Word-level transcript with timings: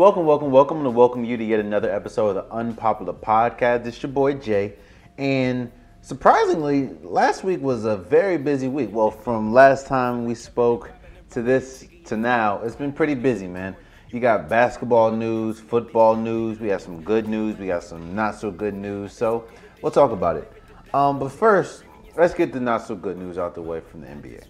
Welcome, 0.00 0.24
welcome, 0.24 0.50
welcome 0.50 0.82
to 0.84 0.88
welcome 0.88 1.26
you 1.26 1.36
to 1.36 1.44
yet 1.44 1.60
another 1.60 1.94
episode 1.94 2.34
of 2.34 2.36
the 2.36 2.54
Unpopular 2.54 3.12
Podcast. 3.12 3.84
It's 3.84 4.02
your 4.02 4.10
boy 4.10 4.32
Jay, 4.32 4.76
and 5.18 5.70
surprisingly, 6.00 6.96
last 7.02 7.44
week 7.44 7.60
was 7.60 7.84
a 7.84 7.98
very 7.98 8.38
busy 8.38 8.66
week. 8.66 8.88
Well, 8.92 9.10
from 9.10 9.52
last 9.52 9.86
time 9.86 10.24
we 10.24 10.34
spoke 10.34 10.90
to 11.32 11.42
this 11.42 11.86
to 12.06 12.16
now, 12.16 12.62
it's 12.62 12.74
been 12.74 12.94
pretty 12.94 13.14
busy, 13.14 13.46
man. 13.46 13.76
You 14.08 14.20
got 14.20 14.48
basketball 14.48 15.12
news, 15.12 15.60
football 15.60 16.16
news. 16.16 16.60
We 16.60 16.68
got 16.68 16.80
some 16.80 17.02
good 17.02 17.28
news. 17.28 17.58
We 17.58 17.66
got 17.66 17.82
some 17.82 18.14
not 18.14 18.36
so 18.36 18.50
good 18.50 18.72
news. 18.72 19.12
So 19.12 19.44
we'll 19.82 19.92
talk 19.92 20.12
about 20.12 20.36
it. 20.36 20.50
Um, 20.94 21.18
but 21.18 21.28
first, 21.30 21.84
let's 22.16 22.32
get 22.32 22.54
the 22.54 22.60
not 22.60 22.86
so 22.86 22.94
good 22.94 23.18
news 23.18 23.36
out 23.36 23.54
the 23.54 23.60
way 23.60 23.80
from 23.80 24.00
the 24.00 24.06
NBA. 24.06 24.44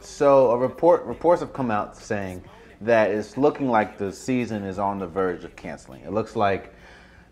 So 0.00 0.52
a 0.52 0.56
report 0.56 1.04
reports 1.04 1.42
have 1.42 1.52
come 1.52 1.70
out 1.70 1.98
saying 1.98 2.42
that 2.80 3.10
it's 3.10 3.36
looking 3.36 3.68
like 3.68 3.98
the 3.98 4.12
season 4.12 4.64
is 4.64 4.78
on 4.78 4.98
the 4.98 5.06
verge 5.06 5.44
of 5.44 5.56
canceling. 5.56 6.02
It 6.02 6.12
looks 6.12 6.36
like 6.36 6.74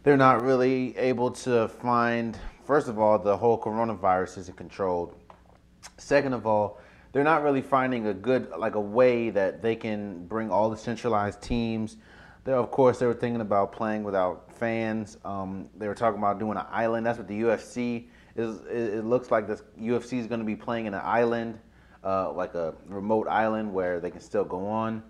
they're 0.02 0.16
not 0.16 0.42
really 0.42 0.96
able 0.96 1.30
to 1.30 1.68
find. 1.68 2.38
First 2.64 2.88
of 2.88 2.98
all, 2.98 3.18
the 3.18 3.36
whole 3.36 3.60
coronavirus 3.60 4.38
isn't 4.38 4.56
controlled. 4.56 5.14
Second 5.98 6.32
of 6.32 6.46
all, 6.46 6.80
they're 7.12 7.24
not 7.24 7.42
really 7.42 7.62
finding 7.62 8.06
a 8.06 8.14
good 8.14 8.50
like 8.58 8.74
a 8.74 8.80
way 8.80 9.30
that 9.30 9.62
they 9.62 9.76
can 9.76 10.26
bring 10.26 10.50
all 10.50 10.70
the 10.70 10.76
centralized 10.76 11.42
teams. 11.42 11.98
They, 12.44 12.52
of 12.52 12.70
course, 12.70 12.98
they 12.98 13.06
were 13.06 13.14
thinking 13.14 13.40
about 13.40 13.72
playing 13.72 14.02
without 14.02 14.52
fans. 14.58 15.18
Um, 15.24 15.68
they 15.76 15.86
were 15.86 15.94
talking 15.94 16.18
about 16.18 16.40
doing 16.40 16.56
an 16.56 16.66
island. 16.70 17.06
That's 17.06 17.18
what 17.18 17.28
the 17.28 17.40
UFC 17.40 18.06
is. 18.34 18.60
It, 18.62 18.94
it 18.94 19.04
looks 19.04 19.30
like 19.30 19.46
the 19.46 19.60
UFC 19.78 20.18
is 20.18 20.26
going 20.26 20.40
to 20.40 20.46
be 20.46 20.56
playing 20.56 20.86
in 20.86 20.94
an 20.94 21.02
island, 21.04 21.58
uh, 22.02 22.32
like 22.32 22.54
a 22.54 22.74
remote 22.86 23.28
island 23.28 23.72
where 23.72 24.00
they 24.00 24.10
can 24.10 24.20
still 24.20 24.44
go 24.44 24.66
on. 24.66 25.02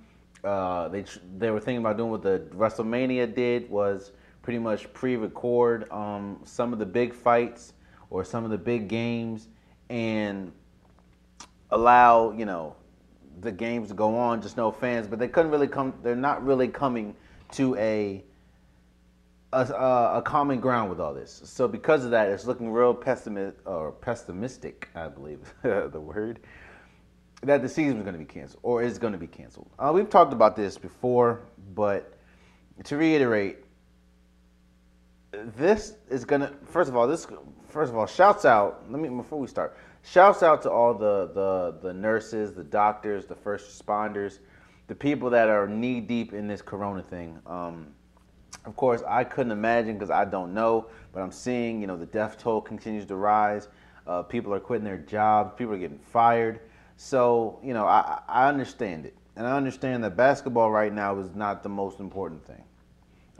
Uh, 0.44 0.88
they 0.88 1.04
they 1.38 1.50
were 1.50 1.60
thinking 1.60 1.78
about 1.78 1.96
doing 1.96 2.10
what 2.10 2.22
the 2.22 2.40
WrestleMania 2.54 3.32
did 3.32 3.70
was 3.70 4.12
pretty 4.42 4.58
much 4.58 4.92
pre-record 4.92 5.88
um, 5.92 6.40
some 6.44 6.72
of 6.72 6.80
the 6.80 6.86
big 6.86 7.14
fights 7.14 7.74
or 8.10 8.24
some 8.24 8.44
of 8.44 8.50
the 8.50 8.58
big 8.58 8.88
games 8.88 9.48
and 9.88 10.52
allow 11.70 12.32
you 12.32 12.44
know 12.44 12.74
the 13.40 13.52
games 13.52 13.88
to 13.88 13.94
go 13.94 14.16
on, 14.16 14.42
just 14.42 14.56
no 14.56 14.70
fans. 14.70 15.06
But 15.06 15.18
they 15.18 15.28
couldn't 15.28 15.50
really 15.50 15.68
come. 15.68 15.94
They're 16.02 16.16
not 16.16 16.44
really 16.44 16.68
coming 16.68 17.14
to 17.52 17.76
a 17.76 18.24
a, 19.52 19.60
a 20.16 20.22
common 20.24 20.60
ground 20.60 20.88
with 20.88 21.00
all 21.00 21.12
this. 21.12 21.42
So 21.44 21.68
because 21.68 22.04
of 22.04 22.10
that, 22.12 22.28
it's 22.28 22.46
looking 22.46 22.70
real 22.70 22.94
pessimist 22.94 23.58
or 23.66 23.92
pessimistic, 23.92 24.88
I 24.94 25.08
believe 25.08 25.52
the 25.62 26.00
word 26.00 26.40
that 27.42 27.60
the 27.60 27.68
season 27.68 27.98
is 27.98 28.02
going 28.02 28.14
to 28.14 28.18
be 28.18 28.24
canceled 28.24 28.60
or 28.62 28.82
is 28.82 28.98
going 28.98 29.12
to 29.12 29.18
be 29.18 29.26
canceled. 29.26 29.68
Uh, 29.78 29.90
we've 29.92 30.08
talked 30.08 30.32
about 30.32 30.54
this 30.56 30.78
before, 30.78 31.42
but 31.74 32.16
to 32.84 32.96
reiterate, 32.96 33.58
this 35.32 35.94
is 36.08 36.24
going 36.24 36.42
to 36.42 36.52
first 36.64 36.88
of 36.88 36.96
all 36.96 37.06
this 37.06 37.26
first 37.68 37.90
of 37.90 37.96
all 37.96 38.06
shouts 38.06 38.44
out. 38.44 38.84
Let 38.88 39.00
me 39.00 39.08
before 39.08 39.40
we 39.40 39.46
start. 39.46 39.76
Shouts 40.04 40.42
out 40.42 40.62
to 40.62 40.70
all 40.70 40.94
the 40.94 41.30
the 41.34 41.78
the 41.82 41.92
nurses, 41.92 42.52
the 42.52 42.64
doctors, 42.64 43.26
the 43.26 43.34
first 43.34 43.70
responders, 43.70 44.38
the 44.88 44.94
people 44.94 45.30
that 45.30 45.48
are 45.48 45.66
knee 45.66 46.00
deep 46.00 46.32
in 46.32 46.46
this 46.46 46.62
corona 46.62 47.02
thing. 47.02 47.38
Um, 47.46 47.88
of 48.64 48.76
course, 48.76 49.02
I 49.08 49.24
couldn't 49.24 49.52
imagine 49.52 49.94
because 49.94 50.10
I 50.10 50.24
don't 50.24 50.54
know, 50.54 50.86
but 51.12 51.22
I'm 51.22 51.32
seeing 51.32 51.80
you 51.80 51.86
know 51.86 51.96
the 51.96 52.06
death 52.06 52.38
toll 52.38 52.60
continues 52.60 53.06
to 53.06 53.16
rise. 53.16 53.68
Uh, 54.06 54.22
people 54.22 54.52
are 54.52 54.60
quitting 54.60 54.84
their 54.84 54.98
jobs. 54.98 55.54
People 55.56 55.74
are 55.74 55.78
getting 55.78 55.98
fired. 55.98 56.60
So, 57.04 57.58
you 57.64 57.74
know, 57.74 57.84
I, 57.84 58.20
I 58.28 58.48
understand 58.48 59.06
it. 59.06 59.16
And 59.34 59.44
I 59.44 59.56
understand 59.56 60.04
that 60.04 60.16
basketball 60.16 60.70
right 60.70 60.92
now 60.92 61.18
is 61.18 61.34
not 61.34 61.64
the 61.64 61.68
most 61.68 61.98
important 61.98 62.46
thing. 62.46 62.62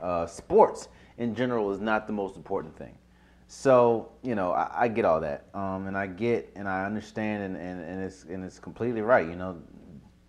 Uh, 0.01 0.25
sports 0.25 0.89
in 1.17 1.33
general 1.33 1.71
is 1.71 1.79
not 1.79 2.05
the 2.05 2.11
most 2.11 2.35
important 2.35 2.77
thing. 2.77 2.93
So, 3.47 4.11
you 4.21 4.35
know, 4.35 4.51
I, 4.51 4.69
I 4.81 4.87
get 4.89 5.05
all 5.05 5.21
that. 5.21 5.45
Um, 5.53 5.87
and 5.87 5.97
I 5.97 6.07
get 6.07 6.51
and 6.57 6.67
I 6.67 6.83
understand 6.83 7.43
and, 7.43 7.55
and, 7.55 7.81
and, 7.81 8.03
it's, 8.03 8.25
and 8.25 8.43
it's 8.43 8.59
completely 8.59 8.99
right. 8.99 9.25
You 9.25 9.37
know, 9.37 9.61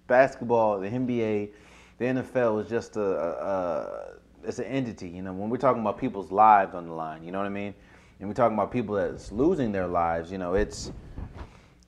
basketball, 0.07 0.79
the 0.79 0.89
NBA, 0.89 1.51
the 1.99 2.05
NFL 2.05 2.63
is 2.63 2.71
just 2.71 2.97
a, 2.97 3.03
a, 3.03 4.47
it's 4.47 4.61
an 4.61 4.67
entity. 4.67 5.09
You 5.09 5.23
know, 5.23 5.33
when 5.33 5.51
we're 5.51 5.57
talking 5.57 5.83
about 5.83 5.99
people's 5.99 6.31
lives 6.31 6.77
on 6.77 6.87
the 6.87 6.95
line, 6.95 7.25
you 7.25 7.33
know 7.33 7.39
what 7.39 7.49
I 7.49 7.51
mean? 7.51 7.75
And 8.21 8.29
we're 8.29 8.35
talking 8.35 8.57
about 8.57 8.71
people 8.71 8.95
that's 8.95 9.33
losing 9.33 9.73
their 9.73 9.89
lives, 9.89 10.31
you 10.31 10.39
know, 10.39 10.55
it's 10.55 10.93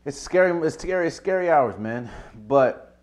it's 0.06 0.18
scary. 0.18 0.66
It's 0.66 0.80
scary. 0.80 1.10
Scary 1.10 1.50
hours, 1.50 1.78
man. 1.78 2.08
But 2.46 2.98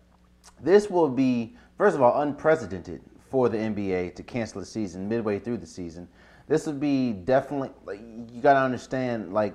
this 0.60 0.88
will 0.88 1.08
be, 1.08 1.56
first 1.76 1.94
of 1.94 2.02
all, 2.02 2.22
unprecedented 2.22 3.02
for 3.30 3.48
the 3.48 3.58
NBA 3.58 4.14
to 4.16 4.22
cancel 4.22 4.60
the 4.60 4.66
season 4.66 5.08
midway 5.08 5.38
through 5.38 5.58
the 5.58 5.66
season. 5.66 6.08
This 6.48 6.66
would 6.66 6.80
be 6.80 7.12
definitely. 7.12 7.70
Like, 7.84 8.00
you 8.00 8.40
got 8.40 8.54
to 8.54 8.60
understand, 8.60 9.34
like 9.34 9.54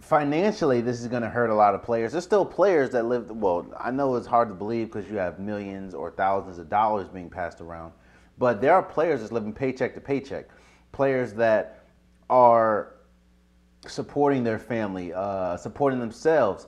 financially, 0.00 0.80
this 0.80 1.00
is 1.00 1.06
going 1.08 1.22
to 1.22 1.30
hurt 1.30 1.50
a 1.50 1.54
lot 1.54 1.74
of 1.74 1.82
players. 1.82 2.12
There's 2.12 2.24
still 2.24 2.44
players 2.44 2.90
that 2.90 3.06
live. 3.06 3.30
Well, 3.30 3.66
I 3.78 3.90
know 3.90 4.14
it's 4.16 4.26
hard 4.26 4.48
to 4.48 4.54
believe 4.54 4.88
because 4.92 5.10
you 5.10 5.16
have 5.16 5.38
millions 5.38 5.94
or 5.94 6.10
thousands 6.10 6.58
of 6.58 6.68
dollars 6.68 7.08
being 7.08 7.30
passed 7.30 7.60
around, 7.60 7.92
but 8.38 8.60
there 8.60 8.74
are 8.74 8.82
players 8.82 9.20
that's 9.20 9.32
living 9.32 9.52
paycheck 9.52 9.94
to 9.94 10.00
paycheck. 10.00 10.48
Players 10.92 11.32
that 11.34 11.84
are 12.28 12.97
supporting 13.88 14.44
their 14.44 14.58
family, 14.58 15.12
uh, 15.12 15.56
supporting 15.56 15.98
themselves, 15.98 16.66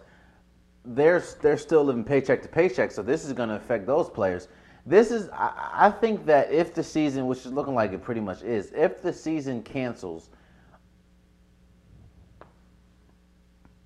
they're 0.84 1.22
they're 1.42 1.58
still 1.58 1.84
living 1.84 2.04
paycheck 2.04 2.42
to 2.42 2.48
paycheck. 2.48 2.90
So 2.90 3.02
this 3.02 3.24
is 3.24 3.32
going 3.32 3.48
to 3.48 3.56
affect 3.56 3.86
those 3.86 4.08
players. 4.08 4.48
This 4.86 5.10
is 5.10 5.28
I, 5.30 5.70
I 5.74 5.90
think 5.90 6.24
that 6.26 6.50
if 6.50 6.74
the 6.74 6.82
season, 6.82 7.26
which 7.26 7.40
is 7.40 7.52
looking 7.52 7.74
like 7.74 7.92
it 7.92 8.02
pretty 8.02 8.20
much 8.20 8.42
is, 8.42 8.72
if 8.74 9.02
the 9.02 9.12
season 9.12 9.62
cancels, 9.62 10.30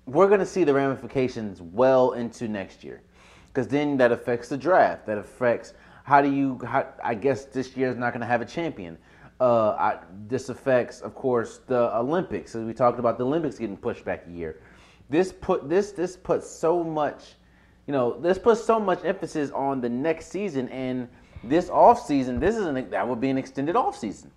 we're 0.05 0.27
going 0.27 0.39
to 0.39 0.45
see 0.45 0.63
the 0.63 0.73
ramifications 0.73 1.61
well 1.61 2.13
into 2.13 2.47
next 2.47 2.83
year, 2.83 3.01
because 3.47 3.67
then 3.67 3.97
that 3.97 4.11
affects 4.11 4.49
the 4.49 4.57
draft. 4.57 5.05
That 5.05 5.17
affects 5.17 5.73
how 6.03 6.21
do 6.21 6.31
you? 6.31 6.59
How, 6.65 6.87
I 7.03 7.15
guess 7.15 7.45
this 7.45 7.75
year 7.75 7.89
is 7.89 7.97
not 7.97 8.13
going 8.13 8.21
to 8.21 8.27
have 8.27 8.41
a 8.41 8.45
champion. 8.45 8.97
Uh, 9.39 9.71
I, 9.71 9.97
this 10.27 10.47
affects, 10.49 11.01
of 11.01 11.13
course, 11.13 11.59
the 11.67 11.95
Olympics. 11.97 12.55
As 12.55 12.63
we 12.63 12.73
talked 12.73 12.99
about, 12.99 13.17
the 13.17 13.25
Olympics 13.25 13.57
getting 13.57 13.75
pushed 13.75 14.05
back 14.05 14.25
a 14.27 14.31
year. 14.31 14.61
This 15.09 15.33
put 15.33 15.69
this 15.69 15.91
this 15.91 16.15
puts 16.15 16.49
so 16.49 16.83
much, 16.83 17.35
you 17.85 17.91
know, 17.91 18.17
this 18.19 18.39
puts 18.39 18.63
so 18.63 18.79
much 18.79 19.03
emphasis 19.03 19.51
on 19.51 19.81
the 19.81 19.89
next 19.89 20.27
season 20.27 20.69
and 20.69 21.09
this 21.43 21.69
off 21.69 22.05
season. 22.05 22.39
This 22.39 22.55
is 22.55 22.65
an 22.65 22.89
that 22.89 23.07
would 23.07 23.19
be 23.19 23.29
an 23.29 23.37
extended 23.37 23.75
off 23.75 23.97
season. 23.97 24.31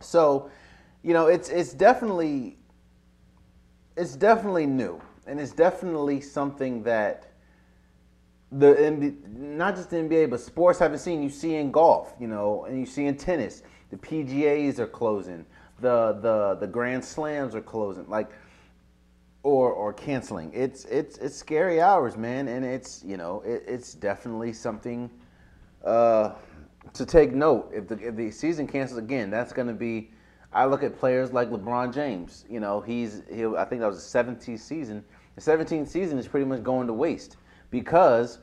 So, 0.00 0.50
you 1.02 1.12
know, 1.12 1.26
it's 1.26 1.50
it's 1.50 1.74
definitely 1.74 2.58
it's 3.96 4.16
definitely 4.16 4.66
new 4.66 5.00
and 5.26 5.38
it's 5.38 5.52
definitely 5.52 6.20
something 6.20 6.82
that 6.84 7.28
the 8.50 9.14
not 9.26 9.76
just 9.76 9.90
the 9.90 9.96
NBA, 9.96 10.30
but 10.30 10.40
sports 10.40 10.78
haven't 10.78 10.98
seen. 10.98 11.22
You 11.22 11.30
see 11.30 11.54
in 11.54 11.70
golf, 11.70 12.14
you 12.18 12.28
know, 12.28 12.64
and 12.64 12.78
you 12.78 12.86
see 12.86 13.06
in 13.06 13.16
tennis 13.16 13.62
the 13.92 13.98
PGAs 13.98 14.80
are 14.80 14.86
closing. 14.88 15.46
The 15.80 16.18
the 16.20 16.56
the 16.58 16.66
Grand 16.66 17.04
Slams 17.04 17.54
are 17.54 17.60
closing. 17.60 18.08
Like 18.08 18.32
or 19.42 19.70
or 19.72 19.92
canceling. 19.92 20.50
It's 20.54 20.86
it's 20.86 21.18
it's 21.18 21.36
scary 21.36 21.80
hours, 21.80 22.16
man, 22.16 22.48
and 22.48 22.64
it's 22.64 23.04
you 23.04 23.16
know 23.16 23.42
it, 23.44 23.64
it's 23.66 23.94
definitely 23.94 24.54
something 24.54 25.10
uh, 25.84 26.32
to 26.94 27.06
take 27.06 27.32
note. 27.32 27.70
If 27.72 27.86
the 27.86 27.98
if 27.98 28.16
the 28.16 28.30
season 28.30 28.66
cancels 28.66 28.98
again, 28.98 29.30
that's 29.30 29.52
going 29.52 29.68
to 29.68 29.74
be. 29.74 30.10
I 30.54 30.66
look 30.66 30.82
at 30.82 30.98
players 30.98 31.32
like 31.32 31.50
LeBron 31.50 31.94
James. 31.94 32.44
You 32.48 32.60
know, 32.60 32.80
he's 32.80 33.22
he. 33.30 33.44
I 33.44 33.64
think 33.64 33.82
that 33.82 33.88
was 33.88 34.10
the 34.10 34.18
17th 34.18 34.58
season. 34.58 35.04
The 35.34 35.40
17th 35.40 35.88
season 35.88 36.18
is 36.18 36.28
pretty 36.28 36.44
much 36.44 36.62
going 36.62 36.86
to 36.86 36.92
waste 36.92 37.38
because, 37.70 38.38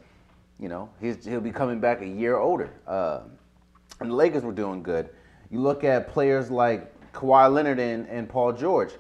you 0.60 0.70
know, 0.70 0.90
he's 1.00 1.24
he'll 1.24 1.40
be 1.40 1.52
coming 1.52 1.80
back 1.80 2.02
a 2.02 2.08
year 2.08 2.38
older. 2.38 2.72
Uh, 2.88 3.22
and 4.00 4.10
the 4.10 4.16
Lakers 4.16 4.44
were 4.44 4.52
doing 4.52 4.82
good. 4.82 5.10
You 5.50 5.60
look 5.60 5.84
at 5.84 6.08
players 6.08 6.52
like 6.52 6.94
Kawhi 7.12 7.52
Leonard 7.52 7.80
and, 7.80 8.08
and 8.08 8.30
Paul 8.30 8.54
George. 8.54 8.92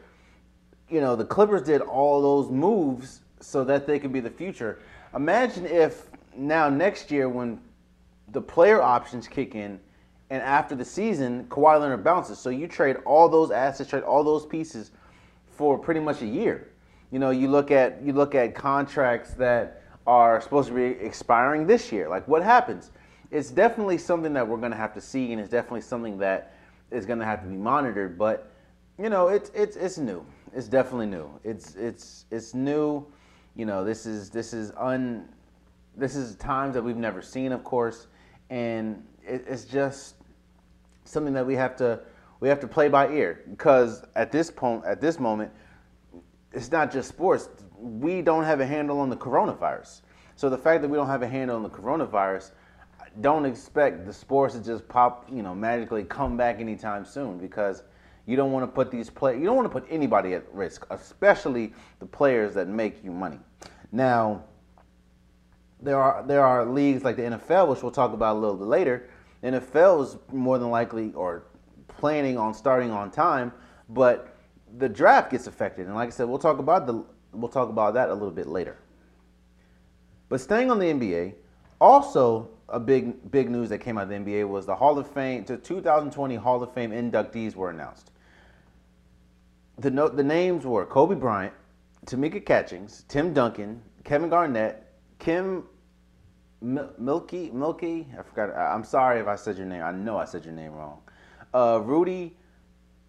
You 0.90 1.02
know, 1.02 1.16
the 1.16 1.26
Clippers 1.26 1.62
did 1.62 1.82
all 1.82 2.22
those 2.22 2.52
moves 2.52 3.22
so 3.40 3.64
that 3.64 3.86
they 3.86 4.00
could 4.00 4.12
be 4.12 4.20
the 4.20 4.30
future. 4.30 4.80
Imagine 5.16 5.66
if 5.66 6.08
now 6.36 6.70
next 6.70 7.12
year 7.12 7.30
when 7.30 7.60
the 8.32 8.42
player 8.42 8.82
options 8.82 9.28
kick 9.28 9.56
in 9.56 9.80
and 10.30 10.44
after 10.44 10.76
the 10.76 10.86
season 10.86 11.46
Kawhi 11.46 11.80
Leonard 11.80 12.04
bounces. 12.04 12.38
So 12.40 12.50
you 12.50 12.68
trade 12.68 12.98
all 13.06 13.30
those 13.30 13.52
assets, 13.52 13.90
trade 13.90 14.04
all 14.04 14.24
those 14.24 14.46
pieces 14.46 14.92
for 15.48 15.78
pretty 15.78 16.00
much 16.00 16.22
a 16.22 16.28
year. 16.28 16.70
You 17.12 17.20
know, 17.20 17.32
you 17.32 17.48
look 17.48 17.72
at 17.72 18.02
you 18.04 18.14
look 18.14 18.36
at 18.36 18.54
contracts 18.54 19.32
that 19.34 19.84
are 20.06 20.42
supposed 20.42 20.70
to 20.70 20.76
be 20.76 21.04
expiring 21.04 21.66
this 21.66 21.92
year. 21.92 22.08
Like 22.08 22.28
what 22.28 22.44
happens? 22.44 22.92
It's 23.32 23.52
definitely 23.52 23.98
something 23.98 24.34
that 24.34 24.48
we're 24.48 24.58
going 24.58 24.72
to 24.72 24.78
have 24.78 24.94
to 24.94 25.02
see, 25.02 25.32
and 25.32 25.40
it's 25.40 25.50
definitely 25.50 25.82
something 25.82 26.18
that 26.20 26.54
is 26.92 27.06
going 27.06 27.20
to 27.20 27.26
have 27.26 27.42
to 27.44 27.48
be 27.48 27.56
monitored. 27.56 28.18
But 28.18 28.52
you 28.98 29.10
know, 29.10 29.28
it's 29.28 29.52
it's 29.54 29.76
it's 29.76 29.98
new. 29.98 30.26
It's 30.54 30.68
definitely 30.68 31.08
new. 31.08 31.30
It's 31.44 31.76
it's 31.76 32.26
it's 32.32 32.54
new. 32.54 33.06
You 33.56 33.66
know, 33.66 33.84
this 33.84 34.06
is 34.06 34.30
this 34.30 34.54
is 34.54 34.72
un 34.78 35.30
this 35.96 36.16
is 36.16 36.36
times 36.36 36.74
that 36.74 36.84
we've 36.84 36.98
never 36.98 37.22
seen, 37.22 37.52
of 37.52 37.64
course, 37.64 38.08
and 38.50 39.06
it, 39.24 39.46
it's 39.48 39.66
just 39.66 40.16
something 41.04 41.34
that 41.34 41.46
we 41.46 41.56
have 41.56 41.76
to 41.78 42.00
we 42.40 42.48
have 42.48 42.60
to 42.60 42.68
play 42.68 42.88
by 42.88 43.10
ear 43.10 43.42
because 43.50 44.04
at 44.16 44.32
this 44.32 44.50
point 44.50 44.84
at 44.86 45.02
this 45.02 45.20
moment 45.20 45.52
it's 46.54 46.72
not 46.72 46.92
just 46.92 47.10
sports 47.10 47.50
we 47.78 48.22
don't 48.22 48.44
have 48.44 48.60
a 48.60 48.66
handle 48.66 49.00
on 49.00 49.10
the 49.10 49.18
coronavirus 49.18 50.02
so 50.36 50.50
the 50.50 50.58
fact 50.58 50.82
that 50.82 50.88
we 50.88 50.96
don't 50.96 51.08
have 51.08 51.24
a 51.24 51.28
handle 51.28 51.56
on 51.56 51.64
the 51.64 51.70
coronavirus 51.70 52.52
don't 53.22 53.46
expect 53.46 54.06
the 54.06 54.14
sports 54.14 54.56
to 54.56 54.64
just 54.64 54.88
pop 54.88 55.28
you 55.32 55.42
know 55.44 55.56
magically 55.56 56.04
come 56.04 56.38
back 56.38 56.60
anytime 56.60 57.06
soon 57.06 57.38
because 57.38 57.84
you 58.26 58.36
don't 58.36 58.52
want 58.52 58.64
to 58.64 58.68
put 58.68 58.92
these 58.92 59.10
play 59.10 59.38
you 59.38 59.46
don't 59.46 59.56
want 59.56 59.66
to 59.66 59.72
put 59.72 59.86
anybody 59.90 60.34
at 60.34 60.44
risk 60.54 60.86
especially 60.92 61.74
the 62.00 62.06
players 62.06 62.54
that 62.54 62.68
make 62.68 63.04
you 63.04 63.12
money 63.12 63.40
now 63.92 64.44
there 65.82 66.00
are 66.00 66.24
there 66.24 66.44
are 66.44 66.66
leagues 66.66 67.04
like 67.04 67.16
the 67.16 67.24
NFL, 67.24 67.70
which 67.70 67.82
we'll 67.82 67.92
talk 67.92 68.14
about 68.14 68.36
a 68.36 68.40
little 68.40 68.58
bit 68.58 68.68
later. 68.68 69.10
The 69.42 69.48
NFL 69.48 70.04
is 70.04 70.18
more 70.32 70.58
than 70.58 70.70
likely 70.70 71.14
or 71.14 71.44
planning 71.88 72.38
on 72.38 72.54
starting 72.54 72.92
on 72.92 73.12
time, 73.12 73.54
but 73.90 74.36
the 74.78 74.90
draft 74.90 75.32
gets 75.32 75.48
affected. 75.48 75.88
And 75.88 75.96
like 75.96 76.08
I 76.08 76.12
said, 76.12 76.28
we'll 76.28 76.40
talk 76.40 76.60
about 76.60 76.86
the 76.86 77.04
we'll 77.32 77.50
talk 77.50 77.70
about 77.70 77.94
that 77.94 78.10
a 78.10 78.14
little 78.14 78.32
bit 78.32 78.48
later. 78.48 78.78
But 80.28 80.42
staying 80.42 80.70
on 80.70 80.80
the 80.80 80.86
NBA, 80.86 81.34
also 81.80 82.50
a 82.68 82.80
big 82.80 83.32
big 83.32 83.50
news 83.50 83.70
that 83.70 83.80
came 83.80 83.98
out 83.98 84.04
of 84.04 84.10
the 84.10 84.16
NBA 84.16 84.48
was 84.48 84.66
the 84.66 84.76
Hall 84.76 84.98
of 85.00 85.10
Fame, 85.10 85.46
the 85.46 85.58
2020 85.58 86.36
Hall 86.36 86.62
of 86.62 86.74
Fame 86.74 86.92
inductees 86.92 87.56
were 87.56 87.70
announced. 87.70 88.12
The 89.78 89.90
no, 89.90 90.08
the 90.08 90.24
names 90.24 90.66
were 90.66 90.86
Kobe 90.86 91.16
Bryant, 91.16 91.54
Tamika 92.06 92.46
Catchings, 92.46 93.06
Tim 93.08 93.34
Duncan, 93.34 93.82
Kevin 94.04 94.30
Garnett, 94.30 94.86
Kim 95.20 95.64
Milky, 96.62 97.50
Milky, 97.52 98.08
I 98.18 98.24
forgot. 98.24 98.56
I'm 98.56 98.84
sorry 98.84 99.20
if 99.20 99.28
I 99.28 99.36
said 99.36 99.58
your 99.58 99.66
name. 99.66 99.82
I 99.82 99.92
know 99.92 100.18
I 100.18 100.26
said 100.26 100.44
your 100.44 100.54
name 100.54 100.74
wrong. 100.74 101.00
Uh, 101.54 101.82
Rudy 101.84 102.36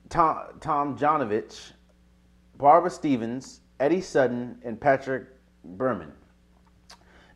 Tom, 0.08 0.46
Tomjanovich, 0.58 1.72
Barbara 2.56 2.90
Stevens, 2.90 3.60
Eddie 3.78 4.00
Sutton, 4.00 4.60
and 4.64 4.80
Patrick 4.80 5.28
Berman. 5.64 6.12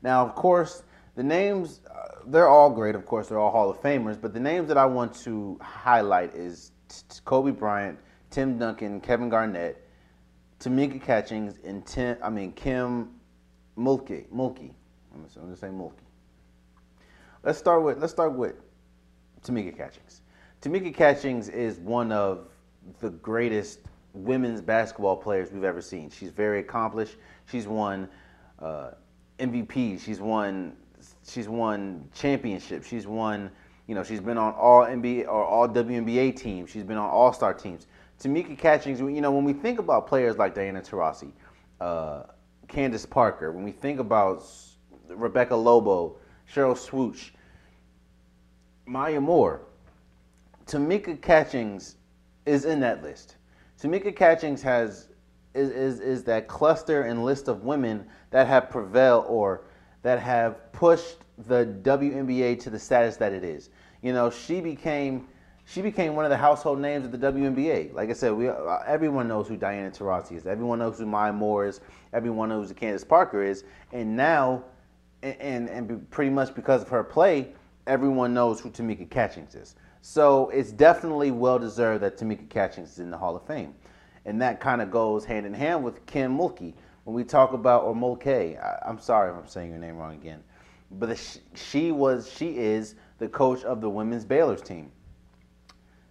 Now, 0.02 0.24
of 0.26 0.34
course, 0.34 0.82
the 1.14 1.22
names, 1.22 1.80
uh, 1.90 2.20
they're 2.26 2.48
all 2.48 2.70
great. 2.70 2.94
Of 2.94 3.06
course, 3.06 3.28
they're 3.28 3.38
all 3.38 3.50
Hall 3.50 3.70
of 3.70 3.80
Famers. 3.80 4.20
But 4.20 4.32
the 4.32 4.40
names 4.40 4.68
that 4.68 4.78
I 4.78 4.86
want 4.86 5.14
to 5.22 5.58
highlight 5.60 6.34
is 6.34 6.72
Kobe 7.24 7.52
Bryant, 7.52 7.98
Tim 8.30 8.58
Duncan, 8.58 9.00
Kevin 9.00 9.28
Garnett, 9.28 9.86
Tamika 10.60 11.00
Catchings, 11.00 11.58
and 11.64 11.86
Tim, 11.86 12.16
I 12.22 12.30
mean, 12.30 12.52
Kim 12.52 13.10
Mulkey. 13.76 14.26
Mulkey. 14.28 14.72
I'm 15.12 15.26
gonna 15.34 15.56
say 15.56 15.68
Mulkey. 15.68 15.92
Let's 17.42 17.58
start 17.58 17.82
with 17.82 17.98
let's 17.98 18.12
start 18.12 18.32
with 18.32 18.56
Tamika 19.42 19.76
Catchings. 19.76 20.22
Tamika 20.60 20.94
Catchings 20.94 21.48
is 21.48 21.78
one 21.78 22.10
of 22.10 22.48
the 23.00 23.10
greatest 23.10 23.80
women's 24.14 24.60
basketball 24.60 25.16
players 25.16 25.52
we've 25.52 25.64
ever 25.64 25.80
seen. 25.80 26.10
She's 26.10 26.30
very 26.30 26.60
accomplished. 26.60 27.16
She's 27.46 27.66
won 27.66 28.08
uh, 28.60 28.92
MVP. 29.38 30.00
She's 30.00 30.20
won 30.20 30.76
she's 31.26 31.48
won 31.48 32.08
championships. 32.14 32.86
She's 32.86 33.06
won 33.06 33.50
you 33.86 33.94
know 33.94 34.02
she's 34.02 34.20
been 34.20 34.38
on 34.38 34.54
all 34.54 34.84
NBA 34.84 35.26
or 35.26 35.44
all 35.44 35.68
WNBA 35.68 36.36
teams. 36.36 36.70
She's 36.70 36.84
been 36.84 36.96
on 36.96 37.08
All 37.08 37.32
Star 37.32 37.54
teams. 37.54 37.86
Tamika 38.20 38.56
Catchings. 38.56 39.00
You 39.00 39.20
know 39.20 39.32
when 39.32 39.44
we 39.44 39.52
think 39.52 39.78
about 39.78 40.06
players 40.06 40.38
like 40.38 40.54
Diana 40.54 40.80
Taurasi, 40.80 41.32
uh, 41.80 42.24
Candace 42.68 43.06
Parker, 43.06 43.52
when 43.52 43.64
we 43.64 43.72
think 43.72 44.00
about 44.00 44.44
Rebecca 45.08 45.56
Lobo, 45.56 46.16
Cheryl 46.52 46.76
Swoopes, 46.76 47.30
Maya 48.86 49.20
Moore, 49.20 49.62
Tamika 50.66 51.20
Catchings 51.20 51.96
is 52.46 52.64
in 52.64 52.80
that 52.80 53.02
list. 53.02 53.36
Tamika 53.80 54.14
Catchings 54.14 54.62
has 54.62 55.08
is, 55.54 55.70
is, 55.70 56.00
is 56.00 56.24
that 56.24 56.48
cluster 56.48 57.02
and 57.02 57.24
list 57.24 57.48
of 57.48 57.62
women 57.62 58.06
that 58.30 58.46
have 58.46 58.70
prevailed 58.70 59.24
or 59.28 59.64
that 60.04 60.20
have 60.20 60.70
pushed 60.72 61.16
the 61.48 61.66
WNBA 61.82 62.60
to 62.60 62.70
the 62.70 62.78
status 62.78 63.16
that 63.16 63.32
it 63.32 63.42
is. 63.42 63.70
You 64.02 64.12
know, 64.12 64.30
she 64.30 64.60
became 64.60 65.26
she 65.66 65.80
became 65.80 66.14
one 66.14 66.26
of 66.26 66.30
the 66.30 66.36
household 66.36 66.78
names 66.78 67.06
of 67.06 67.12
the 67.12 67.18
WNBA. 67.18 67.94
Like 67.94 68.10
I 68.10 68.12
said, 68.12 68.34
we 68.34 68.48
uh, 68.48 68.78
everyone 68.86 69.26
knows 69.26 69.48
who 69.48 69.56
Diana 69.56 69.90
Taurasi 69.90 70.32
is. 70.32 70.46
Everyone 70.46 70.78
knows 70.78 70.98
who 70.98 71.06
Maya 71.06 71.32
Moore 71.32 71.66
is. 71.66 71.80
Everyone 72.12 72.50
knows 72.50 72.68
who 72.68 72.74
Candace 72.74 73.02
Parker 73.02 73.42
is. 73.42 73.64
And 73.92 74.14
now, 74.14 74.62
and 75.22 75.70
and 75.70 76.10
pretty 76.10 76.30
much 76.30 76.54
because 76.54 76.82
of 76.82 76.88
her 76.90 77.02
play, 77.02 77.48
everyone 77.86 78.34
knows 78.34 78.60
who 78.60 78.70
Tamika 78.70 79.08
Catchings 79.08 79.54
is. 79.54 79.74
So 80.02 80.50
it's 80.50 80.70
definitely 80.70 81.30
well 81.30 81.58
deserved 81.58 82.02
that 82.02 82.18
Tamika 82.18 82.46
Catchings 82.50 82.92
is 82.92 82.98
in 82.98 83.10
the 83.10 83.16
Hall 83.16 83.34
of 83.34 83.46
Fame. 83.46 83.74
And 84.26 84.40
that 84.42 84.60
kind 84.60 84.82
of 84.82 84.90
goes 84.90 85.24
hand 85.24 85.46
in 85.46 85.54
hand 85.54 85.82
with 85.82 86.04
Kim 86.04 86.36
Mulkey. 86.36 86.74
When 87.04 87.14
we 87.14 87.24
talk 87.24 87.52
about, 87.52 87.84
or 87.84 87.94
Mulkey, 87.94 88.58
I, 88.58 88.88
am 88.88 88.98
sorry 88.98 89.30
if 89.30 89.36
I'm 89.36 89.46
saying 89.46 89.70
your 89.70 89.78
name 89.78 89.96
wrong 89.96 90.14
again, 90.14 90.42
but 90.90 91.10
the, 91.10 91.38
she 91.54 91.92
was, 91.92 92.32
she 92.32 92.56
is 92.56 92.94
the 93.18 93.28
coach 93.28 93.62
of 93.64 93.80
the 93.80 93.90
women's 93.90 94.24
Baylor's 94.24 94.62
team. 94.62 94.90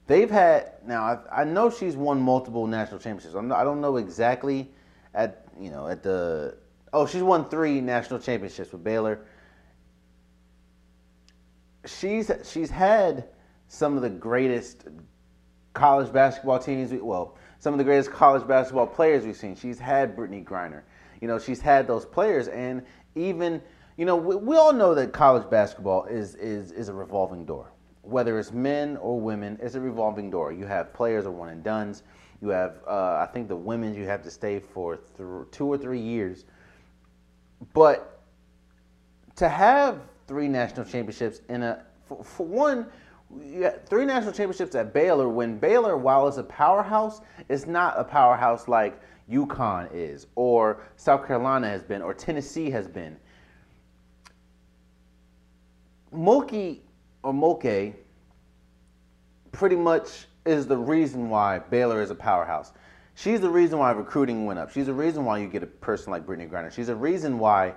They've 0.06 0.30
had 0.30 0.74
now. 0.86 1.04
I, 1.04 1.42
I 1.42 1.44
know 1.45 1.69
she's 1.69 1.95
won 1.95 2.22
multiple 2.22 2.68
national 2.68 3.00
championships. 3.00 3.36
Not, 3.36 3.57
i 3.57 3.63
don't 3.63 3.80
know 3.80 3.98
exactly 3.98 4.69
at 5.13 5.45
you 5.60 5.69
know 5.69 5.88
at 5.88 6.04
the 6.04 6.57
oh 6.92 7.06
she's 7.07 7.24
won 7.24 7.48
three 7.50 7.80
national 7.80 8.19
championships 8.19 8.72
with 8.74 8.84
Baylor. 8.84 9.25
She's 11.86 12.30
she's 12.44 12.69
had 12.69 13.30
some 13.69 13.95
of 13.95 14.01
the 14.01 14.10
greatest 14.10 14.88
college 15.74 16.12
basketball 16.12 16.60
teams. 16.60 16.92
Well, 17.01 17.38
some 17.63 17.74
of 17.74 17.77
the 17.77 17.83
greatest 17.83 18.12
college 18.12 18.45
basketball 18.48 18.88
players 18.88 19.25
we've 19.25 19.38
seen. 19.38 19.56
She's 19.56 19.80
had 19.80 20.15
Brittney 20.15 20.44
Griner. 20.44 20.81
You 21.21 21.27
know, 21.27 21.39
she's 21.39 21.62
had 21.62 21.88
those 21.88 22.06
players, 22.06 22.50
and 22.50 22.83
even 23.15 23.62
you 23.98 24.06
know 24.06 24.15
we, 24.15 24.36
we 24.36 24.57
all 24.57 24.74
know 24.74 24.94
that 24.94 25.14
college 25.14 25.49
basketball 25.49 26.06
is 26.06 26.35
is 26.35 26.71
is 26.71 26.90
a 26.90 26.94
revolving 26.94 27.45
door 27.45 27.73
whether 28.04 28.38
it's 28.38 28.52
men 28.52 28.97
or 28.97 29.19
women, 29.19 29.57
it's 29.61 29.76
a 29.76 29.81
revolving 29.81 30.30
door. 30.30 30.52
You 30.52 30.66
have 30.66 30.94
players 30.94 31.26
or 31.26 31.31
one 31.31 31.49
and 31.49 31.64
duns. 31.64 32.04
You 32.42 32.49
have, 32.49 32.81
uh, 32.85 33.26
I 33.28 33.30
think, 33.33 33.47
the 33.47 33.56
women 33.56 33.95
you 33.95 34.06
have 34.06 34.21
to 34.23 34.30
stay 34.30 34.59
for 34.59 34.97
th- 34.97 35.28
two 35.52 35.66
or 35.66 35.78
three 35.78 36.02
years. 36.02 36.44
But 37.73 38.19
to 39.38 39.47
have 39.47 40.02
three 40.28 40.49
national 40.49 40.85
championships 40.85 41.40
in 41.47 41.64
a, 41.64 41.85
for, 42.06 42.23
for 42.23 42.45
one, 42.45 42.88
three 43.85 44.06
national 44.06 44.33
championships 44.33 44.75
at 44.75 44.94
Baylor. 44.94 45.30
When 45.30 45.57
Baylor, 45.57 45.97
while 45.97 46.28
it's 46.28 46.37
a 46.37 46.44
powerhouse, 46.44 47.21
is 47.49 47.66
not 47.66 47.94
a 47.97 48.04
powerhouse 48.04 48.68
like 48.68 48.99
UConn 49.30 49.90
is, 49.94 50.28
or 50.35 50.83
South 50.95 51.25
Carolina 51.25 51.68
has 51.68 51.83
been, 51.83 52.02
or 52.02 52.13
Tennessee 52.13 52.69
has 52.69 52.87
been. 52.87 53.18
Mulkey 56.13 56.80
or 57.23 57.33
Mulkey 57.33 57.94
pretty 59.52 59.75
much 59.75 60.28
is 60.45 60.68
the 60.68 60.78
reason 60.78 61.30
why 61.30 61.59
Baylor 61.59 62.02
is 62.02 62.11
a 62.11 62.16
powerhouse. 62.16 62.73
She's 63.16 63.40
the 63.40 63.49
reason 63.49 63.80
why 63.80 63.92
recruiting 63.92 64.45
went 64.45 64.59
up. 64.59 64.71
She's 64.71 64.87
the 64.87 64.94
reason 64.94 65.23
why 65.23 65.37
you 65.37 65.47
get 65.47 65.63
a 65.63 65.68
person 65.68 66.11
like 66.11 66.25
Brittney 66.25 66.49
Griner. 66.49 66.71
She's 66.71 66.87
the 66.87 66.95
reason 66.95 67.40
why 67.40 67.73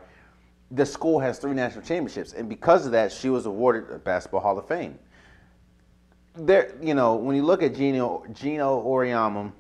the 0.71 0.85
school 0.85 1.21
has 1.21 1.39
three 1.39 1.55
national 1.55 1.85
championships, 1.85 2.33
and 2.33 2.49
because 2.49 2.87
of 2.87 2.93
that, 2.93 3.13
she 3.13 3.29
was 3.29 3.47
awarded 3.47 3.95
a 3.95 3.99
Basketball 3.99 4.41
Hall 4.41 4.59
of 4.59 4.67
Fame. 4.67 4.99
There, 6.37 6.75
you 6.83 6.95
know, 6.95 7.15
when 7.15 7.35
you 7.35 7.43
look 7.43 7.63
at 7.63 7.75
Geno 7.75 8.25
Geno 8.33 8.83
Auriemma, 8.85 9.53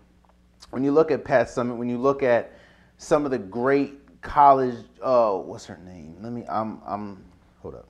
when 0.70 0.84
you 0.84 0.92
look 0.92 1.10
at 1.10 1.24
Pat 1.24 1.46
Summitt, 1.48 1.76
when 1.76 1.88
you 1.88 1.96
look 1.96 2.22
at 2.22 2.52
some 2.98 3.24
of 3.24 3.30
the 3.30 3.38
great 3.38 4.20
college, 4.20 4.76
uh, 5.02 5.32
what's 5.32 5.64
her 5.66 5.78
name? 5.78 6.16
Let 6.20 6.32
me, 6.32 6.44
I'm, 6.48 6.82
I'm, 6.86 7.24
hold 7.60 7.76
up. 7.76 7.88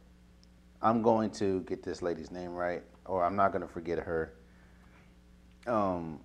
I'm 0.82 1.02
going 1.02 1.30
to 1.32 1.60
get 1.62 1.82
this 1.82 2.00
lady's 2.00 2.30
name 2.30 2.52
right, 2.52 2.82
or 3.06 3.24
I'm 3.24 3.34
not 3.34 3.50
going 3.50 3.62
to 3.62 3.68
forget 3.68 3.98
her. 3.98 4.34
Um, 5.66 6.20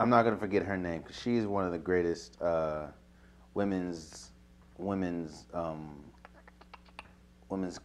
I'm 0.00 0.10
not 0.10 0.22
going 0.22 0.34
to 0.34 0.40
forget 0.40 0.62
her 0.64 0.76
name 0.76 1.00
because 1.00 1.18
she's 1.18 1.46
one 1.46 1.64
of 1.64 1.72
the 1.72 1.78
greatest 1.78 2.40
uh, 2.42 2.88
women's 3.54 4.32
women's 4.76 5.46
um, 5.54 6.04
women's 7.48 7.80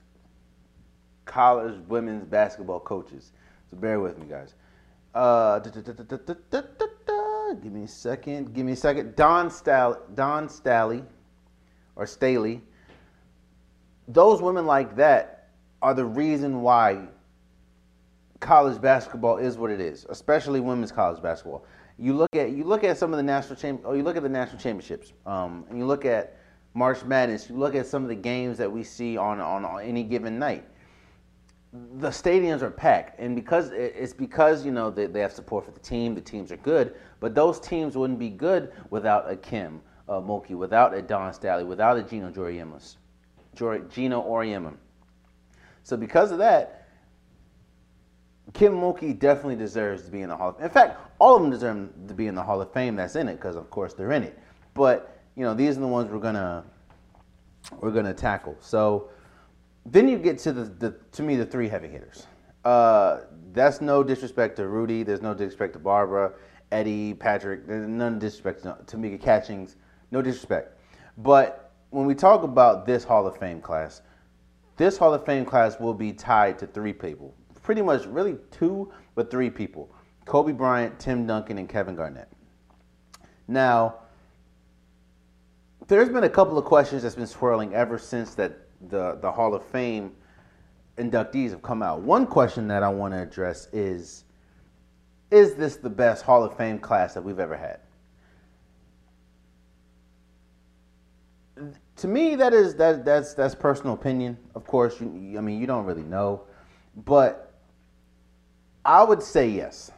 college 1.25 1.79
women's 1.87 2.25
basketball 2.25 2.79
coaches. 2.79 3.31
So 3.69 3.77
bear 3.77 3.99
with 3.99 4.17
me, 4.17 4.25
guys. 4.29 4.55
Give 7.61 7.71
me 7.71 7.83
a 7.83 7.87
second. 7.87 8.53
Give 8.53 8.65
me 8.65 8.71
a 8.71 8.75
second. 8.75 9.15
Dawn 9.15 9.49
Stal 9.49 9.97
Dawn 10.15 10.49
Staley 10.49 11.03
or 11.95 12.07
Staley 12.07 12.61
those 14.07 14.41
women 14.41 14.65
like 14.65 14.95
that 14.97 15.49
are 15.81 15.93
the 15.93 16.05
reason 16.05 16.61
why 16.61 17.07
college 18.39 18.81
basketball 18.81 19.37
is 19.37 19.57
what 19.57 19.71
it 19.71 19.79
is, 19.79 20.05
especially 20.09 20.59
women's 20.59 20.91
college 20.91 21.21
basketball. 21.21 21.65
You 21.97 22.13
look 22.13 22.35
at 22.35 22.51
you 22.51 22.63
look 22.63 22.83
at 22.83 22.97
some 22.97 23.13
of 23.13 23.17
the 23.17 23.23
national 23.23 23.55
champ, 23.55 23.81
or 23.85 23.95
you 23.95 24.03
look 24.03 24.17
at 24.17 24.23
the 24.23 24.29
national 24.29 24.59
championships, 24.59 25.13
um, 25.25 25.65
and 25.69 25.77
you 25.77 25.85
look 25.85 26.05
at 26.05 26.37
March 26.73 27.03
Madness, 27.03 27.49
you 27.49 27.55
look 27.55 27.75
at 27.75 27.85
some 27.85 28.03
of 28.03 28.09
the 28.09 28.15
games 28.15 28.57
that 28.57 28.71
we 28.71 28.83
see 28.83 29.15
on, 29.15 29.39
on, 29.39 29.63
on 29.63 29.81
any 29.81 30.03
given 30.03 30.39
night. 30.39 30.65
The 31.99 32.09
stadiums 32.09 32.61
are 32.61 32.69
packed, 32.69 33.19
and 33.19 33.35
because 33.35 33.71
it's 33.71 34.13
because 34.13 34.63
you 34.63 34.71
know 34.71 34.91
they, 34.91 35.07
they 35.07 35.21
have 35.21 35.31
support 35.31 35.65
for 35.65 35.71
the 35.71 35.79
team. 35.79 36.13
The 36.13 36.21
teams 36.21 36.51
are 36.51 36.57
good, 36.57 36.95
but 37.19 37.33
those 37.33 37.59
teams 37.59 37.97
wouldn't 37.97 38.19
be 38.19 38.29
good 38.29 38.71
without 38.91 39.29
a 39.29 39.35
Kim 39.35 39.81
uh, 40.07 40.13
Mulkey, 40.13 40.51
without 40.51 40.93
a 40.93 41.01
Dawn 41.01 41.33
Staley, 41.33 41.63
without 41.63 41.97
a 41.97 42.03
Geno 42.03 42.31
Auriemma. 42.31 42.95
Geno 43.55 44.21
Auriemma. 44.21 44.75
So 45.83 45.97
because 45.97 46.31
of 46.31 46.37
that, 46.37 46.87
Kim 48.53 48.73
Mulkey 48.73 49.17
definitely 49.17 49.55
deserves 49.55 50.03
to 50.03 50.11
be 50.11 50.21
in 50.21 50.29
the 50.29 50.37
Hall 50.37 50.49
of 50.49 50.57
Fame. 50.57 50.65
In 50.65 50.71
fact, 50.71 50.99
all 51.17 51.35
of 51.35 51.41
them 51.41 51.51
deserve 51.51 51.89
to 52.07 52.13
be 52.13 52.27
in 52.27 52.35
the 52.35 52.43
Hall 52.43 52.61
of 52.61 52.71
Fame 52.71 52.95
that's 52.95 53.15
in 53.15 53.27
it, 53.27 53.35
because 53.35 53.55
of 53.55 53.69
course 53.69 53.93
they're 53.93 54.11
in 54.11 54.23
it. 54.23 54.37
But 54.73 55.21
you 55.35 55.43
know, 55.43 55.53
these 55.53 55.77
are 55.77 55.81
the 55.81 55.87
ones 55.87 56.11
we're 56.11 56.19
gonna 56.19 56.63
we're 57.79 57.91
gonna 57.91 58.13
tackle. 58.13 58.55
So 58.59 59.09
then 59.85 60.07
you 60.07 60.17
get 60.17 60.37
to 60.39 60.53
the, 60.53 60.63
the 60.63 60.95
to 61.11 61.23
me 61.23 61.35
the 61.35 61.45
three 61.45 61.67
heavy 61.67 61.87
hitters. 61.87 62.27
Uh, 62.63 63.21
that's 63.51 63.81
no 63.81 64.03
disrespect 64.03 64.55
to 64.57 64.67
Rudy. 64.67 65.03
There's 65.03 65.21
no 65.21 65.33
disrespect 65.33 65.73
to 65.73 65.79
Barbara, 65.79 66.33
Eddie, 66.71 67.13
Patrick. 67.13 67.67
There's 67.67 67.87
none 67.87 68.19
disrespect 68.19 68.63
to 68.63 68.77
Tamika 68.85 69.21
Catchings. 69.21 69.75
No 70.11 70.21
disrespect. 70.21 70.77
But 71.17 71.71
when 71.89 72.05
we 72.05 72.15
talk 72.15 72.43
about 72.43 72.85
this 72.85 73.03
Hall 73.03 73.27
of 73.27 73.37
Fame 73.37 73.61
class, 73.61 74.01
this 74.77 74.97
Hall 74.97 75.13
of 75.13 75.25
Fame 75.25 75.45
class 75.45 75.79
will 75.79 75.93
be 75.93 76.13
tied 76.13 76.57
to 76.59 76.67
three 76.67 76.93
people. 76.93 77.35
Pretty 77.61 77.81
much, 77.81 78.05
really 78.05 78.37
two, 78.51 78.91
but 79.15 79.29
three 79.29 79.49
people: 79.49 79.93
Kobe 80.25 80.53
Bryant, 80.53 80.97
Tim 80.99 81.27
Duncan, 81.27 81.57
and 81.57 81.67
Kevin 81.67 81.95
Garnett. 81.95 82.29
Now, 83.47 83.95
there's 85.87 86.09
been 86.09 86.23
a 86.23 86.29
couple 86.29 86.57
of 86.57 86.65
questions 86.65 87.03
that's 87.03 87.15
been 87.15 87.27
swirling 87.27 87.73
ever 87.73 87.97
since 87.97 88.35
that 88.35 88.62
the 88.89 89.17
the 89.21 89.31
Hall 89.31 89.53
of 89.53 89.65
Fame 89.65 90.13
inductees 90.97 91.51
have 91.51 91.61
come 91.61 91.81
out. 91.81 92.01
One 92.01 92.25
question 92.25 92.67
that 92.67 92.83
I 92.83 92.89
want 92.89 93.13
to 93.13 93.21
address 93.21 93.67
is 93.73 94.25
is 95.31 95.55
this 95.55 95.77
the 95.77 95.89
best 95.89 96.23
Hall 96.23 96.43
of 96.43 96.55
Fame 96.55 96.77
class 96.79 97.13
that 97.15 97.23
we've 97.23 97.39
ever 97.39 97.57
had? 97.57 97.79
To 101.97 102.07
me, 102.07 102.35
that 102.35 102.53
is 102.53 102.75
that 102.75 103.05
that's 103.05 103.33
that's 103.33 103.55
personal 103.55 103.93
opinion. 103.93 104.37
Of 104.55 104.65
course, 104.65 104.99
you, 104.99 105.35
I 105.37 105.41
mean 105.41 105.59
you 105.59 105.67
don't 105.67 105.85
really 105.85 106.03
know, 106.03 106.43
but 107.05 107.53
I 108.85 109.03
would 109.03 109.23
say 109.23 109.47
yes, 109.47 109.91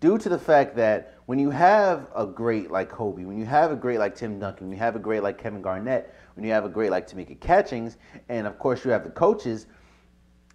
due 0.00 0.18
to 0.18 0.28
the 0.28 0.38
fact 0.38 0.76
that 0.76 1.14
when 1.26 1.38
you 1.38 1.50
have 1.50 2.08
a 2.14 2.26
great 2.26 2.70
like 2.70 2.88
Kobe, 2.90 3.24
when 3.24 3.38
you 3.38 3.46
have 3.46 3.72
a 3.72 3.76
great 3.76 3.98
like 3.98 4.14
Tim 4.14 4.38
Duncan, 4.38 4.68
when 4.68 4.76
you 4.76 4.78
have 4.78 4.96
a 4.96 4.98
great 4.98 5.22
like 5.22 5.38
Kevin 5.38 5.62
Garnett, 5.62 6.14
when 6.34 6.44
you 6.44 6.52
have 6.52 6.64
a 6.64 6.68
great 6.68 6.90
like 6.90 7.08
Tamika 7.08 7.38
Catchings, 7.40 7.96
and 8.28 8.46
of 8.46 8.58
course 8.58 8.84
you 8.84 8.90
have 8.90 9.04
the 9.04 9.10
coaches, 9.10 9.66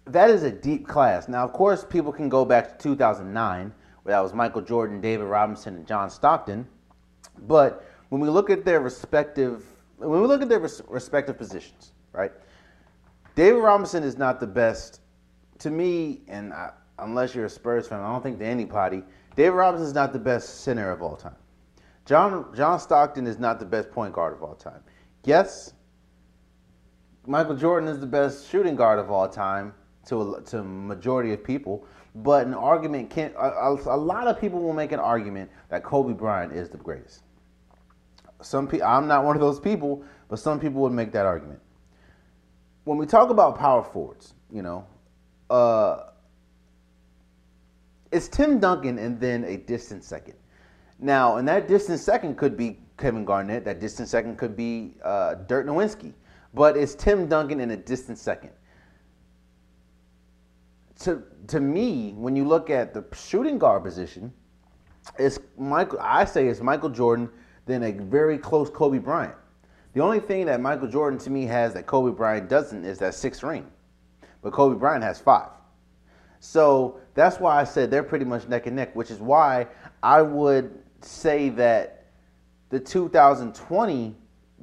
that 0.06 0.30
is 0.30 0.42
a 0.42 0.50
deep 0.50 0.86
class. 0.86 1.28
Now, 1.28 1.44
of 1.44 1.52
course, 1.52 1.84
people 1.88 2.12
can 2.12 2.28
go 2.28 2.44
back 2.44 2.78
to 2.78 2.82
2009, 2.82 3.72
where 4.02 4.14
that 4.14 4.20
was 4.20 4.32
Michael 4.32 4.62
Jordan, 4.62 5.00
David 5.00 5.24
Robinson, 5.24 5.76
and 5.76 5.86
John 5.86 6.10
Stockton. 6.10 6.66
But 7.46 7.84
when 8.08 8.20
we 8.20 8.28
look 8.28 8.50
at 8.50 8.64
their 8.64 8.80
respective, 8.80 9.64
when 9.98 10.20
we 10.20 10.26
look 10.26 10.42
at 10.42 10.48
their 10.48 10.60
res- 10.60 10.82
respective 10.88 11.36
positions, 11.36 11.92
right? 12.12 12.32
David 13.34 13.58
Robinson 13.58 14.02
is 14.02 14.16
not 14.16 14.40
the 14.40 14.46
best 14.46 15.00
to 15.58 15.70
me, 15.70 16.22
and 16.26 16.52
I, 16.52 16.70
unless 16.98 17.34
you're 17.34 17.44
a 17.44 17.50
Spurs 17.50 17.86
fan, 17.86 18.00
I 18.00 18.10
don't 18.10 18.22
think 18.22 18.38
to 18.38 18.46
anybody 18.46 19.02
David 19.36 19.54
Robinson 19.54 19.86
is 19.86 19.94
not 19.94 20.12
the 20.12 20.18
best 20.18 20.62
center 20.62 20.90
of 20.90 21.02
all 21.02 21.16
time. 21.16 21.36
John 22.06 22.52
John 22.56 22.80
Stockton 22.80 23.26
is 23.26 23.38
not 23.38 23.60
the 23.60 23.66
best 23.66 23.90
point 23.90 24.12
guard 24.12 24.32
of 24.32 24.42
all 24.42 24.54
time. 24.54 24.80
Yes, 25.28 25.74
Michael 27.26 27.54
Jordan 27.54 27.86
is 27.86 28.00
the 28.00 28.06
best 28.06 28.48
shooting 28.48 28.74
guard 28.74 28.98
of 28.98 29.10
all 29.10 29.28
time 29.28 29.74
to 30.06 30.36
a, 30.36 30.42
to 30.44 30.62
majority 30.62 31.34
of 31.34 31.44
people. 31.44 31.86
But 32.14 32.46
an 32.46 32.54
argument 32.54 33.10
can't. 33.10 33.34
A, 33.34 33.76
a, 33.88 33.94
lot 33.94 34.26
of 34.26 34.40
people 34.40 34.58
will 34.58 34.72
make 34.72 34.90
an 34.90 34.98
argument 34.98 35.50
that 35.68 35.84
Kobe 35.84 36.14
Bryant 36.14 36.54
is 36.54 36.70
the 36.70 36.78
greatest. 36.78 37.24
Some 38.40 38.66
people, 38.66 38.86
I'm 38.86 39.06
not 39.06 39.22
one 39.22 39.36
of 39.36 39.42
those 39.42 39.60
people, 39.60 40.02
but 40.30 40.38
some 40.38 40.58
people 40.58 40.80
would 40.80 40.94
make 40.94 41.12
that 41.12 41.26
argument. 41.26 41.60
When 42.84 42.96
we 42.96 43.04
talk 43.04 43.28
about 43.28 43.58
power 43.58 43.82
forwards, 43.82 44.32
you 44.50 44.62
know, 44.62 44.86
uh, 45.50 46.04
it's 48.10 48.28
Tim 48.28 48.60
Duncan 48.60 48.98
and 48.98 49.20
then 49.20 49.44
a 49.44 49.58
distant 49.58 50.04
second. 50.04 50.36
Now, 50.98 51.36
and 51.36 51.46
that 51.48 51.68
distant 51.68 52.00
second 52.00 52.38
could 52.38 52.56
be 52.56 52.78
Kevin 52.98 53.24
Garnett. 53.24 53.64
That 53.64 53.80
distant 53.80 54.08
second 54.08 54.36
could 54.36 54.56
be 54.56 54.94
uh, 55.02 55.34
Dirk 55.34 55.66
Nowitzki. 55.66 56.12
But 56.54 56.76
it's 56.76 56.94
Tim 56.94 57.28
Duncan 57.28 57.60
in 57.60 57.70
a 57.70 57.76
distant 57.76 58.18
second. 58.18 58.50
To 61.00 61.22
to 61.46 61.60
me, 61.60 62.12
when 62.16 62.34
you 62.34 62.44
look 62.46 62.70
at 62.70 62.92
the 62.92 63.04
shooting 63.14 63.58
guard 63.58 63.84
position, 63.84 64.32
it's 65.18 65.38
Michael. 65.56 65.98
I 66.00 66.24
say 66.24 66.48
it's 66.48 66.60
Michael 66.60 66.90
Jordan, 66.90 67.30
then 67.66 67.84
a 67.84 67.92
very 67.92 68.36
close 68.36 68.68
Kobe 68.68 68.98
Bryant. 68.98 69.34
The 69.92 70.00
only 70.00 70.20
thing 70.20 70.46
that 70.46 70.60
Michael 70.60 70.88
Jordan 70.88 71.18
to 71.20 71.30
me 71.30 71.44
has 71.46 71.72
that 71.74 71.86
Kobe 71.86 72.14
Bryant 72.14 72.48
doesn't 72.48 72.84
is 72.84 72.98
that 72.98 73.14
sixth 73.14 73.42
ring, 73.42 73.70
but 74.42 74.52
Kobe 74.52 74.78
Bryant 74.78 75.04
has 75.04 75.20
five. 75.20 75.50
So 76.40 77.00
that's 77.14 77.38
why 77.38 77.60
I 77.60 77.64
said 77.64 77.90
they're 77.90 78.02
pretty 78.02 78.24
much 78.24 78.48
neck 78.48 78.66
and 78.66 78.76
neck, 78.76 78.94
which 78.94 79.10
is 79.10 79.18
why 79.18 79.66
I 80.02 80.22
would 80.22 80.78
say 81.00 81.48
that 81.50 81.97
the 82.70 82.80
2020 82.80 84.14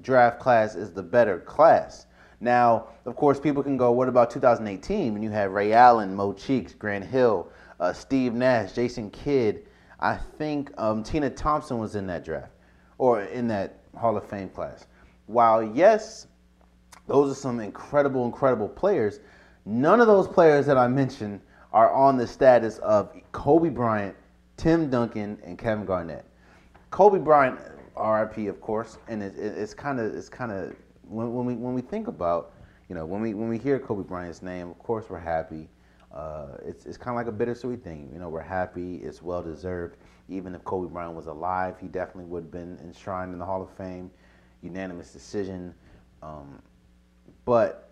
draft 0.02 0.40
class 0.40 0.76
is 0.76 0.92
the 0.92 1.04
better 1.04 1.40
class. 1.40 2.06
Now, 2.40 2.90
of 3.06 3.16
course, 3.16 3.40
people 3.40 3.64
can 3.64 3.78
go, 3.78 3.92
what 3.92 4.10
about 4.10 4.30
2018 4.30 5.14
when 5.14 5.24
you 5.24 5.32
have 5.32 5.52
Ray 5.52 5.74
Allen, 5.74 6.14
Mo 6.14 6.34
Cheeks, 6.34 6.74
Grant 6.74 7.06
Hill, 7.06 7.50
uh, 7.80 7.94
Steve 7.94 8.34
Nash, 8.34 8.74
Jason 8.74 9.10
Kidd? 9.10 9.66
I 10.00 10.16
think 10.16 10.72
um, 10.78 11.04
Tina 11.04 11.30
Thompson 11.30 11.80
was 11.80 11.96
in 11.96 12.06
that 12.08 12.26
draft 12.26 12.52
or 12.98 13.22
in 13.22 13.48
that 13.48 13.80
Hall 13.96 14.18
of 14.18 14.28
Fame 14.30 14.50
class. 14.50 14.86
While, 15.28 15.64
yes, 15.64 16.28
those 17.08 17.32
are 17.32 17.40
some 17.40 17.60
incredible, 17.60 18.26
incredible 18.26 18.70
players, 18.70 19.20
none 19.66 20.00
of 20.00 20.08
those 20.08 20.28
players 20.28 20.66
that 20.66 20.78
I 20.78 20.88
mentioned 20.88 21.42
are 21.74 21.92
on 21.92 22.18
the 22.18 22.28
status 22.28 22.78
of 22.80 23.16
Kobe 23.32 23.70
Bryant, 23.70 24.16
Tim 24.58 24.90
Duncan, 24.90 25.38
and 25.44 25.58
Kevin 25.58 25.86
Garnett. 25.86 26.26
Kobe 26.92 27.20
Bryant, 27.20 27.60
RIP, 27.98 28.50
of 28.50 28.62
course, 28.62 28.98
and 29.08 29.22
it, 29.24 29.36
it, 29.38 29.58
it's 29.58 29.74
kind 29.74 30.00
of 30.00 30.14
it's 30.16 30.30
kind 30.30 30.52
of 30.52 30.76
when, 31.04 31.34
when, 31.34 31.46
we 31.46 31.56
when 31.56 31.74
we 31.74 31.82
think 31.82 32.08
about 32.08 32.54
you 32.90 32.96
know 32.96 33.06
when 33.06 33.22
we 33.22 33.34
when 33.34 33.50
we 33.50 33.58
hear 33.58 33.80
Kobe 33.80 34.04
Bryant's 34.04 34.42
name, 34.42 34.70
of 34.70 34.80
course 34.80 35.06
we're 35.10 35.20
happy. 35.20 35.70
Uh, 36.14 36.58
it's 36.66 36.86
it's 36.86 36.98
kind 36.98 37.10
of 37.10 37.16
like 37.16 37.28
a 37.28 37.36
bittersweet 37.36 37.84
thing. 37.84 38.10
You 38.14 38.20
know, 38.20 38.30
we're 38.30 38.42
happy. 38.42 38.98
It's 38.98 39.22
well 39.22 39.42
deserved. 39.42 39.98
Even 40.30 40.56
if 40.56 40.64
Kobe 40.64 40.92
Bryant 40.92 41.16
was 41.16 41.28
alive, 41.28 41.76
he 41.80 41.88
definitely 41.88 42.26
would 42.26 42.44
have 42.44 42.52
been 42.52 42.80
enshrined 42.84 43.34
in 43.34 43.40
the 43.40 43.46
Hall 43.46 43.62
of 43.62 43.70
Fame, 43.72 44.10
unanimous 44.62 45.12
decision. 45.12 45.74
Um, 46.24 46.62
but 47.44 47.92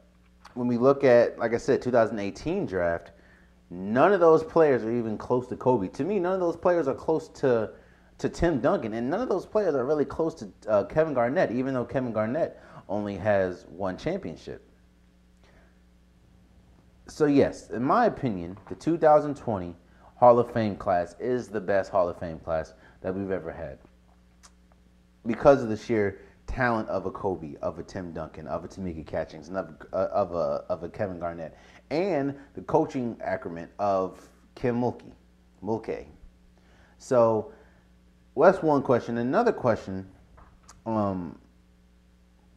when 0.56 0.68
we 0.68 0.78
look 0.78 1.04
at, 1.04 1.38
like 1.38 1.54
I 1.54 1.58
said, 1.58 1.82
2018 1.82 2.66
draft, 2.66 3.12
None 3.74 4.14
of 4.14 4.20
those 4.20 4.44
players 4.44 4.84
are 4.84 4.92
even 4.92 5.18
close 5.18 5.48
to 5.48 5.56
Kobe. 5.56 5.88
To 5.88 6.04
me, 6.04 6.20
none 6.20 6.34
of 6.34 6.40
those 6.40 6.56
players 6.56 6.88
are 6.88 6.94
close 6.94 7.28
to 7.30 7.72
to 8.20 8.30
Tim 8.30 8.60
Duncan, 8.60 8.94
and 8.94 9.10
none 9.10 9.22
of 9.22 9.30
those 9.30 9.46
players 9.46 9.76
are 9.76 9.86
really 9.86 10.06
close 10.06 10.34
to 10.36 10.50
uh, 10.68 10.84
Kevin 10.86 11.14
Garnett, 11.14 11.52
even 11.52 11.74
though 11.74 11.86
Kevin 11.86 12.14
Garnett 12.14 12.60
only 12.88 13.18
has 13.18 13.66
one 13.70 13.98
championship. 13.98 14.62
So 17.08 17.26
yes, 17.26 17.70
in 17.70 17.84
my 17.84 18.06
opinion, 18.06 18.58
the 18.70 18.76
2020 18.76 19.76
Hall 20.16 20.40
of 20.40 20.54
Fame 20.54 20.76
class 20.76 21.16
is 21.20 21.50
the 21.50 21.60
best 21.60 21.92
Hall 21.92 22.08
of 22.08 22.18
Fame 22.18 22.40
class 22.40 22.74
that 23.02 23.14
we've 23.14 23.32
ever 23.32 23.52
had 23.52 23.78
because 25.26 25.64
of 25.64 25.70
the 25.70 25.78
sheer 25.78 26.22
talent 26.48 26.88
of 26.90 27.06
a 27.06 27.12
Kobe, 27.12 27.56
of 27.62 27.80
a 27.80 27.84
Tim 27.84 28.14
Duncan, 28.14 28.48
of 28.48 28.64
a 28.64 28.68
Tamika 28.68 29.06
Catchings, 29.06 29.48
and 29.48 29.58
of, 29.58 29.76
uh, 29.92 30.08
of, 30.12 30.34
a, 30.34 30.64
of 30.70 30.84
a 30.84 30.90
Kevin 30.90 31.20
Garnett, 31.20 31.58
and 31.90 32.36
the 32.54 32.62
coaching 32.62 33.18
acumen 33.24 33.70
of 33.80 34.30
Kim 34.56 34.80
Mulkey. 34.82 35.12
Mulkey. 35.64 36.06
So 36.98 37.53
well, 38.36 38.52
that's 38.52 38.64
one 38.64 38.82
question. 38.82 39.18
Another 39.18 39.52
question 39.52 40.08
um, 40.86 41.38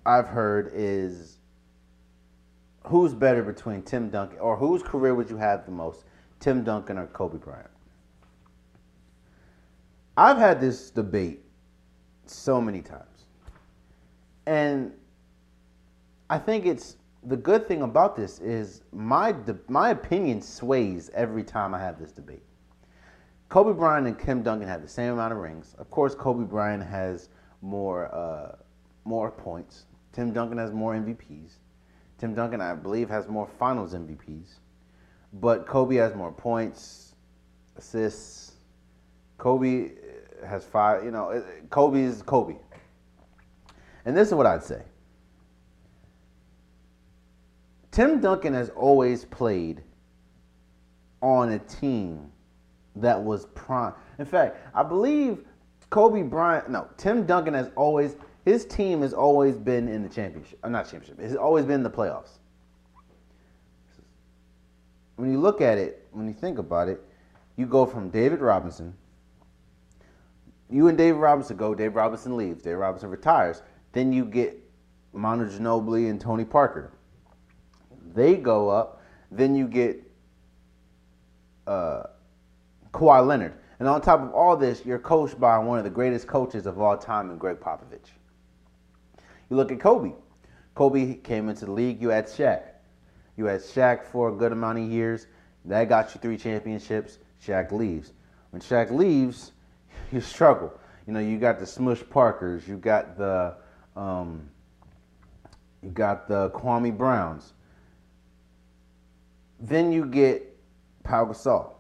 I've 0.05 0.29
heard 0.29 0.71
is 0.75 1.39
who's 2.85 3.15
better 3.15 3.43
between 3.43 3.83
Tim 3.83 4.11
Duncan, 4.11 4.39
or 4.39 4.57
whose 4.57 4.83
career 4.83 5.15
would 5.15 5.29
you 5.29 5.37
have 5.37 5.67
the 5.67 5.73
most, 5.73 6.05
Tim 6.41 6.65
Duncan 6.65 6.99
or 6.99 7.07
Kobe 7.09 7.39
Bryant? 7.39 7.71
I've 10.17 10.39
had 10.39 10.61
this 10.61 10.91
debate 10.91 11.45
so 12.25 12.61
many 12.61 12.81
times. 12.81 13.27
And 14.47 14.93
I 16.31 16.39
think 16.39 16.65
it's 16.65 16.97
the 17.25 17.37
good 17.37 17.67
thing 17.67 17.83
about 17.83 18.17
this 18.17 18.39
is 18.39 18.83
my 18.93 19.35
my 19.69 19.91
opinion 19.91 20.41
sways 20.41 21.11
every 21.13 21.43
time 21.43 21.75
I 21.75 21.81
have 21.81 21.99
this 21.99 22.13
debate. 22.13 22.45
Kobe 23.49 23.73
Bryant 23.73 24.07
and 24.07 24.19
Kim 24.19 24.43
Duncan 24.43 24.69
have 24.69 24.83
the 24.83 24.89
same 24.89 25.13
amount 25.13 25.33
of 25.33 25.39
rings. 25.39 25.75
Of 25.79 25.91
course, 25.91 26.15
Kobe 26.15 26.45
Bryant 26.45 26.83
has 26.83 27.29
more 27.63 28.13
uh, 28.15 28.57
more 29.05 29.31
points. 29.31 29.85
Tim 30.13 30.33
Duncan 30.33 30.59
has 30.59 30.73
more 30.73 30.95
MVPs. 30.95 31.53
Tim 32.19 32.35
Duncan, 32.35 32.61
I 32.61 32.75
believe, 32.75 33.09
has 33.09 33.29
more 33.29 33.47
Finals 33.59 33.95
MVPs. 33.95 34.55
But 35.35 35.67
Kobe 35.67 35.97
has 35.97 36.15
more 36.15 36.33
points, 36.33 37.15
assists. 37.77 38.55
Kobe 39.39 39.93
has 40.45 40.65
five. 40.65 41.05
You 41.05 41.11
know, 41.11 41.45
Kobe 41.71 42.01
is 42.01 42.23
Kobe. 42.23 42.57
And 44.05 44.17
this 44.17 44.29
is 44.29 44.35
what 44.35 44.47
I'd 44.47 44.65
say. 44.65 44.83
Tim 47.91 48.21
Duncan 48.21 48.55
has 48.55 48.71
always 48.71 49.25
played 49.25 49.83
on 51.23 51.53
a 51.53 51.59
team 51.59 52.31
that 52.97 53.23
was 53.23 53.47
prime. 53.55 53.93
In 54.19 54.25
fact, 54.25 54.57
I 54.75 54.83
believe 54.83 55.45
Kobe 55.91 56.23
Bryant, 56.23 56.71
no, 56.71 56.89
Tim 56.97 57.27
Duncan 57.27 57.55
has 57.55 57.71
always, 57.77 58.17
his 58.45 58.65
team 58.65 59.03
has 59.03 59.13
always 59.13 59.57
been 59.57 59.89
in 59.89 60.03
the 60.03 60.09
championship. 60.09 60.59
Uh, 60.65 60.69
not 60.69 60.91
championship, 60.91 61.19
it's 61.21 61.37
always 61.37 61.65
been 61.65 61.77
in 61.77 61.83
the 61.83 61.91
playoffs. 61.91 62.39
When 65.17 65.31
you 65.33 65.39
look 65.39 65.61
at 65.61 65.79
it, 65.79 66.07
when 66.13 66.27
you 66.27 66.35
think 66.35 66.59
about 66.59 66.89
it, 66.89 67.01
you 67.57 67.67
go 67.67 67.87
from 67.87 68.11
David 68.11 68.41
Robinson. 68.41 68.95
You 70.69 70.89
and 70.89 70.99
David 70.99 71.19
Robinson 71.19 71.57
go. 71.57 71.75
David 71.75 71.95
Robinson 71.95 72.37
leaves. 72.37 72.63
David 72.63 72.77
Robinson 72.77 73.09
retires. 73.09 73.63
Then 73.93 74.13
you 74.13 74.25
get 74.25 74.59
Manu 75.15 75.49
Ginobili 75.49 76.11
and 76.11 76.21
Tony 76.21 76.45
Parker. 76.45 76.93
They 78.15 78.37
go 78.37 78.69
up. 78.69 79.01
Then 79.31 79.55
you 79.55 79.69
get 79.69 80.03
uh, 81.67 82.05
Kawhi 82.97 83.27
Leonard. 83.27 83.53
And 83.79 83.87
on 83.87 84.01
top 84.01 84.21
of 84.21 84.33
all 84.33 84.57
this, 84.57 84.85
you're 84.87 84.99
coached 84.99 85.39
by 85.39 85.59
one 85.59 85.77
of 85.77 85.85
the 85.85 85.91
greatest 85.91 86.27
coaches 86.27 86.65
of 86.65 86.81
all 86.81 86.97
time 86.97 87.31
in 87.31 87.37
Gregg 87.37 87.61
Popovich. 87.61 88.09
You 89.51 89.57
look 89.57 89.71
at 89.71 89.79
Kobe. 89.79 90.13
Kobe 90.75 91.15
came 91.17 91.51
into 91.51 91.67
the 91.67 91.73
league. 91.73 92.01
You 92.01 92.09
had 92.09 92.27
Shaq. 92.27 92.63
You 93.37 93.45
had 93.45 93.61
Shaq 93.61 94.05
for 94.07 94.31
a 94.31 94.33
good 94.33 94.51
amount 94.51 94.79
of 94.79 94.85
years. 94.91 95.27
That 95.67 95.91
got 95.91 96.15
you 96.15 96.21
three 96.21 96.39
championships. 96.39 97.19
Shaq 97.45 97.71
leaves. 97.71 98.15
When 98.51 98.63
Shaq 98.63 98.91
leaves, 98.91 99.53
you 100.13 100.23
struggle. 100.23 100.73
You 101.07 101.13
know, 101.13 101.21
you 101.21 101.39
got 101.39 101.59
the 101.59 101.67
Smush 101.67 102.03
Parkers. 102.09 102.67
You 102.67 102.79
got 102.79 103.19
the 103.19 103.57
um, 103.95 104.49
you 105.83 105.91
got 105.91 106.29
the 106.29 106.51
Kwame 106.51 106.97
Browns. 106.97 107.53
Then 109.61 109.93
you 109.93 110.07
get 110.07 110.59
Pau 111.05 111.27
Gasol. 111.27 111.76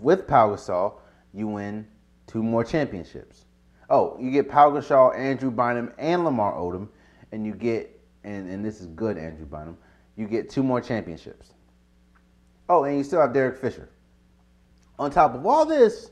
With 0.00 0.26
Pau 0.26 0.54
Gasol, 0.54 0.94
you 1.32 1.48
win 1.48 1.86
two 2.26 2.42
more 2.42 2.64
championships. 2.64 3.44
Oh, 3.90 4.16
you 4.18 4.30
get 4.30 4.48
Pau 4.48 4.70
Gasol, 4.70 5.16
Andrew 5.16 5.50
Bynum, 5.50 5.92
and 5.98 6.24
Lamar 6.24 6.54
Odom, 6.54 6.88
and 7.32 7.46
you 7.46 7.54
get, 7.54 8.00
and, 8.22 8.48
and 8.48 8.64
this 8.64 8.80
is 8.80 8.86
good, 8.88 9.18
Andrew 9.18 9.46
Bynum, 9.46 9.76
you 10.16 10.26
get 10.26 10.48
two 10.48 10.62
more 10.62 10.80
championships. 10.80 11.52
Oh, 12.68 12.84
and 12.84 12.96
you 12.96 13.04
still 13.04 13.20
have 13.20 13.32
Derek 13.32 13.58
Fisher. 13.58 13.88
On 14.98 15.10
top 15.10 15.34
of 15.34 15.44
all 15.44 15.66
this, 15.66 16.10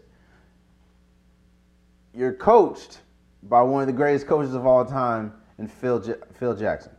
you're 2.15 2.35
coached 2.35 2.99
by 3.45 3.62
one 3.62 3.81
of 3.81 3.87
the 3.87 3.93
greatest 3.93 4.27
coaches 4.27 4.55
of 4.55 4.67
all 4.67 4.85
time 4.85 5.33
in 5.59 5.67
Phil, 5.67 6.01
J- 6.01 6.15
Phil 6.35 6.55
Jackson. 6.55 6.93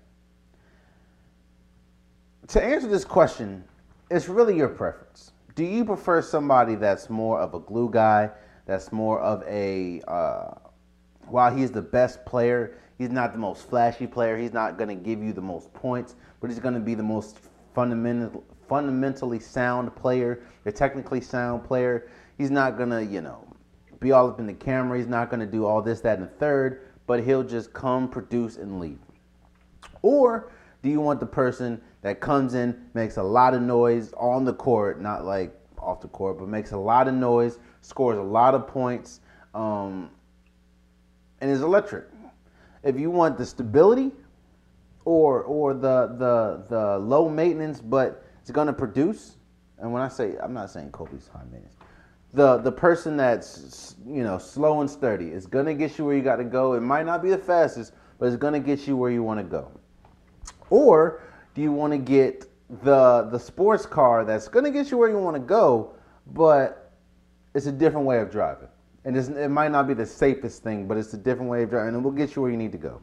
To 2.48 2.64
answer 2.64 2.88
this 2.88 3.06
question, 3.06 3.64
it's 4.10 4.28
really 4.28 4.56
your 4.58 4.70
preference. 4.70 5.33
Do 5.56 5.64
you 5.64 5.86
prefer 5.86 6.22
somebody 6.22 6.76
that's 6.76 7.10
more 7.10 7.40
of 7.40 7.54
a 7.54 7.60
glue 7.60 7.90
guy, 7.92 8.32
that's 8.66 8.92
more 8.92 9.20
of 9.20 9.44
a, 9.48 10.02
uh, 10.08 10.56
while 11.28 11.56
he's 11.56 11.72
the 11.72 11.82
best 11.82 12.26
player, 12.26 12.78
he's 12.98 13.12
not 13.12 13.34
the 13.34 13.38
most 13.38 13.70
flashy 13.70 14.08
player, 14.08 14.36
he's 14.36 14.54
not 14.54 14.78
going 14.78 14.90
to 14.90 14.96
give 14.96 15.22
you 15.22 15.32
the 15.32 15.42
most 15.42 15.72
points, 15.74 16.16
but 16.42 16.50
he's 16.50 16.60
going 16.60 16.74
to 16.74 16.80
be 16.80 16.96
the 16.96 17.04
most 17.04 17.38
fundamental, 17.76 18.44
fundamentally 18.68 19.40
sound 19.40 19.96
player, 19.96 20.44
the 20.64 20.72
technically 20.72 21.22
sound 21.22 21.64
player. 21.64 22.10
He's 22.38 22.50
not 22.50 22.76
going 22.76 22.90
to, 22.90 23.06
you 23.06 23.22
know, 23.22 23.48
be 24.00 24.12
all 24.12 24.28
up 24.30 24.40
in 24.40 24.48
the 24.48 24.54
camera. 24.54 24.98
He's 24.98 25.08
not 25.08 25.30
going 25.30 25.40
to 25.40 25.46
do 25.46 25.66
all 25.66 25.84
this, 25.84 26.02
that, 26.02 26.18
and 26.18 26.28
the 26.28 26.32
third, 26.32 26.88
but 27.06 27.24
he'll 27.24 27.44
just 27.44 27.74
come, 27.74 28.10
produce, 28.10 28.58
and 28.58 28.80
leave. 28.80 29.00
Or 30.02 30.52
do 30.82 30.90
you 30.90 31.00
want 31.00 31.20
the 31.20 31.28
person 31.28 31.80
that 32.04 32.20
comes 32.20 32.54
in, 32.54 32.90
makes 32.94 33.18
a 33.18 33.24
lot 33.24 33.54
of 33.54 33.62
noise 33.62 34.14
on 34.14 34.46
the 34.46 34.54
court, 34.54 35.02
not 35.02 35.26
like 35.26 35.56
off 35.80 36.02
the 36.02 36.08
court, 36.10 36.38
but 36.38 36.48
makes 36.48 36.72
a 36.72 36.78
lot 36.78 37.08
of 37.08 37.14
noise, 37.14 37.60
scores 37.82 38.18
a 38.18 38.22
lot 38.22 38.54
of 38.54 38.68
points, 38.68 39.22
um, 39.56 40.12
and 41.42 41.50
is 41.50 41.62
electric? 41.62 42.06
If 42.84 43.00
you 43.00 43.10
want 43.10 43.38
the 43.38 43.46
stability 43.46 44.12
or 45.06 45.44
or 45.44 45.74
the 45.74 46.16
the 46.18 46.66
the 46.70 46.98
low 47.00 47.30
maintenance, 47.30 47.80
but 47.80 48.26
it's 48.42 48.52
to 48.68 48.74
produce, 48.74 49.38
and 49.80 49.92
when 49.92 50.02
I 50.02 50.10
say 50.10 50.36
I'm 50.42 50.54
not 50.54 50.70
saying 50.70 50.92
Kobe's 50.92 51.30
high 51.30 51.44
maintenance, 51.44 51.78
the 52.34 52.58
the 52.58 52.72
person 52.72 53.16
that's 53.16 53.96
you 54.06 54.24
know 54.24 54.38
slow 54.38 54.82
and 54.82 54.90
sturdy 54.90 55.28
is 55.28 55.46
to 55.66 55.74
get 55.74 55.98
you 55.98 56.06
where 56.06 56.16
you 56.16 56.22
got 56.22 56.38
to 56.38 56.44
go. 56.44 56.74
It 56.74 56.82
might 56.82 57.06
not 57.06 57.24
be 57.24 57.30
the 57.30 57.38
fastest, 57.38 57.94
but 58.20 58.28
it's 58.28 58.36
to 58.54 58.60
get 58.60 58.88
you 58.88 58.98
where 58.98 59.12
you 59.12 59.24
want 59.24 59.40
to 59.40 59.44
go. 59.46 59.72
Or 60.70 61.22
do 61.54 61.62
you 61.62 61.72
want 61.72 61.94
to 61.94 61.98
get 61.98 62.46
the 62.84 63.28
the 63.32 63.38
sports 63.38 63.86
car 63.86 64.26
that's 64.26 64.48
going 64.48 64.66
to 64.66 64.72
get 64.72 64.90
you 64.90 64.98
where 64.98 65.10
you 65.10 65.18
want 65.18 65.36
to 65.36 65.42
go, 65.42 65.94
but 66.34 66.92
it's 67.54 67.68
a 67.68 67.72
different 67.72 68.06
way 68.06 68.20
of 68.20 68.32
driving, 68.32 68.70
and 69.06 69.16
it 69.16 69.50
might 69.50 69.72
not 69.72 69.88
be 69.88 69.94
the 69.94 70.06
safest 70.06 70.64
thing, 70.64 70.88
but 70.88 70.98
it's 70.98 71.14
a 71.14 71.18
different 71.18 71.50
way 71.50 71.64
of 71.64 71.70
driving, 71.70 71.90
and 71.90 71.98
it 71.98 72.02
will 72.02 72.12
get 72.12 72.36
you 72.36 72.42
where 72.42 72.52
you 72.52 72.58
need 72.58 72.72
to 72.72 72.78
go. 72.78 73.00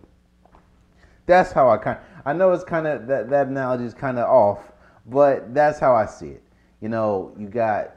That's 1.26 1.52
how 1.52 1.70
I 1.70 1.76
kind. 1.76 1.98
I 2.24 2.32
know 2.32 2.52
it's 2.52 2.64
kind 2.64 2.86
of 2.86 3.06
that 3.06 3.30
that 3.30 3.46
analogy 3.46 3.84
is 3.84 3.94
kind 3.94 4.18
of 4.18 4.28
off, 4.28 4.72
but 5.06 5.54
that's 5.54 5.78
how 5.78 5.94
I 5.94 6.06
see 6.06 6.28
it. 6.28 6.42
You 6.80 6.88
know, 6.88 7.32
you 7.38 7.46
got 7.48 7.94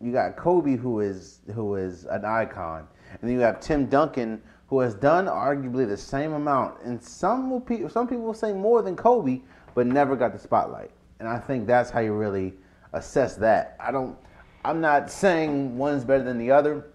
you 0.00 0.12
got 0.12 0.36
Kobe 0.36 0.76
who 0.76 1.00
is 1.00 1.40
who 1.54 1.76
is 1.76 2.04
an 2.04 2.24
icon, 2.24 2.86
and 3.10 3.20
then 3.22 3.30
you 3.30 3.40
have 3.40 3.60
Tim 3.60 3.86
Duncan 3.86 4.42
who 4.66 4.80
has 4.80 4.94
done 4.94 5.26
arguably 5.26 5.86
the 5.86 5.96
same 5.96 6.32
amount, 6.32 6.82
and 6.82 7.02
some 7.02 7.50
will 7.50 7.88
some 7.88 8.08
people 8.08 8.24
will 8.24 8.34
say 8.34 8.52
more 8.52 8.82
than 8.82 8.96
Kobe, 8.96 9.40
but 9.74 9.86
never 9.86 10.16
got 10.16 10.32
the 10.32 10.38
spotlight. 10.38 10.90
And 11.18 11.28
I 11.28 11.38
think 11.38 11.66
that's 11.66 11.90
how 11.90 12.00
you 12.00 12.12
really 12.12 12.54
assess 12.92 13.36
that. 13.36 13.76
I 13.80 13.90
don't. 13.90 14.16
I'm 14.64 14.80
not 14.80 15.10
saying 15.10 15.76
one's 15.76 16.04
better 16.04 16.24
than 16.24 16.38
the 16.38 16.50
other. 16.50 16.86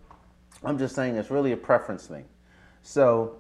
I'm 0.63 0.77
just 0.77 0.95
saying 0.95 1.15
it's 1.15 1.29
really 1.29 1.51
a 1.51 1.57
preference 1.57 2.07
thing. 2.07 2.25
So, 2.81 3.37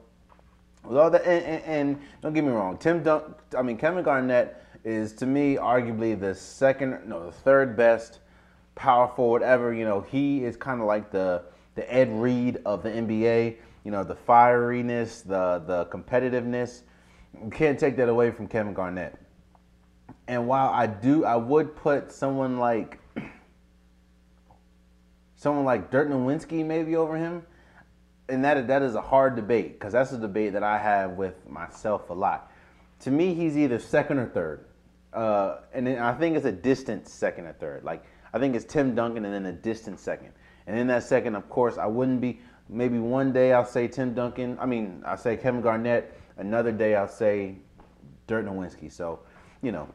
with 0.83 0.97
all 0.97 1.09
that, 1.09 1.25
and, 1.25 1.43
and, 1.43 1.63
and 1.63 2.01
don't 2.21 2.33
get 2.33 2.43
me 2.43 2.51
wrong, 2.51 2.77
Tim 2.77 3.03
Dunk. 3.03 3.25
I 3.57 3.61
mean, 3.61 3.77
Kevin 3.77 4.03
Garnett 4.03 4.63
is 4.83 5.13
to 5.13 5.25
me 5.25 5.55
arguably 5.55 6.19
the 6.19 6.33
second, 6.33 7.07
no, 7.07 7.25
the 7.25 7.31
third 7.31 7.75
best 7.75 8.19
power 8.75 9.07
forward 9.07 9.43
ever. 9.43 9.73
You 9.73 9.85
know, 9.85 10.01
he 10.01 10.43
is 10.43 10.55
kind 10.55 10.79
of 10.79 10.87
like 10.87 11.11
the 11.11 11.43
the 11.75 11.91
Ed 11.93 12.09
Reed 12.11 12.59
of 12.65 12.83
the 12.83 12.89
NBA. 12.89 13.57
You 13.83 13.91
know, 13.91 14.03
the 14.03 14.15
fieriness, 14.15 15.23
the 15.23 15.63
the 15.65 15.85
competitiveness. 15.85 16.81
You 17.41 17.49
can't 17.49 17.79
take 17.79 17.95
that 17.97 18.09
away 18.09 18.31
from 18.31 18.47
Kevin 18.47 18.73
Garnett. 18.73 19.17
And 20.27 20.47
while 20.47 20.69
I 20.69 20.87
do, 20.87 21.25
I 21.25 21.35
would 21.35 21.75
put 21.75 22.11
someone 22.11 22.59
like 22.59 22.99
someone 25.35 25.65
like 25.65 25.89
Dirk 25.89 26.09
Nowitzki 26.09 26.65
maybe 26.65 26.95
over 26.95 27.17
him. 27.17 27.43
And 28.27 28.43
that 28.45 28.67
that 28.67 28.83
is 28.83 28.95
a 28.95 29.01
hard 29.01 29.35
debate 29.35 29.73
because 29.73 29.93
that's 29.93 30.11
a 30.11 30.17
debate 30.17 30.53
that 30.53 30.63
I 30.63 30.77
have 30.77 31.11
with 31.11 31.47
myself 31.47 32.09
a 32.09 32.13
lot. 32.13 32.51
To 33.01 33.11
me, 33.11 33.33
he's 33.33 33.57
either 33.57 33.79
second 33.79 34.19
or 34.19 34.27
third, 34.27 34.65
uh, 35.13 35.61
and 35.73 35.89
I 35.89 36.13
think 36.13 36.35
it's 36.35 36.45
a 36.45 36.51
distant 36.51 37.07
second 37.07 37.47
or 37.47 37.53
third. 37.53 37.83
Like 37.83 38.03
I 38.33 38.39
think 38.39 38.55
it's 38.55 38.65
Tim 38.65 38.93
Duncan 38.93 39.25
and 39.25 39.33
then 39.33 39.45
a 39.47 39.51
distant 39.51 39.99
second. 39.99 40.33
And 40.67 40.77
in 40.77 40.85
that 40.87 41.03
second, 41.03 41.35
of 41.35 41.49
course, 41.49 41.77
I 41.77 41.87
wouldn't 41.87 42.21
be. 42.21 42.39
Maybe 42.71 42.99
one 42.99 43.33
day 43.33 43.53
I'll 43.53 43.65
say 43.65 43.87
Tim 43.87 44.13
Duncan. 44.13 44.57
I 44.59 44.67
mean, 44.67 45.01
I'll 45.03 45.17
say 45.17 45.35
Kevin 45.35 45.61
Garnett. 45.61 46.13
Another 46.37 46.71
day 46.71 46.95
I'll 46.95 47.07
say 47.07 47.55
Dirk 48.27 48.45
Nowitzki. 48.45 48.91
So, 48.91 49.21
you 49.63 49.71
know, 49.71 49.89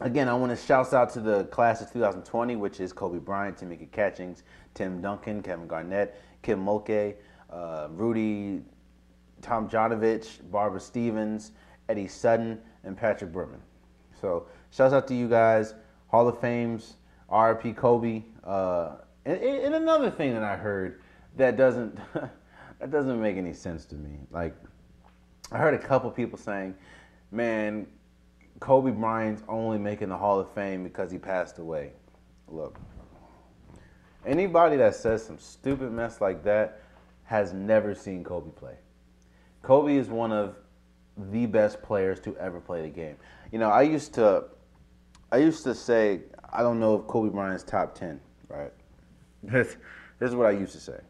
again, 0.00 0.28
I 0.28 0.34
want 0.34 0.50
to 0.50 0.56
shout 0.56 0.92
out 0.92 1.10
to 1.10 1.20
the 1.20 1.44
class 1.44 1.80
of 1.80 1.92
2020, 1.92 2.56
which 2.56 2.80
is 2.80 2.92
Kobe 2.92 3.18
Bryant, 3.18 3.58
Tamika 3.58 3.90
Catchings, 3.90 4.42
Tim 4.74 5.00
Duncan, 5.00 5.42
Kevin 5.42 5.66
Garnett, 5.66 6.20
Kim 6.42 6.64
Mulkey, 6.64 7.14
uh, 7.50 7.88
Rudy 7.90 8.62
Tomjanovich, 9.42 10.50
Barbara 10.50 10.80
Stevens, 10.80 11.52
Eddie 11.88 12.08
Sutton, 12.08 12.60
and 12.84 12.96
Patrick 12.96 13.32
Berman. 13.32 13.60
So, 14.20 14.46
shouts 14.70 14.92
out 14.92 15.06
to 15.08 15.14
you 15.14 15.28
guys. 15.28 15.74
Hall 16.08 16.26
of 16.28 16.40
Fames, 16.40 16.96
RP 17.30 17.76
Kobe. 17.76 18.22
Uh, 18.44 18.96
and, 19.24 19.38
and 19.38 19.74
another 19.74 20.10
thing 20.10 20.32
that 20.32 20.42
I 20.42 20.56
heard 20.56 21.00
that 21.36 21.56
doesn't 21.56 21.98
that 22.14 22.90
doesn't 22.90 23.20
make 23.20 23.36
any 23.36 23.52
sense 23.52 23.84
to 23.86 23.94
me. 23.94 24.18
Like 24.30 24.54
I 25.52 25.58
heard 25.58 25.74
a 25.74 25.78
couple 25.78 26.10
people 26.10 26.38
saying, 26.38 26.74
"Man, 27.30 27.86
Kobe 28.60 28.90
Bryant's 28.90 29.42
only 29.48 29.78
making 29.78 30.08
the 30.08 30.16
Hall 30.16 30.40
of 30.40 30.50
Fame 30.52 30.84
because 30.84 31.10
he 31.10 31.18
passed 31.18 31.58
away." 31.58 31.92
Look, 32.48 32.78
anybody 34.24 34.76
that 34.76 34.94
says 34.94 35.24
some 35.24 35.38
stupid 35.38 35.92
mess 35.92 36.20
like 36.20 36.42
that 36.44 36.80
has 37.24 37.52
never 37.52 37.94
seen 37.94 38.24
Kobe 38.24 38.50
play. 38.50 38.76
Kobe 39.62 39.96
is 39.96 40.08
one 40.08 40.32
of 40.32 40.56
the 41.30 41.46
best 41.46 41.82
players 41.82 42.20
to 42.20 42.36
ever 42.38 42.60
play 42.60 42.82
the 42.82 42.88
game. 42.88 43.16
You 43.52 43.58
know, 43.58 43.68
I 43.68 43.82
used 43.82 44.14
to, 44.14 44.44
I 45.30 45.38
used 45.38 45.64
to 45.64 45.74
say 45.74 46.20
I 46.50 46.62
don't 46.62 46.80
know 46.80 46.96
if 46.96 47.06
Kobe 47.06 47.30
Bryant's 47.30 47.64
top 47.64 47.94
ten, 47.94 48.20
right? 48.48 48.72
this, 49.42 49.76
this 50.18 50.30
is 50.30 50.34
what 50.34 50.46
I 50.46 50.52
used 50.52 50.72
to 50.72 50.80
say. 50.80 51.00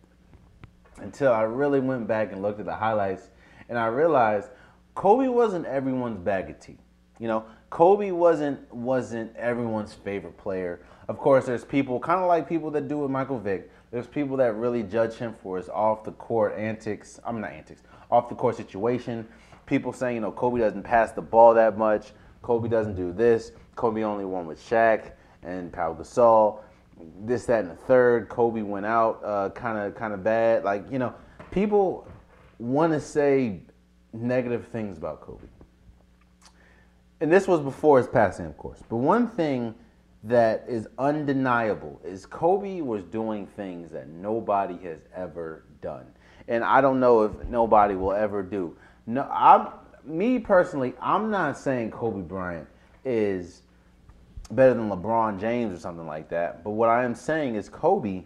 Until 0.98 1.32
I 1.32 1.42
really 1.42 1.80
went 1.80 2.08
back 2.08 2.32
and 2.32 2.42
looked 2.42 2.58
at 2.58 2.66
the 2.66 2.74
highlights, 2.74 3.30
and 3.68 3.78
I 3.78 3.86
realized 3.86 4.48
Kobe 4.94 5.28
wasn't 5.28 5.66
everyone's 5.66 6.18
bag 6.18 6.50
of 6.50 6.58
tea. 6.58 6.78
You 7.18 7.28
know, 7.28 7.44
Kobe 7.70 8.10
wasn't 8.10 8.72
wasn't 8.72 9.34
everyone's 9.36 9.92
favorite 9.92 10.36
player. 10.38 10.80
Of 11.08 11.18
course, 11.18 11.46
there's 11.46 11.64
people 11.64 11.98
kind 11.98 12.20
of 12.20 12.28
like 12.28 12.48
people 12.48 12.70
that 12.72 12.88
do 12.88 12.98
with 12.98 13.10
Michael 13.10 13.38
Vick. 13.38 13.70
There's 13.90 14.06
people 14.06 14.36
that 14.36 14.54
really 14.54 14.82
judge 14.82 15.14
him 15.14 15.34
for 15.42 15.56
his 15.56 15.68
off 15.68 16.04
the 16.04 16.12
court 16.12 16.54
antics. 16.56 17.18
I'm 17.24 17.40
not 17.40 17.52
antics, 17.52 17.82
off 18.10 18.28
the 18.28 18.34
court 18.34 18.56
situation. 18.56 19.26
People 19.66 19.92
saying, 19.92 20.16
you 20.16 20.20
know, 20.20 20.32
Kobe 20.32 20.60
doesn't 20.60 20.82
pass 20.82 21.12
the 21.12 21.22
ball 21.22 21.54
that 21.54 21.76
much. 21.76 22.12
Kobe 22.42 22.68
doesn't 22.68 22.94
do 22.94 23.12
this. 23.12 23.52
Kobe 23.76 24.02
only 24.02 24.24
won 24.24 24.46
with 24.46 24.60
Shaq 24.60 25.12
and 25.42 25.72
Pau 25.72 25.94
Gasol. 25.94 26.60
This, 27.24 27.46
that, 27.46 27.60
and 27.60 27.70
the 27.70 27.76
third. 27.76 28.28
Kobe 28.28 28.62
went 28.62 28.86
out 28.86 29.54
kind 29.54 29.78
of, 29.78 29.94
kind 29.94 30.12
of 30.12 30.22
bad. 30.22 30.64
Like 30.64 30.90
you 30.90 30.98
know, 30.98 31.14
people 31.50 32.06
want 32.58 32.92
to 32.92 33.00
say 33.00 33.60
negative 34.12 34.68
things 34.68 34.98
about 34.98 35.20
Kobe. 35.20 35.46
And 37.20 37.32
this 37.32 37.48
was 37.48 37.60
before 37.60 37.98
his 37.98 38.06
passing, 38.06 38.46
of 38.46 38.56
course. 38.56 38.82
But 38.88 38.96
one 38.96 39.28
thing 39.28 39.74
that 40.24 40.64
is 40.68 40.86
undeniable 40.98 42.00
is 42.04 42.26
Kobe 42.26 42.80
was 42.80 43.04
doing 43.04 43.46
things 43.46 43.90
that 43.90 44.08
nobody 44.08 44.78
has 44.84 44.98
ever 45.14 45.64
done. 45.80 46.06
And 46.48 46.64
I 46.64 46.80
don't 46.80 47.00
know 47.00 47.22
if 47.22 47.32
nobody 47.48 47.94
will 47.94 48.12
ever 48.12 48.42
do. 48.42 48.76
No, 49.06 49.22
I'm 49.30 49.68
me 50.04 50.38
personally, 50.38 50.94
I'm 51.00 51.30
not 51.30 51.58
saying 51.58 51.90
Kobe 51.90 52.22
Bryant 52.22 52.66
is 53.04 53.62
better 54.50 54.74
than 54.74 54.88
LeBron 54.88 55.38
James 55.38 55.76
or 55.76 55.80
something 55.80 56.06
like 56.06 56.28
that. 56.30 56.64
But 56.64 56.70
what 56.70 56.88
I 56.88 57.04
am 57.04 57.14
saying 57.14 57.56
is 57.56 57.68
Kobe 57.68 58.24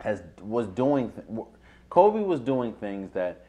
has 0.00 0.22
was 0.40 0.66
doing 0.68 1.12
Kobe 1.88 2.20
was 2.20 2.40
doing 2.40 2.72
things 2.74 3.12
that 3.12 3.46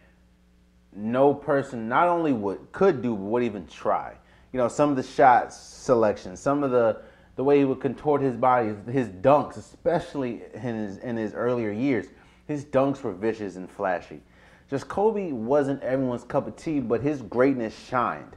no 0.95 1.34
person 1.34 1.89
not 1.89 2.08
only 2.08 2.34
would 2.34 2.71
could 2.71 3.01
do 3.01 3.15
but 3.15 3.23
would 3.23 3.43
even 3.43 3.65
try. 3.67 4.13
You 4.53 4.59
know, 4.59 4.67
some 4.67 4.91
of 4.91 4.95
the 4.95 5.03
shot 5.03 5.51
selection, 5.51 6.37
some 6.37 6.63
of 6.63 6.71
the 6.71 7.01
the 7.35 7.43
way 7.43 7.57
he 7.57 7.65
would 7.65 7.81
contort 7.81 8.21
his 8.21 8.37
body, 8.37 8.75
his 8.91 9.07
dunks, 9.07 9.57
especially 9.57 10.43
in 10.53 10.75
his 10.75 10.97
in 10.97 11.17
his 11.17 11.33
earlier 11.33 11.71
years, 11.71 12.05
his 12.47 12.63
dunks 12.63 13.01
were 13.01 13.11
vicious 13.11 13.55
and 13.55 13.69
flashy. 13.69 14.21
Just 14.69 14.87
Kobe 14.87 15.31
wasn't 15.31 15.81
everyone's 15.81 16.23
cup 16.23 16.47
of 16.47 16.55
tea, 16.55 16.79
but 16.79 17.01
his 17.01 17.23
greatness 17.23 17.75
shined. 17.89 18.35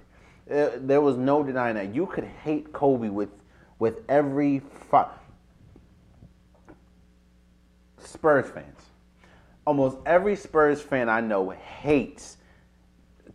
Uh, 0.51 0.71
there 0.77 1.03
was 1.03 1.17
no 1.17 1.43
denying 1.43 1.75
that. 1.75 1.95
You 1.95 2.07
could 2.07 2.25
hate 2.25 2.73
Kobe 2.73 3.11
with 3.11 3.29
with 3.79 4.01
every 4.09 4.61
fi- 4.91 5.11
Spurs 7.99 8.49
fans. 8.49 8.81
Almost 9.67 9.99
every 10.07 10.37
Spurs 10.37 10.81
fan 10.81 11.11
I 11.11 11.21
know 11.21 11.51
hates 11.51 12.36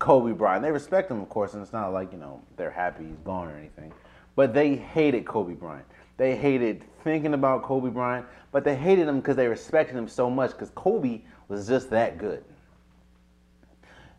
Kobe 0.01 0.31
Bryant. 0.31 0.63
They 0.63 0.71
respect 0.71 1.11
him, 1.11 1.21
of 1.21 1.29
course, 1.29 1.53
and 1.53 1.61
it's 1.61 1.73
not 1.73 1.93
like 1.93 2.11
you 2.11 2.17
know 2.17 2.41
they're 2.57 2.71
happy 2.71 3.05
he's 3.05 3.19
gone 3.19 3.47
or 3.47 3.55
anything. 3.55 3.93
But 4.35 4.51
they 4.51 4.75
hated 4.75 5.25
Kobe 5.25 5.53
Bryant. 5.53 5.85
They 6.17 6.35
hated 6.35 6.83
thinking 7.03 7.35
about 7.35 7.61
Kobe 7.61 7.91
Bryant, 7.91 8.25
but 8.51 8.63
they 8.63 8.75
hated 8.75 9.07
him 9.07 9.19
because 9.19 9.35
they 9.35 9.47
respected 9.47 9.95
him 9.95 10.07
so 10.07 10.27
much 10.27 10.51
because 10.51 10.71
Kobe 10.71 11.21
was 11.49 11.67
just 11.67 11.91
that 11.91 12.17
good. 12.17 12.43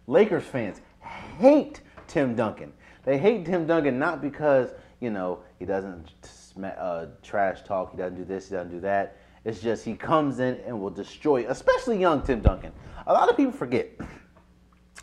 Lakers 0.07 0.45
fans 0.45 0.81
hate 1.01 1.81
Tim 2.07 2.37
Duncan. 2.37 2.73
They 3.05 3.19
hate 3.19 3.45
Tim 3.45 3.67
Duncan 3.67 3.99
not 3.99 4.23
because 4.23 4.71
you 5.01 5.11
know 5.11 5.41
he 5.59 5.65
doesn't 5.65 6.13
uh, 6.63 7.07
trash 7.25 7.63
talk, 7.63 7.91
he 7.91 7.97
doesn't 7.97 8.17
do 8.17 8.25
this, 8.25 8.49
he 8.49 8.55
doesn't 8.55 8.71
do 8.71 8.81
that. 8.81 9.17
It's 9.45 9.61
just 9.61 9.85
he 9.85 9.97
comes 9.97 10.39
in 10.39 10.61
and 10.65 10.81
will 10.81 10.91
destroy, 10.91 11.45
especially 11.51 11.99
young 11.99 12.23
Tim 12.23 12.41
Duncan. 12.41 12.71
A 13.09 13.13
lot 13.13 13.29
of 13.29 13.37
people 13.37 13.51
forget. 13.51 13.91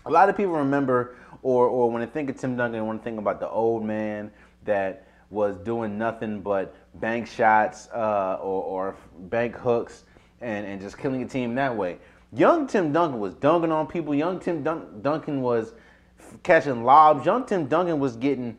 A 0.09 0.11
lot 0.11 0.27
of 0.27 0.35
people 0.35 0.53
remember, 0.53 1.15
or 1.43 1.67
or 1.67 1.91
when 1.91 2.01
they 2.01 2.07
think 2.07 2.31
of 2.31 2.37
Tim 2.37 2.57
Duncan, 2.57 2.85
want 2.85 2.99
to 2.99 3.03
think 3.03 3.19
about 3.19 3.39
the 3.39 3.47
old 3.47 3.85
man 3.85 4.31
that 4.65 5.07
was 5.29 5.55
doing 5.57 5.99
nothing 5.99 6.41
but 6.41 6.75
bank 6.99 7.27
shots 7.27 7.87
uh, 7.93 8.39
or, 8.41 8.63
or 8.63 8.95
bank 9.29 9.55
hooks 9.55 10.05
and, 10.41 10.65
and 10.65 10.81
just 10.81 10.97
killing 10.97 11.21
a 11.21 11.27
team 11.27 11.53
that 11.53 11.75
way. 11.75 11.99
Young 12.33 12.65
Tim 12.65 12.91
Duncan 12.91 13.19
was 13.19 13.35
dunking 13.35 13.71
on 13.71 13.85
people. 13.85 14.15
Young 14.15 14.39
Tim 14.39 14.63
Dun- 14.63 14.99
Duncan 15.03 15.43
was 15.43 15.73
catching 16.41 16.83
lobs. 16.83 17.23
Young 17.23 17.45
Tim 17.45 17.67
Duncan 17.67 17.99
was 17.99 18.15
getting 18.15 18.57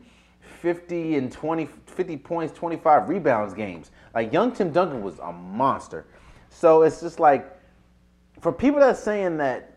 50 0.61 1.17
and 1.17 1.29
20, 1.29 1.67
50 1.85 2.17
points, 2.17 2.53
25 2.53 3.09
rebounds 3.09 3.53
games. 3.53 3.91
Like 4.15 4.31
young 4.31 4.53
Tim 4.53 4.71
Duncan 4.71 5.01
was 5.01 5.19
a 5.19 5.33
monster. 5.33 6.05
So 6.49 6.83
it's 6.83 7.01
just 7.01 7.19
like 7.19 7.57
for 8.39 8.53
people 8.53 8.79
that's 8.79 9.03
saying 9.03 9.37
that 9.37 9.70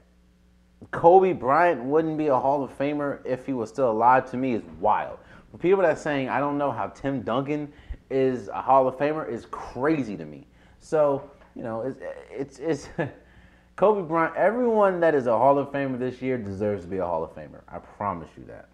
Kobe 0.91 1.33
Bryant 1.33 1.83
wouldn't 1.85 2.19
be 2.19 2.29
a 2.29 2.39
Hall 2.39 2.63
of 2.65 2.77
Famer 2.77 3.25
if 3.25 3.47
he 3.47 3.53
was 3.53 3.69
still 3.69 3.91
alive 3.91 4.31
to 4.31 4.37
me 4.37 4.55
is 4.55 4.63
wild. 4.81 5.19
People 5.61 5.83
that's 5.83 6.03
saying 6.03 6.29
I 6.29 6.41
don't 6.41 6.59
know 6.59 6.73
how 6.73 6.89
Tim 6.89 7.23
Duncan 7.23 7.73
is 8.11 8.49
a 8.49 8.61
Hall 8.61 8.89
of 8.89 8.97
Famer 8.97 9.29
is 9.29 9.47
crazy 9.51 10.17
to 10.17 10.25
me. 10.25 10.47
So, 10.81 11.31
you 11.55 11.63
know, 11.63 11.83
it's 11.83 11.99
it's, 12.31 12.59
it's 12.59 12.89
Kobe 13.77 14.07
Bryant, 14.07 14.37
everyone 14.37 15.01
that 15.01 15.15
is 15.15 15.27
a 15.27 15.37
Hall 15.37 15.59
of 15.59 15.69
Famer 15.69 15.99
this 15.99 16.21
year 16.21 16.39
deserves 16.39 16.85
to 16.85 16.89
be 16.91 16.99
a 16.99 17.07
Hall 17.07 17.25
of 17.25 17.35
Famer. 17.35 17.63
I 17.69 17.79
promise 17.79 18.29
you 18.37 18.45
that. 18.47 18.69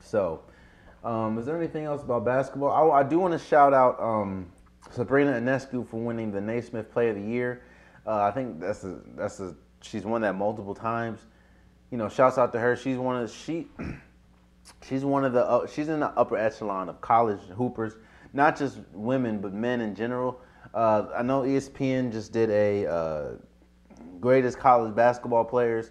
So, 0.00 0.42
um, 1.04 1.38
is 1.38 1.46
there 1.46 1.56
anything 1.56 1.84
else 1.84 2.02
about 2.02 2.24
basketball? 2.24 2.70
I, 2.70 3.00
I 3.00 3.02
do 3.02 3.18
want 3.18 3.32
to 3.32 3.38
shout 3.38 3.72
out 3.72 4.00
um, 4.00 4.50
Sabrina 4.90 5.32
Ionescu 5.32 5.88
for 5.88 6.00
winning 6.00 6.32
the 6.32 6.40
Naismith 6.40 6.90
Player 6.92 7.10
of 7.10 7.16
the 7.16 7.22
Year. 7.22 7.62
Uh, 8.06 8.22
I 8.22 8.30
think 8.30 8.60
that's 8.60 8.84
a, 8.84 9.00
that's 9.14 9.40
a, 9.40 9.54
she's 9.80 10.04
won 10.04 10.22
that 10.22 10.34
multiple 10.34 10.74
times. 10.74 11.20
You 11.90 11.98
know, 11.98 12.08
shouts 12.08 12.38
out 12.38 12.52
to 12.52 12.60
her. 12.60 12.76
She's 12.76 12.96
one 12.96 13.16
of 13.16 13.28
the, 13.28 13.34
she 13.34 13.66
she's 14.88 15.04
one 15.04 15.24
of 15.24 15.32
the 15.32 15.44
uh, 15.44 15.66
she's 15.66 15.88
in 15.88 16.00
the 16.00 16.10
upper 16.10 16.36
echelon 16.36 16.88
of 16.88 17.00
college 17.00 17.40
hoopers, 17.56 17.96
not 18.32 18.56
just 18.56 18.78
women 18.92 19.40
but 19.40 19.52
men 19.52 19.80
in 19.80 19.94
general. 19.94 20.40
Uh, 20.72 21.06
I 21.16 21.22
know 21.22 21.42
ESPN 21.42 22.12
just 22.12 22.32
did 22.32 22.50
a 22.50 22.86
uh, 22.86 23.28
greatest 24.20 24.58
college 24.58 24.94
basketball 24.94 25.44
players, 25.44 25.90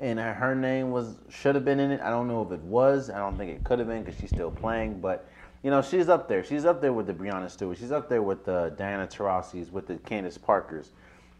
and 0.00 0.18
her 0.18 0.54
name 0.54 0.90
was 0.90 1.18
should 1.28 1.54
have 1.54 1.64
been 1.64 1.78
in 1.78 1.92
it. 1.92 2.00
I 2.00 2.10
don't 2.10 2.26
know 2.26 2.42
if 2.42 2.50
it 2.50 2.60
was. 2.60 3.10
I 3.10 3.18
don't 3.18 3.36
think 3.36 3.52
it 3.52 3.62
could 3.62 3.78
have 3.78 3.88
been 3.88 4.02
because 4.02 4.18
she's 4.18 4.30
still 4.30 4.50
playing. 4.50 5.00
But 5.00 5.28
you 5.62 5.70
know, 5.70 5.82
she's 5.82 6.08
up 6.08 6.28
there. 6.28 6.42
She's 6.42 6.64
up 6.64 6.80
there 6.80 6.92
with 6.92 7.06
the 7.06 7.14
Breanna 7.14 7.50
Stewart. 7.50 7.78
She's 7.78 7.92
up 7.92 8.08
there 8.08 8.22
with 8.22 8.44
the 8.44 8.74
Diana 8.76 9.06
Taurasi's, 9.06 9.70
with 9.70 9.86
the 9.86 9.96
Candace 9.98 10.38
Parkers. 10.38 10.90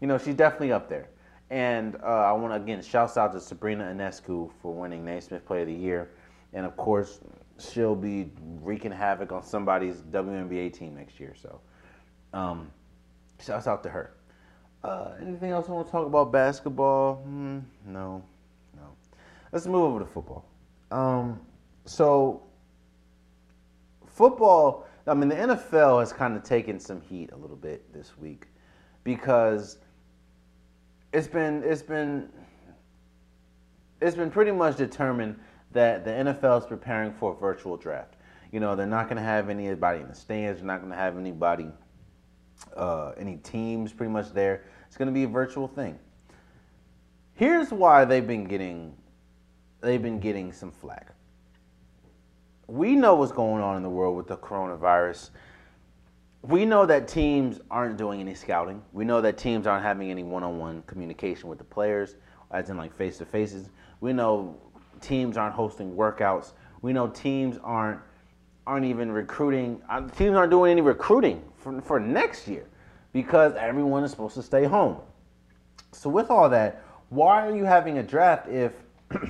You 0.00 0.06
know, 0.06 0.18
she's 0.18 0.34
definitely 0.34 0.72
up 0.72 0.88
there. 0.88 1.08
And 1.50 1.96
uh, 2.02 2.06
I 2.06 2.32
want 2.32 2.52
to 2.52 2.56
again 2.56 2.82
shout 2.82 3.16
out 3.16 3.32
to 3.32 3.40
Sabrina 3.40 3.84
Ionescu 3.84 4.50
for 4.60 4.74
winning 4.74 5.04
Naismith 5.04 5.46
Player 5.46 5.60
of 5.60 5.68
the 5.68 5.74
Year, 5.74 6.10
and 6.52 6.66
of 6.66 6.76
course 6.76 7.20
she'll 7.58 7.94
be 7.94 8.30
wreaking 8.60 8.92
havoc 8.92 9.32
on 9.32 9.42
somebody's 9.42 10.02
WNBA 10.10 10.72
team 10.72 10.96
next 10.96 11.20
year. 11.20 11.34
So, 11.40 11.60
um, 12.32 12.70
out 13.48 13.82
to 13.82 13.88
her. 13.88 14.14
Uh, 14.82 15.12
anything 15.20 15.50
else 15.50 15.68
I 15.68 15.72
want 15.72 15.86
to 15.86 15.92
talk 15.92 16.06
about 16.06 16.32
basketball? 16.32 17.16
Hmm, 17.16 17.60
no, 17.86 18.22
no. 18.76 18.88
Let's 19.52 19.66
move 19.66 19.82
over 19.82 20.00
to 20.00 20.06
football. 20.06 20.44
Um, 20.90 21.40
so, 21.84 22.42
football. 24.06 24.86
I 25.06 25.14
mean, 25.14 25.28
the 25.28 25.36
NFL 25.36 26.00
has 26.00 26.12
kind 26.12 26.36
of 26.36 26.42
taken 26.42 26.80
some 26.80 27.00
heat 27.00 27.30
a 27.32 27.36
little 27.36 27.56
bit 27.56 27.92
this 27.92 28.18
week 28.18 28.48
because 29.04 29.78
it's 31.16 31.26
been 31.26 31.62
it's 31.64 31.80
been 31.80 32.28
it's 34.02 34.14
been 34.14 34.30
pretty 34.30 34.52
much 34.52 34.76
determined 34.76 35.38
that 35.72 36.04
the 36.04 36.10
NFL 36.10 36.60
is 36.60 36.66
preparing 36.66 37.10
for 37.10 37.32
a 37.32 37.34
virtual 37.34 37.78
draft. 37.78 38.16
You 38.52 38.60
know, 38.60 38.76
they're 38.76 38.86
not 38.86 39.06
going 39.06 39.16
to 39.16 39.22
have 39.22 39.48
anybody 39.48 40.00
in 40.00 40.08
the 40.08 40.14
stands. 40.14 40.60
They're 40.60 40.66
not 40.66 40.80
going 40.80 40.92
to 40.92 40.98
have 40.98 41.16
anybody, 41.16 41.70
uh, 42.76 43.12
any 43.18 43.38
teams 43.38 43.94
pretty 43.94 44.12
much 44.12 44.32
there. 44.32 44.64
It's 44.86 44.98
going 44.98 45.08
to 45.08 45.12
be 45.12 45.24
a 45.24 45.28
virtual 45.28 45.66
thing. 45.66 45.98
Here's 47.32 47.70
why 47.70 48.04
they've 48.04 48.26
been 48.26 48.44
getting 48.44 48.94
they've 49.80 50.02
been 50.02 50.20
getting 50.20 50.52
some 50.52 50.70
flack. 50.70 51.14
We 52.66 52.94
know 52.94 53.14
what's 53.14 53.32
going 53.32 53.62
on 53.62 53.76
in 53.78 53.82
the 53.82 53.90
world 53.90 54.18
with 54.18 54.26
the 54.26 54.36
coronavirus. 54.36 55.30
We 56.46 56.64
know 56.64 56.86
that 56.86 57.08
teams 57.08 57.60
aren't 57.70 57.96
doing 57.96 58.20
any 58.20 58.34
scouting. 58.34 58.80
We 58.92 59.04
know 59.04 59.20
that 59.20 59.36
teams 59.36 59.66
aren't 59.66 59.82
having 59.82 60.10
any 60.10 60.22
one-on-one 60.22 60.82
communication 60.86 61.48
with 61.48 61.58
the 61.58 61.64
players, 61.64 62.14
as 62.52 62.70
in 62.70 62.76
like 62.76 62.96
face-to-faces. 62.96 63.70
We 64.00 64.12
know 64.12 64.56
teams 65.00 65.36
aren't 65.36 65.54
hosting 65.54 65.96
workouts. 65.96 66.52
We 66.82 66.92
know 66.92 67.08
teams 67.08 67.58
aren't 67.62 68.00
aren't 68.66 68.86
even 68.86 69.10
recruiting. 69.12 69.80
Uh, 69.88 70.08
teams 70.08 70.36
aren't 70.36 70.50
doing 70.50 70.72
any 70.72 70.80
recruiting 70.80 71.42
for, 71.56 71.80
for 71.80 72.00
next 72.00 72.48
year 72.48 72.66
because 73.12 73.54
everyone 73.54 74.02
is 74.02 74.10
supposed 74.10 74.34
to 74.34 74.42
stay 74.42 74.64
home. 74.64 74.98
So 75.92 76.10
with 76.10 76.30
all 76.30 76.48
that, 76.48 76.82
why 77.08 77.46
are 77.46 77.54
you 77.54 77.64
having 77.64 77.98
a 77.98 78.02
draft 78.02 78.48
if 78.48 78.72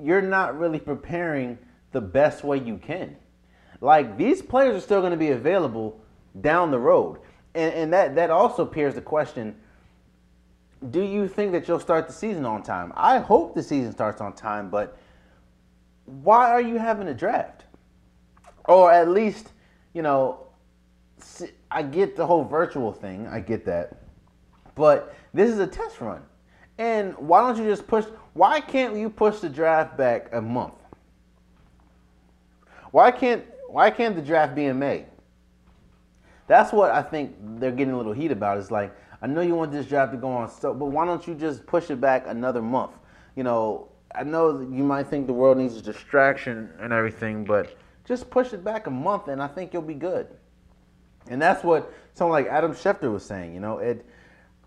you're 0.00 0.22
not 0.22 0.58
really 0.58 0.80
preparing 0.80 1.58
the 1.92 2.00
best 2.00 2.44
way 2.44 2.58
you 2.58 2.76
can. 2.78 3.16
Like 3.80 4.16
these 4.16 4.42
players 4.42 4.76
are 4.76 4.80
still 4.80 5.00
going 5.00 5.12
to 5.12 5.16
be 5.16 5.30
available 5.30 6.00
down 6.40 6.70
the 6.70 6.78
road, 6.78 7.18
and, 7.54 7.72
and 7.74 7.92
that 7.92 8.14
that 8.14 8.30
also 8.30 8.62
appears 8.62 8.94
the 8.94 9.00
question: 9.00 9.56
Do 10.90 11.02
you 11.02 11.28
think 11.28 11.52
that 11.52 11.66
you'll 11.66 11.80
start 11.80 12.06
the 12.06 12.12
season 12.12 12.44
on 12.44 12.62
time? 12.62 12.92
I 12.94 13.18
hope 13.18 13.54
the 13.54 13.62
season 13.62 13.92
starts 13.92 14.20
on 14.20 14.34
time, 14.34 14.70
but 14.70 14.98
why 16.04 16.50
are 16.50 16.60
you 16.60 16.76
having 16.76 17.08
a 17.08 17.14
draft? 17.14 17.64
Or 18.66 18.92
at 18.92 19.08
least, 19.08 19.52
you 19.94 20.02
know, 20.02 20.46
I 21.70 21.82
get 21.82 22.16
the 22.16 22.26
whole 22.26 22.44
virtual 22.44 22.92
thing. 22.92 23.26
I 23.26 23.40
get 23.40 23.64
that. 23.66 24.02
But 24.74 25.14
this 25.32 25.50
is 25.50 25.58
a 25.58 25.66
test 25.66 26.00
run. 26.00 26.22
And 26.78 27.16
why 27.18 27.40
don't 27.40 27.62
you 27.62 27.68
just 27.68 27.86
push? 27.86 28.04
Why 28.32 28.60
can't 28.60 28.96
you 28.96 29.10
push 29.10 29.40
the 29.40 29.48
draft 29.48 29.96
back 29.96 30.28
a 30.32 30.40
month? 30.40 30.74
Why 32.90 33.10
can't 33.10 33.44
why 33.72 33.90
can't 33.90 34.16
the 34.16 34.22
draft 34.22 34.54
be 34.54 34.66
in 34.66 34.78
May? 34.78 35.06
That's 36.46 36.72
what 36.72 36.90
I 36.90 37.02
think 37.02 37.36
they're 37.60 37.70
getting 37.70 37.94
a 37.94 37.96
little 37.96 38.12
heat 38.12 38.32
about. 38.32 38.58
It's 38.58 38.70
like 38.70 38.94
I 39.22 39.26
know 39.26 39.40
you 39.40 39.54
want 39.54 39.70
this 39.70 39.86
draft 39.86 40.12
to 40.12 40.18
go 40.18 40.28
on, 40.30 40.50
so 40.50 40.74
but 40.74 40.86
why 40.86 41.04
don't 41.04 41.26
you 41.26 41.34
just 41.34 41.66
push 41.66 41.90
it 41.90 42.00
back 42.00 42.24
another 42.26 42.62
month? 42.62 42.92
You 43.36 43.44
know, 43.44 43.88
I 44.14 44.24
know 44.24 44.60
you 44.60 44.82
might 44.82 45.06
think 45.06 45.26
the 45.26 45.32
world 45.32 45.58
needs 45.58 45.76
a 45.76 45.82
distraction 45.82 46.70
and 46.80 46.92
everything, 46.92 47.44
but 47.44 47.76
just 48.04 48.28
push 48.30 48.52
it 48.52 48.64
back 48.64 48.86
a 48.86 48.90
month, 48.90 49.28
and 49.28 49.42
I 49.42 49.46
think 49.46 49.72
you'll 49.72 49.82
be 49.82 49.94
good. 49.94 50.26
And 51.28 51.40
that's 51.40 51.62
what 51.62 51.92
someone 52.14 52.32
like 52.32 52.50
Adam 52.50 52.72
Schefter 52.72 53.12
was 53.12 53.24
saying. 53.24 53.54
You 53.54 53.60
know, 53.60 53.78
it. 53.78 54.04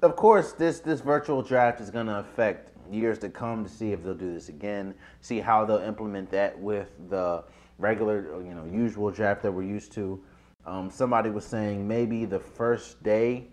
Of 0.02 0.16
course, 0.18 0.52
this 0.54 0.80
this 0.80 1.02
virtual 1.02 1.42
draft 1.42 1.82
is 1.82 1.90
going 1.90 2.08
to 2.08 2.20
affect 2.20 2.70
years 2.92 3.20
to 3.20 3.30
come 3.30 3.64
to 3.64 3.70
see 3.70 3.92
if 3.92 4.04
they'll 4.04 4.14
do 4.14 4.34
this 4.34 4.50
again, 4.50 4.94
see 5.22 5.40
how 5.40 5.66
they'll 5.66 5.78
implement 5.78 6.30
that 6.32 6.58
with 6.60 6.90
the 7.10 7.44
regular, 7.78 8.42
you 8.44 8.54
know, 8.54 8.66
usual 8.66 9.12
draft 9.12 9.42
that 9.44 9.52
we're 9.52 9.64
used 9.64 9.92
to. 9.94 10.24
Um, 10.66 10.90
somebody 10.90 11.30
was 11.30 11.46
saying 11.46 11.88
maybe 11.88 12.26
the 12.26 12.40
first 12.40 13.04
day 13.04 13.48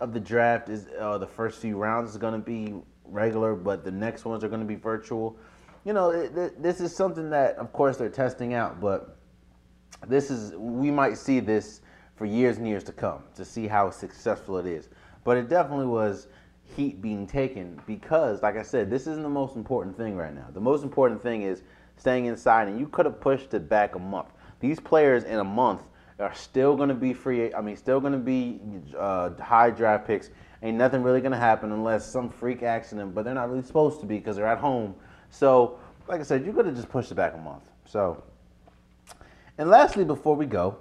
of 0.00 0.12
the 0.12 0.20
draft 0.20 0.68
is 0.68 0.88
uh, 0.98 1.18
the 1.18 1.26
first 1.26 1.60
few 1.60 1.76
rounds 1.76 2.10
is 2.10 2.16
going 2.16 2.34
to 2.34 2.38
be 2.38 2.74
regular, 3.04 3.54
but 3.54 3.84
the 3.84 3.90
next 3.90 4.24
ones 4.24 4.44
are 4.44 4.48
going 4.48 4.60
to 4.60 4.66
be 4.66 4.74
virtual. 4.74 5.36
You 5.84 5.92
know, 5.92 6.10
it, 6.10 6.62
this 6.62 6.80
is 6.80 6.94
something 6.94 7.30
that, 7.30 7.56
of 7.56 7.72
course, 7.72 7.96
they're 7.96 8.10
testing 8.10 8.54
out, 8.54 8.80
but 8.80 9.16
this 10.06 10.30
is 10.30 10.54
we 10.56 10.90
might 10.90 11.16
see 11.16 11.40
this 11.40 11.80
for 12.16 12.26
years 12.26 12.58
and 12.58 12.68
years 12.68 12.84
to 12.84 12.92
come 12.92 13.22
to 13.34 13.44
see 13.44 13.66
how 13.66 13.90
successful 13.90 14.58
it 14.58 14.66
is. 14.66 14.88
But 15.24 15.36
it 15.36 15.48
definitely 15.48 15.86
was 15.86 16.28
heat 16.76 17.00
being 17.00 17.26
taken 17.26 17.80
because, 17.86 18.42
like 18.42 18.56
I 18.56 18.62
said, 18.62 18.90
this 18.90 19.02
isn't 19.02 19.22
the 19.22 19.28
most 19.28 19.56
important 19.56 19.96
thing 19.96 20.16
right 20.16 20.34
now. 20.34 20.46
The 20.52 20.60
most 20.60 20.82
important 20.82 21.22
thing 21.22 21.42
is 21.42 21.62
staying 22.00 22.24
inside, 22.24 22.66
and 22.66 22.80
you 22.80 22.88
could 22.88 23.04
have 23.04 23.20
pushed 23.20 23.52
it 23.52 23.68
back 23.68 23.94
a 23.94 23.98
month. 23.98 24.28
These 24.58 24.80
players 24.80 25.24
in 25.24 25.38
a 25.38 25.44
month 25.44 25.82
are 26.18 26.34
still 26.34 26.74
going 26.74 26.88
to 26.88 26.94
be 26.94 27.12
free. 27.12 27.52
I 27.54 27.60
mean, 27.60 27.76
still 27.76 28.00
going 28.00 28.14
to 28.14 28.18
be 28.18 28.60
uh, 28.98 29.30
high 29.34 29.70
draft 29.70 30.06
picks. 30.06 30.30
Ain't 30.62 30.76
nothing 30.76 31.02
really 31.02 31.20
going 31.20 31.32
to 31.32 31.38
happen 31.38 31.72
unless 31.72 32.04
some 32.04 32.30
freak 32.30 32.62
accident, 32.62 33.14
but 33.14 33.24
they're 33.24 33.34
not 33.34 33.50
really 33.50 33.62
supposed 33.62 34.00
to 34.00 34.06
be 34.06 34.16
because 34.16 34.36
they're 34.36 34.46
at 34.46 34.58
home. 34.58 34.94
So, 35.30 35.78
like 36.08 36.20
I 36.20 36.22
said, 36.22 36.44
you 36.44 36.52
could 36.52 36.66
have 36.66 36.74
just 36.74 36.88
pushed 36.88 37.10
it 37.10 37.14
back 37.14 37.34
a 37.34 37.38
month. 37.38 37.62
So, 37.86 38.22
and 39.58 39.68
lastly, 39.68 40.04
before 40.04 40.36
we 40.36 40.46
go, 40.46 40.78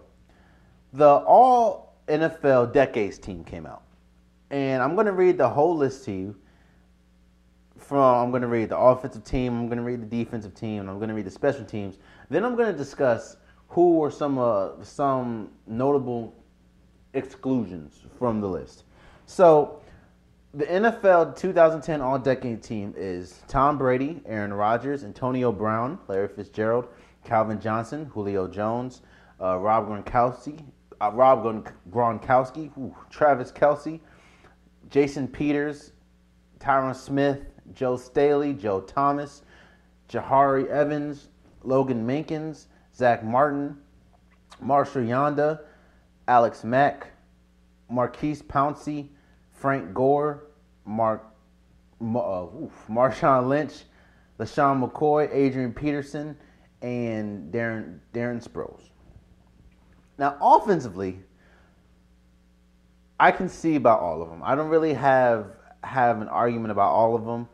the 0.94 1.06
All 1.06 1.98
NFL 2.08 2.74
Decades 2.74 3.20
team 3.20 3.44
came 3.44 3.66
out, 3.66 3.84
and 4.50 4.82
I'm 4.82 4.96
going 4.96 5.06
to 5.06 5.14
read 5.14 5.38
the 5.38 5.50
whole 5.50 5.76
list 5.76 6.06
to 6.06 6.12
you. 6.12 6.36
From 7.90 8.24
I'm 8.24 8.30
going 8.30 8.44
to 8.44 8.48
read 8.48 8.70
the 8.70 8.78
offensive 8.78 9.24
team, 9.24 9.58
I'm 9.58 9.66
going 9.66 9.80
to 9.80 9.84
read 9.84 10.00
the 10.00 10.24
defensive 10.24 10.54
team, 10.54 10.82
and 10.82 10.92
I'm 10.92 10.98
going 10.98 11.10
to 11.10 11.16
read 11.16 11.26
the 11.26 11.32
special 11.32 11.66
teams. 11.66 11.98
Then 12.30 12.46
I'm 12.46 12.56
going 12.56 12.72
to 12.72 12.78
discuss 12.78 13.38
who 13.68 13.96
were 13.96 14.12
some 14.12 14.38
uh, 14.38 14.84
some 14.84 15.50
notable 15.66 16.36
exclusions 17.16 18.04
from 18.20 18.42
the 18.42 18.48
list. 18.48 18.84
So, 19.26 19.82
the 20.54 20.68
NFL 20.68 21.36
2010 21.36 22.00
All 22.00 22.20
Decade 22.20 22.62
team 22.62 22.94
is 22.96 23.42
Tom 23.48 23.80
Brady, 23.80 24.22
Aaron 24.28 24.54
Rodgers, 24.54 25.04
Antonio 25.04 25.52
Brown, 25.52 25.98
Larry 26.08 26.28
Fitzgerald, 26.28 26.90
Calvin 27.26 27.60
Johnson, 27.60 28.06
Julio 28.14 28.48
Jones, 28.48 29.02
uh, 29.42 29.58
Rob 29.58 29.90
Gronkowski, 29.90 30.64
uh, 31.02 31.10
Rob 31.12 31.44
Gronkowski, 31.90 32.70
ooh, 32.78 32.96
Travis 33.10 33.52
Kelce, 33.52 34.00
Jason 34.92 35.28
Peters, 35.28 35.94
Tyron 36.60 36.96
Smith, 36.96 37.40
Joe 37.74 37.98
Staley, 37.98 38.54
Joe 38.54 38.82
Thomas, 38.82 39.44
Jahri 40.10 40.68
Evans, 40.68 41.30
Logan 41.64 42.06
Mankins, 42.06 42.66
Zack 42.96 43.24
Martin, 43.24 43.78
Marshall 44.62 45.04
Yanda, 45.04 45.62
Alex 46.28 46.64
Mack, 46.64 47.08
Maurkice 47.90 48.42
Pouncey, 48.42 49.10
Frank 49.52 49.94
Gore, 49.94 50.46
Mark, 50.86 51.26
uh, 52.02 52.44
oof, 52.44 52.86
Marshawn 52.90 53.48
Lynch, 53.48 53.84
LeSean 54.40 54.88
McCoy, 54.88 55.30
Adrian 55.34 55.74
Peterson, 55.74 56.38
and 56.82 57.52
Darren 57.54 58.00
Darren 58.14 58.46
Sproles. 58.46 58.90
Now, 60.18 60.38
offensively, 60.42 61.20
I 63.20 63.32
can 63.32 63.50
see 63.50 63.76
about 63.76 64.00
all 64.00 64.22
of 64.22 64.30
them. 64.30 64.42
I 64.44 64.56
don't 64.56 64.70
really 64.70 64.94
have 64.94 65.48
have 65.84 66.22
an 66.22 66.28
argument 66.28 66.72
about 66.72 66.92
all 66.92 67.16
of 67.16 67.26
them. 67.26 67.48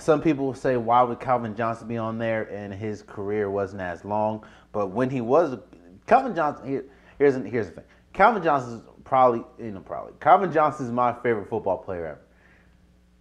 Some 0.00 0.20
people 0.20 0.54
say, 0.54 0.76
why 0.76 1.02
would 1.02 1.20
Calvin 1.20 1.54
Johnson 1.54 1.88
be 1.88 1.96
on 1.96 2.18
there? 2.18 2.44
And 2.44 2.72
his 2.72 3.02
career 3.02 3.50
wasn't 3.50 3.82
as 3.82 4.04
long. 4.04 4.44
But 4.72 4.88
when 4.88 5.10
he 5.10 5.20
was, 5.20 5.58
Calvin 6.06 6.34
Johnson, 6.34 6.66
here, 6.66 6.84
here's 7.18 7.34
here's 7.46 7.66
the 7.66 7.72
thing. 7.72 7.84
Calvin 8.12 8.42
Johnson 8.42 8.74
is 8.74 8.82
probably, 9.04 9.44
you 9.58 9.70
know, 9.72 9.80
probably 9.80 10.14
Calvin 10.20 10.52
Johnson 10.52 10.86
is 10.86 10.92
my 10.92 11.12
favorite 11.12 11.48
football 11.48 11.78
player 11.78 12.06
ever. 12.06 12.20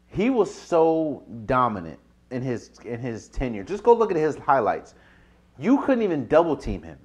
He 0.08 0.30
was 0.30 0.54
so 0.54 1.24
dominant 1.46 2.00
in 2.32 2.42
his 2.42 2.72
in 2.86 3.00
his 3.00 3.30
tenure. 3.30 3.64
Just 3.64 3.84
go 3.84 3.94
look 3.94 4.12
at 4.12 4.18
his 4.18 4.36
highlights. 4.38 4.96
You 5.60 5.82
couldn't 5.82 6.04
even 6.04 6.28
double 6.28 6.56
team 6.56 6.82
him 6.82 6.98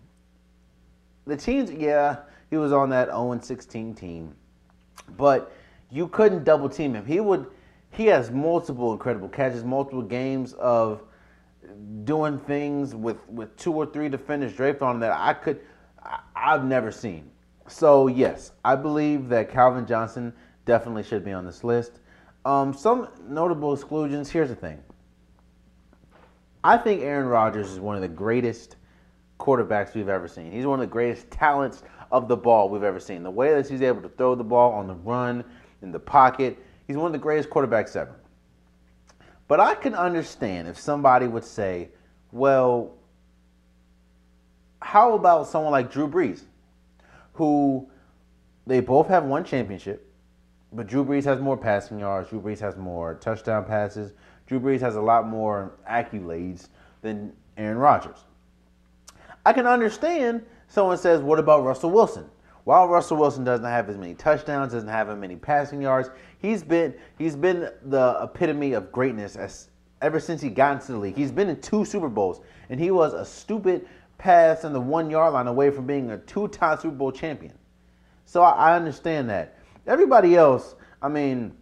the 1.26 1.37
teams, 1.37 1.70
yeah, 1.70 2.18
he 2.50 2.56
was 2.56 2.72
on 2.72 2.90
that 2.90 3.08
0 3.08 3.38
16 3.40 3.94
team, 3.94 4.34
but 5.16 5.52
you 5.90 6.08
couldn't 6.08 6.44
double 6.44 6.68
team 6.68 6.94
him. 6.94 7.06
He 7.06 7.20
would, 7.20 7.46
he 7.94 8.07
has 8.07 8.30
multiple 8.30 8.92
incredible 8.92 9.28
catches, 9.28 9.64
multiple 9.64 10.02
games 10.02 10.52
of 10.54 11.02
doing 12.04 12.38
things 12.38 12.94
with 12.94 13.16
with 13.28 13.57
two 13.57 13.72
or 13.72 13.87
three 13.87 14.09
defenders 14.09 14.52
draped 14.52 14.83
on 14.83 15.00
that 15.00 15.12
I 15.12 15.33
could, 15.33 15.61
I, 16.02 16.20
I've 16.35 16.64
never 16.64 16.90
seen. 16.90 17.30
So 17.68 18.09
yes, 18.09 18.52
I 18.64 18.76
believe 18.76 19.28
that 19.28 19.50
Calvin 19.50 19.87
Johnson 19.87 20.33
definitely 20.64 21.04
should 21.04 21.24
be 21.24 21.33
on 21.33 21.46
this 21.46 21.64
list. 21.64 22.00
Um, 22.44 22.74
some 22.74 23.09
notable 23.26 23.72
exclusions. 23.72 24.30
Here's 24.30 24.50
the 24.50 24.57
thing. 24.57 24.83
I 26.62 26.76
think 26.76 27.02
Aaron 27.02 27.26
Rodgers 27.26 27.70
is 27.70 27.80
one 27.80 27.94
of 27.96 28.02
the 28.02 28.09
greatest 28.09 28.76
quarterbacks 29.38 29.94
we've 29.94 30.09
ever 30.09 30.28
seen. 30.28 30.50
He's 30.50 30.66
one 30.66 30.80
of 30.80 30.87
the 30.87 30.92
greatest 30.92 31.30
talents 31.30 31.83
of 32.11 32.28
the 32.28 32.37
ball 32.37 32.68
we've 32.68 32.83
ever 32.83 33.00
seen. 33.00 33.22
The 33.22 33.30
way 33.30 33.54
that 33.54 33.68
he's 33.68 33.83
able 33.83 34.02
to 34.02 34.09
throw 34.09 34.35
the 34.35 34.44
ball 34.44 34.72
on 34.72 34.87
the 34.87 34.94
run, 34.94 35.44
in 35.83 35.92
the 35.92 35.98
pocket, 35.98 36.59
he's 36.86 36.96
one 36.96 37.06
of 37.06 37.12
the 37.12 37.18
greatest 37.18 37.50
quarterbacks 37.50 37.96
ever. 37.96 38.14
But 39.46 39.60
I 39.60 39.74
can 39.74 39.94
understand 39.94 40.68
if 40.68 40.78
somebody 40.78 41.26
would 41.26 41.44
say, 41.44 41.90
well, 42.32 42.94
how 44.80 45.14
about 45.14 45.46
someone 45.46 45.72
like 45.72 45.90
Drew 45.90 46.08
Brees, 46.08 46.42
who 47.34 47.88
they 48.66 48.80
both 48.80 49.08
have 49.08 49.24
one 49.24 49.44
championship, 49.44 50.10
but 50.72 50.86
Drew 50.86 51.04
Brees 51.04 51.24
has 51.24 51.40
more 51.40 51.56
passing 51.56 51.98
yards, 51.98 52.30
Drew 52.30 52.40
Brees 52.40 52.60
has 52.60 52.76
more 52.76 53.14
touchdown 53.14 53.64
passes, 53.64 54.12
Drew 54.46 54.60
Brees 54.60 54.80
has 54.80 54.96
a 54.96 55.00
lot 55.00 55.28
more 55.28 55.72
accolades 55.88 56.68
than 57.02 57.32
Aaron 57.56 57.78
Rodgers. 57.78 58.24
I 59.46 59.52
can 59.52 59.66
understand 59.66 60.44
someone 60.68 60.98
says, 60.98 61.20
what 61.20 61.38
about 61.38 61.64
Russell 61.64 61.90
Wilson? 61.90 62.24
While 62.64 62.88
Russell 62.88 63.18
Wilson 63.18 63.44
doesn't 63.44 63.64
have 63.64 63.90
as 63.90 63.98
many 63.98 64.14
touchdowns, 64.14 64.72
doesn't 64.72 64.88
have 64.88 65.11
as 65.11 65.18
many 65.18 65.37
passing 65.37 65.83
yards, 65.83 66.11
he's 66.38 66.62
been 66.62 66.94
he's 67.18 67.37
been 67.37 67.70
the 67.83 68.18
epitome 68.22 68.72
of 68.72 68.90
greatness 68.90 69.37
as 69.37 69.68
ever 70.00 70.18
since 70.18 70.40
he 70.40 70.48
got 70.48 70.81
into 70.81 70.92
the 70.92 70.98
league. 70.98 71.16
He's 71.16 71.33
been 71.33 71.48
in 71.48 71.61
two 71.61 71.85
Super 71.85 72.09
Bowls, 72.09 72.40
and 72.70 72.81
he 72.81 72.90
was 72.90 73.12
a 73.12 73.24
stupid 73.24 73.87
pass 74.16 74.64
on 74.64 74.72
the 74.72 74.81
one 74.81 75.11
yard 75.11 75.35
line 75.35 75.46
away 75.46 75.70
from 75.70 75.87
being 75.87 76.11
a 76.11 76.18
two-time 76.18 76.79
Super 76.79 76.94
Bowl 76.94 77.12
champion. 77.12 77.53
So 78.24 78.42
I, 78.42 78.72
I 78.72 78.77
understand 78.77 79.29
that. 79.31 79.59
Everybody 79.87 80.35
else, 80.35 80.74
I 81.03 81.09
mean, 81.09 81.55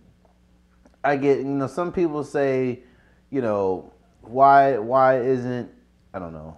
I 1.02 1.16
get 1.16 1.38
you 1.38 1.44
know 1.44 1.66
some 1.66 1.92
people 1.92 2.22
say, 2.22 2.84
you 3.30 3.42
know, 3.42 3.92
why 4.20 4.78
why 4.78 5.20
isn't 5.20 5.68
I 6.14 6.18
don't 6.18 6.32
know. 6.32 6.56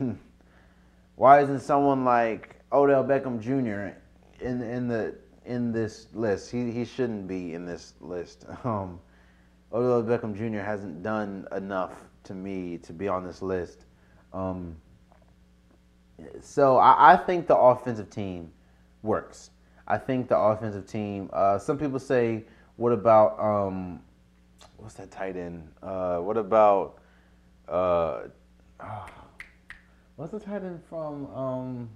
Why 1.14 1.42
isn't 1.42 1.60
someone 1.60 2.04
like 2.04 2.61
Odell 2.72 3.04
Beckham 3.04 3.40
Jr. 3.40 3.96
in 4.44 4.62
in 4.62 4.88
the 4.88 5.14
in 5.44 5.72
this 5.72 6.06
list? 6.14 6.50
He 6.50 6.70
he 6.70 6.84
shouldn't 6.84 7.26
be 7.26 7.54
in 7.54 7.66
this 7.66 7.94
list. 8.00 8.46
Um, 8.64 9.00
Odell 9.72 10.02
Beckham 10.02 10.36
Jr. 10.36 10.60
hasn't 10.60 11.02
done 11.02 11.46
enough 11.56 11.92
to 12.24 12.34
me 12.34 12.78
to 12.78 12.92
be 12.92 13.08
on 13.08 13.24
this 13.24 13.40
list. 13.40 13.86
Um, 14.32 14.76
so 16.40 16.76
I, 16.76 17.14
I, 17.14 17.16
think 17.16 17.46
the 17.46 17.56
offensive 17.56 18.10
team 18.10 18.52
works. 19.02 19.50
I 19.88 19.96
think 19.98 20.28
the 20.28 20.36
offensive 20.38 20.86
team. 20.86 21.30
Uh, 21.32 21.58
some 21.58 21.78
people 21.78 21.98
say, 21.98 22.44
"What 22.76 22.92
about 22.92 23.38
um, 23.40 24.00
what's 24.76 24.94
that 24.94 25.10
tight 25.10 25.36
end? 25.36 25.68
Uh, 25.82 26.18
what 26.18 26.36
about 26.36 26.98
uh, 27.68 28.22
oh, 28.80 29.06
what's 30.16 30.32
the 30.32 30.40
tight 30.40 30.62
end 30.62 30.80
from 30.88 31.26
um, 31.34 31.90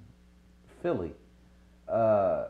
Philly? 0.83 1.13
Uh, 1.89 2.49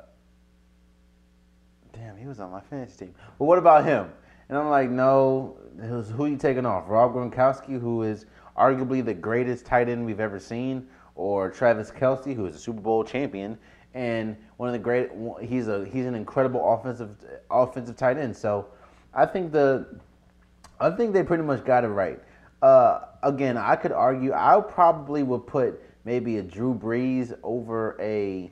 damn, 1.92 2.16
he 2.16 2.26
was 2.26 2.40
on 2.40 2.50
my 2.50 2.60
fantasy 2.60 3.06
team. 3.06 3.14
But 3.38 3.44
what 3.44 3.58
about 3.58 3.84
him? 3.84 4.10
And 4.48 4.56
I'm 4.58 4.68
like, 4.68 4.90
no. 4.90 5.56
Who 5.80 6.24
are 6.24 6.28
you 6.28 6.36
taking 6.36 6.64
off? 6.64 6.84
Rob 6.88 7.14
Gronkowski, 7.14 7.80
who 7.80 8.02
is 8.02 8.26
arguably 8.56 9.04
the 9.04 9.12
greatest 9.12 9.66
tight 9.66 9.88
end 9.88 10.06
we've 10.06 10.20
ever 10.20 10.38
seen, 10.38 10.88
or 11.14 11.50
Travis 11.50 11.90
Kelce, 11.90 12.34
who 12.34 12.46
is 12.46 12.56
a 12.56 12.58
Super 12.58 12.80
Bowl 12.80 13.04
champion 13.04 13.58
and 13.96 14.36
one 14.58 14.68
of 14.68 14.74
the 14.74 14.78
great. 14.78 15.10
He's 15.40 15.68
a 15.68 15.86
he's 15.86 16.04
an 16.04 16.14
incredible 16.14 16.72
offensive 16.72 17.16
offensive 17.50 17.96
tight 17.96 18.18
end. 18.18 18.36
So 18.36 18.66
I 19.14 19.24
think 19.24 19.50
the 19.50 19.98
I 20.78 20.90
think 20.90 21.14
they 21.14 21.22
pretty 21.22 21.42
much 21.42 21.64
got 21.64 21.82
it 21.82 21.88
right. 21.88 22.20
Uh, 22.62 23.00
again, 23.22 23.56
I 23.56 23.74
could 23.74 23.92
argue. 23.92 24.32
I 24.34 24.60
probably 24.60 25.22
would 25.22 25.46
put 25.46 25.82
maybe 26.06 26.38
a 26.38 26.42
Drew 26.42 26.72
Brees 26.72 27.36
over 27.42 28.00
a. 28.00 28.50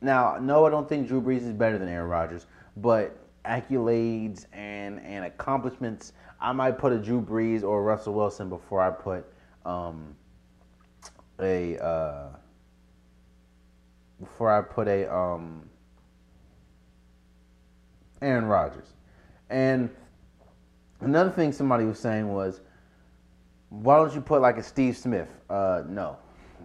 Now, 0.00 0.38
no, 0.40 0.66
I 0.66 0.70
don't 0.70 0.88
think 0.88 1.06
Drew 1.06 1.20
Brees 1.20 1.42
is 1.42 1.52
better 1.52 1.78
than 1.78 1.86
Aaron 1.86 2.08
Rodgers, 2.08 2.46
but 2.78 3.16
accolades 3.44 4.46
and 4.52 4.98
and 5.00 5.26
accomplishments, 5.26 6.14
I 6.40 6.52
might 6.52 6.78
put 6.78 6.92
a 6.92 6.98
Drew 6.98 7.20
Brees 7.20 7.62
or 7.62 7.84
Russell 7.84 8.14
Wilson 8.14 8.48
before 8.48 8.80
I 8.80 8.90
put 8.90 9.26
um, 9.64 10.16
a 11.38 11.78
uh, 11.78 12.28
before 14.18 14.50
I 14.50 14.62
put 14.62 14.88
a 14.88 15.14
um, 15.14 15.68
Aaron 18.22 18.46
Rodgers. 18.46 18.94
And 19.50 19.90
another 21.00 21.30
thing 21.30 21.52
somebody 21.52 21.84
was 21.84 21.98
saying 21.98 22.32
was, 22.32 22.60
why 23.68 23.96
don't 23.96 24.14
you 24.14 24.20
put 24.20 24.40
like 24.40 24.56
a 24.56 24.62
Steve 24.62 24.96
Smith? 24.96 25.28
Uh, 25.50 25.82
no. 25.86 26.16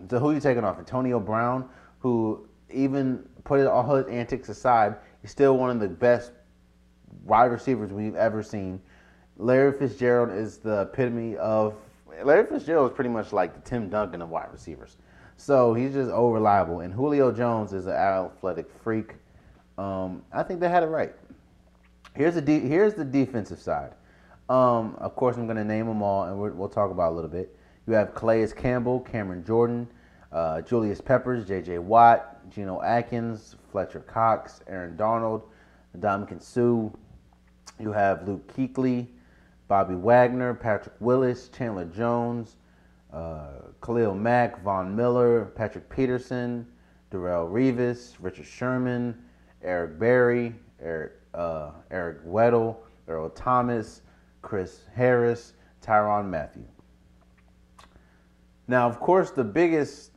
So 0.10 0.20
who 0.20 0.30
are 0.30 0.34
you 0.34 0.40
taking 0.40 0.64
off? 0.64 0.78
Antonio 0.80 1.20
Brown, 1.20 1.70
who 2.00 2.48
even 2.72 3.28
put 3.44 3.66
all 3.68 3.96
his 3.96 4.08
antics 4.08 4.50
aside, 4.50 4.96
he's 5.22 5.32
still 5.32 5.58
one 5.58 5.70
of 5.70 5.80
the 5.80 5.88
best 5.88 6.32
wide 7.24 7.46
receivers 7.46 7.92
we've 7.92 8.16
ever 8.16 8.44
seen. 8.44 8.82
Larry 9.38 9.78
Fitzgerald 9.78 10.32
is 10.32 10.58
the 10.58 10.82
epitome 10.82 11.36
of 11.38 11.76
Larry 12.24 12.46
Fitzgerald 12.46 12.92
is 12.92 12.96
pretty 12.96 13.10
much 13.10 13.34
like 13.34 13.54
the 13.54 13.62
Tim 13.62 13.90
Duncan 13.90 14.22
of 14.22 14.30
wide 14.30 14.52
receivers. 14.52 14.98
So 15.38 15.74
he's 15.74 15.94
just 15.94 16.12
over 16.12 16.36
reliable. 16.36 16.80
And 16.80 16.94
Julio 16.94 17.32
Jones 17.32 17.74
is 17.74 17.88
an 17.88 17.94
athletic 17.94 18.68
freak. 18.84 19.16
Um, 19.78 20.24
I 20.32 20.44
think 20.44 20.60
they 20.60 20.70
had 20.70 20.84
it 20.84 20.88
right. 20.88 21.14
Here's 22.16 22.36
the 22.36 22.42
de- 22.42 22.62
here's 22.62 22.94
the 22.94 23.04
defensive 23.04 23.60
side. 23.60 23.94
Um, 24.48 24.96
of 25.00 25.16
course, 25.16 25.36
I'm 25.38 25.46
going 25.46 25.58
to 25.58 25.66
name 25.66 25.88
them 25.88 26.02
all, 26.02 26.24
and 26.24 26.40
we 26.40 26.52
will 26.52 26.70
talk 26.70 26.92
about 26.92 27.12
a 27.12 27.16
little 27.16 27.30
bit. 27.30 27.55
You 27.88 27.94
have 27.94 28.16
Calais 28.16 28.52
Campbell, 28.52 29.00
Cameron 29.02 29.44
Jordan, 29.46 29.88
uh, 30.32 30.62
Julius 30.62 31.02
Peppers, 31.02 31.48
J.J. 31.48 31.78
Watt, 31.80 32.50
Geno 32.50 32.82
Atkins, 32.82 33.56
Fletcher 33.72 34.00
Cox, 34.00 34.62
Aaron 34.68 34.96
Donald, 34.96 35.44
Ndamukong 35.98 36.42
Suh. 36.42 36.92
You 37.80 37.92
have 37.92 38.28
Luke 38.28 38.52
Kuechly, 38.54 39.08
Bobby 39.68 39.96
Wagner, 39.96 40.54
Patrick 40.54 40.96
Willis, 41.00 41.50
Chandler 41.50 41.86
Jones, 41.86 42.58
uh, 43.14 43.60
Khalil 43.82 44.16
Mack, 44.16 44.64
Von 44.64 44.96
Miller, 44.96 45.46
Patrick 45.56 45.88
Peterson, 45.90 46.66
Darrelle 47.12 47.50
Revis, 47.50 48.16
Richard 48.20 48.46
Sherman, 48.46 49.16
Eric 49.62 50.00
Berry, 50.00 50.56
Eric, 50.82 51.14
uh, 51.34 51.72
Eric 51.92 52.26
Weddle, 52.26 52.78
Earl 53.08 53.30
Thomas, 53.30 54.02
Chris 54.42 54.82
Harris, 54.96 55.54
Tyrann 55.82 56.30
Mathieu. 56.30 56.75
Now, 58.68 58.88
of 58.88 59.00
course, 59.00 59.32
the 59.32 59.44
biggest 59.44 60.12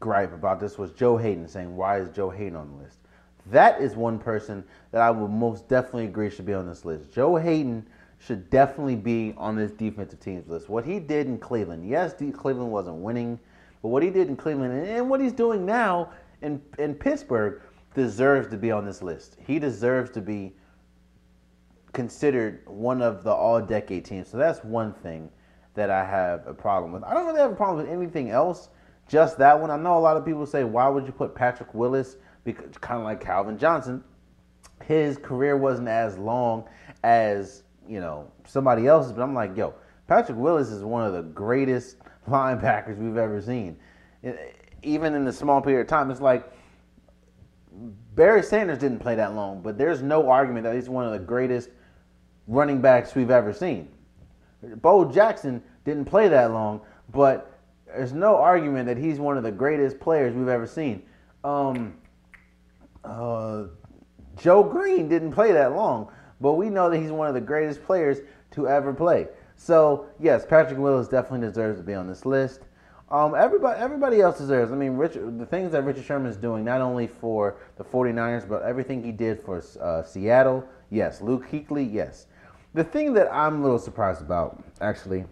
gripe 0.00 0.32
about 0.32 0.60
this 0.60 0.78
was 0.78 0.92
Joe 0.92 1.16
Haden 1.16 1.48
saying, 1.48 1.74
Why 1.76 2.00
is 2.00 2.10
Joe 2.10 2.30
Haden 2.30 2.56
on 2.56 2.70
the 2.70 2.84
list? 2.84 2.98
That 3.46 3.80
is 3.80 3.94
one 3.94 4.18
person 4.18 4.64
that 4.90 5.02
I 5.02 5.10
would 5.10 5.30
most 5.30 5.68
definitely 5.68 6.06
agree 6.06 6.30
should 6.30 6.46
be 6.46 6.54
on 6.54 6.66
this 6.66 6.84
list. 6.84 7.12
Joe 7.12 7.36
Haden 7.36 7.86
should 8.18 8.48
definitely 8.48 8.96
be 8.96 9.34
on 9.36 9.56
this 9.56 9.70
defensive 9.72 10.20
team's 10.20 10.48
list. 10.48 10.68
What 10.68 10.84
he 10.84 10.98
did 10.98 11.26
in 11.26 11.38
Cleveland, 11.38 11.86
yes, 11.86 12.14
Cleveland 12.14 12.70
wasn't 12.70 12.96
winning, 12.96 13.38
but 13.82 13.88
what 13.88 14.02
he 14.02 14.10
did 14.10 14.28
in 14.28 14.36
Cleveland 14.36 14.86
and 14.86 15.10
what 15.10 15.20
he's 15.20 15.32
doing 15.32 15.66
now 15.66 16.10
in, 16.40 16.60
in 16.78 16.94
Pittsburgh 16.94 17.60
deserves 17.94 18.48
to 18.48 18.56
be 18.56 18.70
on 18.70 18.84
this 18.84 19.02
list. 19.02 19.36
He 19.46 19.58
deserves 19.58 20.10
to 20.12 20.22
be 20.22 20.54
considered 21.92 22.62
one 22.66 23.02
of 23.02 23.24
the 23.24 23.32
all 23.32 23.60
decade 23.60 24.04
teams. 24.04 24.28
So 24.28 24.38
that's 24.38 24.64
one 24.64 24.92
thing 24.92 25.30
that 25.74 25.90
I 25.90 26.04
have 26.04 26.46
a 26.46 26.54
problem 26.54 26.92
with. 26.92 27.04
I 27.04 27.14
don't 27.14 27.26
really 27.26 27.40
have 27.40 27.52
a 27.52 27.56
problem 27.56 27.78
with 27.78 27.92
anything 27.92 28.30
else, 28.30 28.68
just 29.08 29.38
that 29.38 29.60
one. 29.60 29.70
I 29.70 29.76
know 29.76 29.98
a 29.98 30.00
lot 30.00 30.16
of 30.16 30.24
people 30.24 30.46
say, 30.46 30.64
why 30.64 30.88
would 30.88 31.06
you 31.06 31.12
put 31.12 31.34
Patrick 31.34 31.74
Willis? 31.74 32.16
Because 32.44 32.76
kind 32.80 33.00
of 33.00 33.04
like 33.04 33.20
Calvin 33.20 33.58
Johnson, 33.58 34.04
his 34.84 35.16
career 35.18 35.56
wasn't 35.56 35.88
as 35.88 36.16
long 36.18 36.64
as 37.02 37.64
you 37.88 38.00
know, 38.00 38.30
somebody 38.46 38.86
else's, 38.86 39.12
but 39.12 39.22
I'm 39.22 39.34
like, 39.34 39.56
yo, 39.56 39.74
Patrick 40.06 40.38
Willis 40.38 40.68
is 40.68 40.82
one 40.82 41.04
of 41.04 41.12
the 41.12 41.22
greatest 41.22 41.96
linebackers 42.28 42.98
we've 42.98 43.16
ever 43.16 43.40
seen. 43.40 43.76
Even 44.82 45.14
in 45.14 45.24
the 45.24 45.32
small 45.32 45.60
period 45.60 45.82
of 45.82 45.86
time, 45.88 46.10
it's 46.10 46.20
like 46.20 46.50
Barry 48.14 48.42
Sanders 48.42 48.78
didn't 48.78 49.00
play 49.00 49.14
that 49.16 49.34
long, 49.34 49.60
but 49.62 49.76
there's 49.76 50.02
no 50.02 50.30
argument 50.30 50.64
that 50.64 50.74
he's 50.74 50.88
one 50.88 51.04
of 51.04 51.12
the 51.12 51.18
greatest 51.18 51.70
running 52.46 52.80
backs 52.80 53.14
we've 53.14 53.30
ever 53.30 53.52
seen. 53.52 53.88
Bo 54.80 55.10
Jackson 55.10 55.62
didn't 55.84 56.06
play 56.06 56.28
that 56.28 56.52
long, 56.52 56.80
but 57.12 57.58
there's 57.86 58.12
no 58.12 58.36
argument 58.36 58.86
that 58.86 58.96
he's 58.96 59.18
one 59.18 59.36
of 59.36 59.42
the 59.42 59.52
greatest 59.52 60.00
players 60.00 60.34
we've 60.34 60.48
ever 60.48 60.66
seen. 60.66 61.02
Um, 61.44 61.94
uh, 63.04 63.64
Joe 64.36 64.64
Greene 64.64 65.08
didn't 65.08 65.32
play 65.32 65.52
that 65.52 65.74
long, 65.74 66.10
but 66.40 66.54
we 66.54 66.70
know 66.70 66.90
that 66.90 66.98
he's 66.98 67.12
one 67.12 67.28
of 67.28 67.34
the 67.34 67.40
greatest 67.40 67.84
players 67.84 68.18
to 68.52 68.68
ever 68.68 68.92
play. 68.92 69.28
So 69.56 70.06
yes, 70.18 70.44
Patrick 70.44 70.78
Willis 70.78 71.08
definitely 71.08 71.46
deserves 71.46 71.78
to 71.78 71.84
be 71.84 71.94
on 71.94 72.08
this 72.08 72.26
list. 72.26 72.60
Um, 73.10 73.34
everybody, 73.34 73.78
everybody 73.78 74.20
else 74.20 74.38
deserves. 74.38 74.72
I 74.72 74.76
mean, 74.76 74.96
Richard, 74.96 75.38
the 75.38 75.46
things 75.46 75.72
that 75.72 75.84
Richard 75.84 76.04
Sherman 76.04 76.30
is 76.30 76.36
doing, 76.36 76.64
not 76.64 76.80
only 76.80 77.06
for 77.06 77.58
the 77.76 77.84
49ers, 77.84 78.48
but 78.48 78.62
everything 78.62 79.04
he 79.04 79.12
did 79.12 79.40
for 79.40 79.62
uh, 79.80 80.02
Seattle, 80.02 80.66
yes. 80.90 81.20
Luke 81.20 81.46
Kuechly, 81.48 81.92
yes. 81.92 82.26
The 82.74 82.82
thing 82.84 83.14
that 83.14 83.32
I'm 83.32 83.60
a 83.60 83.62
little 83.62 83.78
surprised 83.78 84.20
about, 84.20 84.62
actually, 84.80 85.24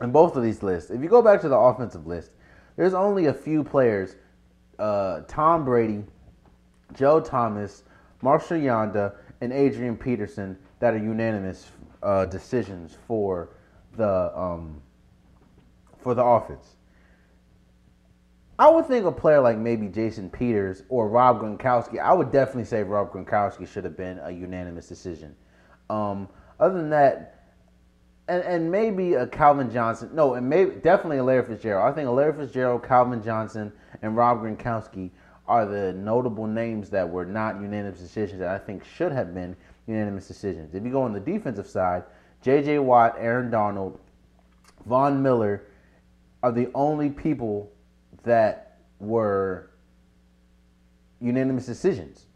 in 0.00 0.10
both 0.10 0.36
of 0.36 0.42
these 0.42 0.62
lists, 0.62 0.90
if 0.90 1.00
you 1.00 1.08
go 1.08 1.22
back 1.22 1.40
to 1.42 1.48
the 1.48 1.56
offensive 1.56 2.06
list, 2.06 2.32
there's 2.76 2.94
only 2.94 3.26
a 3.26 3.34
few 3.34 3.62
players 3.62 4.16
uh, 4.78 5.22
Tom 5.26 5.64
Brady, 5.64 6.04
Joe 6.94 7.20
Thomas, 7.20 7.84
Marshall 8.22 8.58
Yanda, 8.58 9.14
and 9.40 9.52
Adrian 9.52 9.96
Peterson 9.96 10.56
that 10.80 10.94
are 10.94 10.98
unanimous 10.98 11.70
uh, 12.02 12.24
decisions 12.26 12.96
for 13.06 13.50
the 13.96 14.36
um, 14.38 14.80
for 15.98 16.14
the 16.14 16.22
offense. 16.22 16.76
I 18.60 18.68
would 18.68 18.86
think 18.86 19.06
a 19.06 19.12
player 19.12 19.40
like 19.40 19.58
maybe 19.58 19.86
Jason 19.86 20.28
Peters 20.30 20.82
or 20.88 21.08
Rob 21.08 21.40
Gronkowski. 21.40 22.00
I 22.00 22.12
would 22.12 22.32
definitely 22.32 22.64
say 22.64 22.82
Rob 22.82 23.12
Gronkowski 23.12 23.68
should 23.68 23.84
have 23.84 23.96
been 23.96 24.18
a 24.20 24.30
unanimous 24.30 24.88
decision. 24.88 25.36
Um, 25.90 26.28
other 26.60 26.76
than 26.76 26.90
that, 26.90 27.44
and, 28.28 28.42
and 28.42 28.70
maybe 28.70 29.14
a 29.14 29.26
Calvin 29.26 29.70
Johnson. 29.70 30.10
No, 30.12 30.34
and 30.34 30.48
maybe 30.48 30.72
definitely 30.76 31.18
a 31.18 31.24
Larry 31.24 31.46
Fitzgerald. 31.46 31.90
I 31.90 31.94
think 31.94 32.08
a 32.08 32.10
Larry 32.10 32.34
Fitzgerald, 32.34 32.86
Calvin 32.86 33.22
Johnson, 33.22 33.72
and 34.02 34.16
Rob 34.16 34.42
Gronkowski 34.42 35.10
are 35.46 35.64
the 35.64 35.94
notable 35.94 36.46
names 36.46 36.90
that 36.90 37.08
were 37.08 37.24
not 37.24 37.60
unanimous 37.60 37.98
decisions 37.98 38.40
that 38.40 38.48
I 38.48 38.58
think 38.58 38.84
should 38.84 39.12
have 39.12 39.34
been 39.34 39.56
unanimous 39.86 40.28
decisions. 40.28 40.74
If 40.74 40.84
you 40.84 40.90
go 40.90 41.02
on 41.02 41.12
the 41.14 41.20
defensive 41.20 41.66
side, 41.66 42.04
J.J. 42.42 42.80
Watt, 42.80 43.16
Aaron 43.18 43.50
Donald, 43.50 43.98
Von 44.86 45.22
Miller 45.22 45.64
are 46.42 46.52
the 46.52 46.70
only 46.74 47.10
people 47.10 47.72
that 48.24 48.78
were 49.00 49.70
unanimous 51.20 51.66
decisions. 51.66 52.26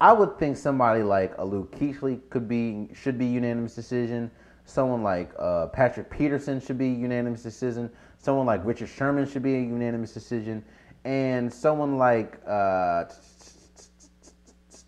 I 0.00 0.12
would 0.12 0.38
think 0.38 0.56
somebody 0.56 1.02
like 1.02 1.36
a 1.38 1.44
Luke 1.44 1.76
Kuechly 1.76 2.20
could 2.30 2.48
be 2.48 2.88
should 2.94 3.18
be 3.18 3.26
unanimous 3.26 3.74
decision. 3.74 4.30
Someone 4.64 5.02
like 5.02 5.32
uh, 5.38 5.66
Patrick 5.68 6.10
Peterson 6.10 6.60
should 6.60 6.78
be 6.78 6.88
unanimous 6.88 7.42
decision. 7.42 7.90
Someone 8.18 8.46
like 8.46 8.64
Richard 8.64 8.88
Sherman 8.88 9.26
should 9.26 9.42
be 9.42 9.54
a 9.54 9.60
unanimous 9.60 10.12
decision 10.12 10.64
and 11.04 11.52
someone 11.52 11.96
like 11.96 12.38
uh, 12.46 13.04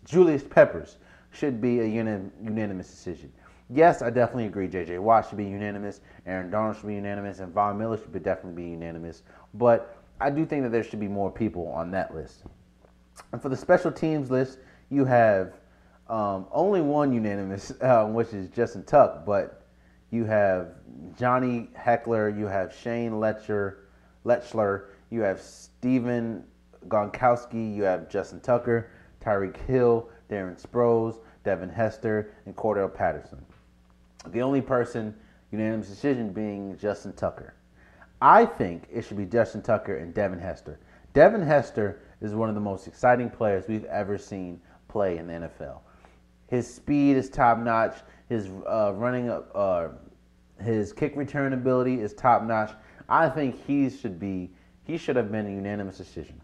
Julius 0.05 0.43
Peppers 0.43 0.97
should 1.31 1.61
be 1.61 1.79
a 1.79 1.85
unanimous 1.85 2.89
decision. 2.89 3.31
yes, 3.69 4.01
I 4.01 4.09
definitely 4.09 4.45
agree. 4.45 4.67
J.J. 4.67 4.99
Watt 4.99 5.29
should 5.29 5.37
be 5.37 5.45
unanimous. 5.45 6.01
Aaron 6.25 6.51
Donald 6.51 6.75
should 6.75 6.87
be 6.87 6.95
unanimous, 6.95 7.39
and 7.39 7.53
Von 7.53 7.77
Miller 7.77 7.97
should 7.97 8.11
definitely 8.21 8.61
be 8.61 8.69
unanimous. 8.69 9.23
But 9.53 9.97
I 10.19 10.29
do 10.29 10.45
think 10.45 10.63
that 10.63 10.71
there 10.71 10.83
should 10.83 10.99
be 10.99 11.07
more 11.07 11.31
people 11.31 11.67
on 11.69 11.89
that 11.91 12.13
list. 12.13 12.43
And 13.31 13.41
for 13.41 13.49
the 13.49 13.55
special 13.55 13.91
teams 13.91 14.29
list, 14.29 14.59
you 14.91 15.05
have 15.05 15.53
um, 16.07 16.45
only 16.51 16.81
one 16.81 17.11
unanimous, 17.13 17.71
uh, 17.81 18.05
which 18.05 18.33
is 18.33 18.49
Justin 18.49 18.83
Tuck, 18.83 19.25
but 19.25 19.63
you 20.11 20.25
have 20.25 20.75
Johnny 21.17 21.69
Hekker, 21.75 22.37
you 22.37 22.45
have 22.45 22.75
Shane 22.75 23.19
Letcher, 23.19 23.87
Lechler, 24.25 24.87
you 25.09 25.21
have 25.21 25.39
Stephen 25.41 26.43
Gostkowski, 26.87 27.73
you 27.73 27.83
have 27.83 28.09
Justin 28.09 28.41
Tucker, 28.41 28.91
Tyreek 29.23 29.57
Hill, 29.65 30.09
Darren 30.29 30.61
Sproles, 30.61 31.19
Devin 31.43 31.69
Hester, 31.69 32.33
and 32.45 32.55
Cordell 32.55 32.93
Patterson. 32.93 33.43
The 34.27 34.41
only 34.41 34.61
person 34.61 35.15
unanimous 35.51 35.87
decision 35.87 36.31
being 36.31 36.77
Justin 36.77 37.13
Tucker. 37.13 37.53
I 38.21 38.45
think 38.45 38.87
it 38.91 39.03
should 39.03 39.17
be 39.17 39.25
Justin 39.25 39.61
Tucker 39.61 39.97
and 39.97 40.13
Devin 40.13 40.39
Hester. 40.39 40.79
Devin 41.13 41.41
Hester 41.41 42.01
is 42.21 42.35
one 42.35 42.49
of 42.49 42.55
the 42.55 42.61
most 42.61 42.87
exciting 42.87 43.29
players 43.29 43.67
we've 43.67 43.85
ever 43.85 44.17
seen 44.17 44.61
play 44.91 45.17
in 45.17 45.27
the 45.27 45.33
NFL. 45.33 45.79
His 46.47 46.71
speed 46.71 47.15
is 47.17 47.29
top 47.29 47.57
notch. 47.57 47.95
His 48.29 48.49
uh, 48.67 48.93
running, 48.95 49.29
uh, 49.29 49.89
his 50.61 50.93
kick 50.93 51.15
return 51.15 51.53
ability 51.53 52.01
is 52.01 52.13
top 52.13 52.43
notch. 52.43 52.71
I 53.09 53.29
think 53.29 53.65
he 53.65 53.89
should 53.89 54.19
be. 54.19 54.51
He 54.83 54.97
should 54.97 55.15
have 55.15 55.31
been 55.31 55.47
a 55.47 55.49
unanimous 55.49 55.97
decision. 55.97 56.39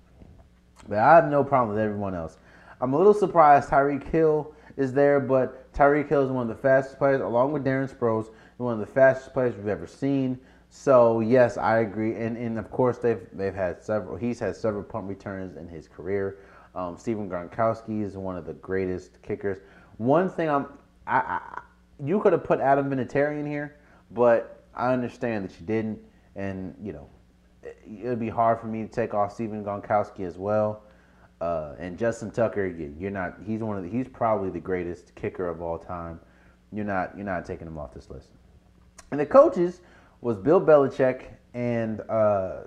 But 0.87 0.99
I 0.99 1.15
have 1.15 1.29
no 1.29 1.43
problem 1.43 1.75
with 1.75 1.83
everyone 1.83 2.13
else. 2.13 2.37
I'm 2.79 2.93
a 2.93 2.97
little 2.97 3.13
surprised 3.13 3.69
Tyreek 3.69 4.07
Hill 4.09 4.53
is 4.77 4.93
there, 4.93 5.19
but 5.19 5.73
Tyreek 5.73 6.07
Hill 6.07 6.23
is 6.23 6.31
one 6.31 6.49
of 6.49 6.55
the 6.55 6.61
fastest 6.61 6.97
players, 6.97 7.21
along 7.21 7.51
with 7.51 7.65
Darren 7.65 7.91
Sproles, 7.91 8.29
one 8.57 8.73
of 8.73 8.79
the 8.79 8.85
fastest 8.85 9.33
players 9.33 9.55
we've 9.55 9.67
ever 9.67 9.87
seen. 9.87 10.39
So 10.69 11.21
yes, 11.21 11.57
I 11.57 11.79
agree, 11.79 12.15
and 12.15 12.37
and 12.37 12.59
of 12.59 12.69
course 12.71 12.97
they've 12.97 13.25
they've 13.33 13.55
had 13.55 13.81
several. 13.81 14.17
He's 14.17 14.39
had 14.39 14.55
several 14.55 14.83
punt 14.83 15.07
returns 15.07 15.57
in 15.57 15.67
his 15.67 15.87
career. 15.87 16.39
Um, 16.75 16.97
Stephen 16.97 17.29
Gostkowski 17.29 18.03
is 18.03 18.17
one 18.17 18.37
of 18.37 18.45
the 18.45 18.53
greatest 18.53 19.21
kickers. 19.21 19.59
One 19.97 20.29
thing 20.29 20.49
I'm, 20.49 20.67
I, 21.05 21.17
I 21.17 21.61
you 22.03 22.19
could 22.19 22.33
have 22.33 22.43
put 22.43 22.59
Adam 22.59 22.89
Vinatieri 22.89 23.39
in 23.39 23.45
here, 23.45 23.77
but 24.11 24.63
I 24.75 24.93
understand 24.93 25.45
that 25.45 25.59
you 25.59 25.65
didn't, 25.65 25.99
and 26.35 26.75
you 26.81 26.93
know 26.93 27.09
it 27.63 28.07
would 28.07 28.19
be 28.19 28.29
hard 28.29 28.59
for 28.59 28.67
me 28.67 28.83
to 28.83 28.87
take 28.87 29.13
off 29.13 29.33
Stephen 29.33 29.63
Gostkowski 29.63 30.21
as 30.21 30.37
well. 30.37 30.83
Uh, 31.39 31.75
and 31.77 31.97
Justin 31.97 32.31
Tucker, 32.31 32.65
you're 32.65 33.11
not. 33.11 33.35
He's 33.45 33.61
one 33.61 33.77
of 33.77 33.83
the, 33.83 33.89
he's 33.89 34.07
probably 34.07 34.49
the 34.49 34.59
greatest 34.59 35.13
kicker 35.15 35.47
of 35.47 35.61
all 35.61 35.77
time. 35.77 36.19
You're 36.71 36.85
not. 36.85 37.15
You're 37.15 37.25
not 37.25 37.45
taking 37.45 37.67
him 37.67 37.77
off 37.77 37.93
this 37.93 38.09
list. 38.09 38.29
And 39.11 39.19
the 39.19 39.25
coaches 39.25 39.81
was 40.21 40.37
Bill 40.37 40.59
Belichick 40.59 41.25
and 41.53 42.01
uh, 42.09 42.63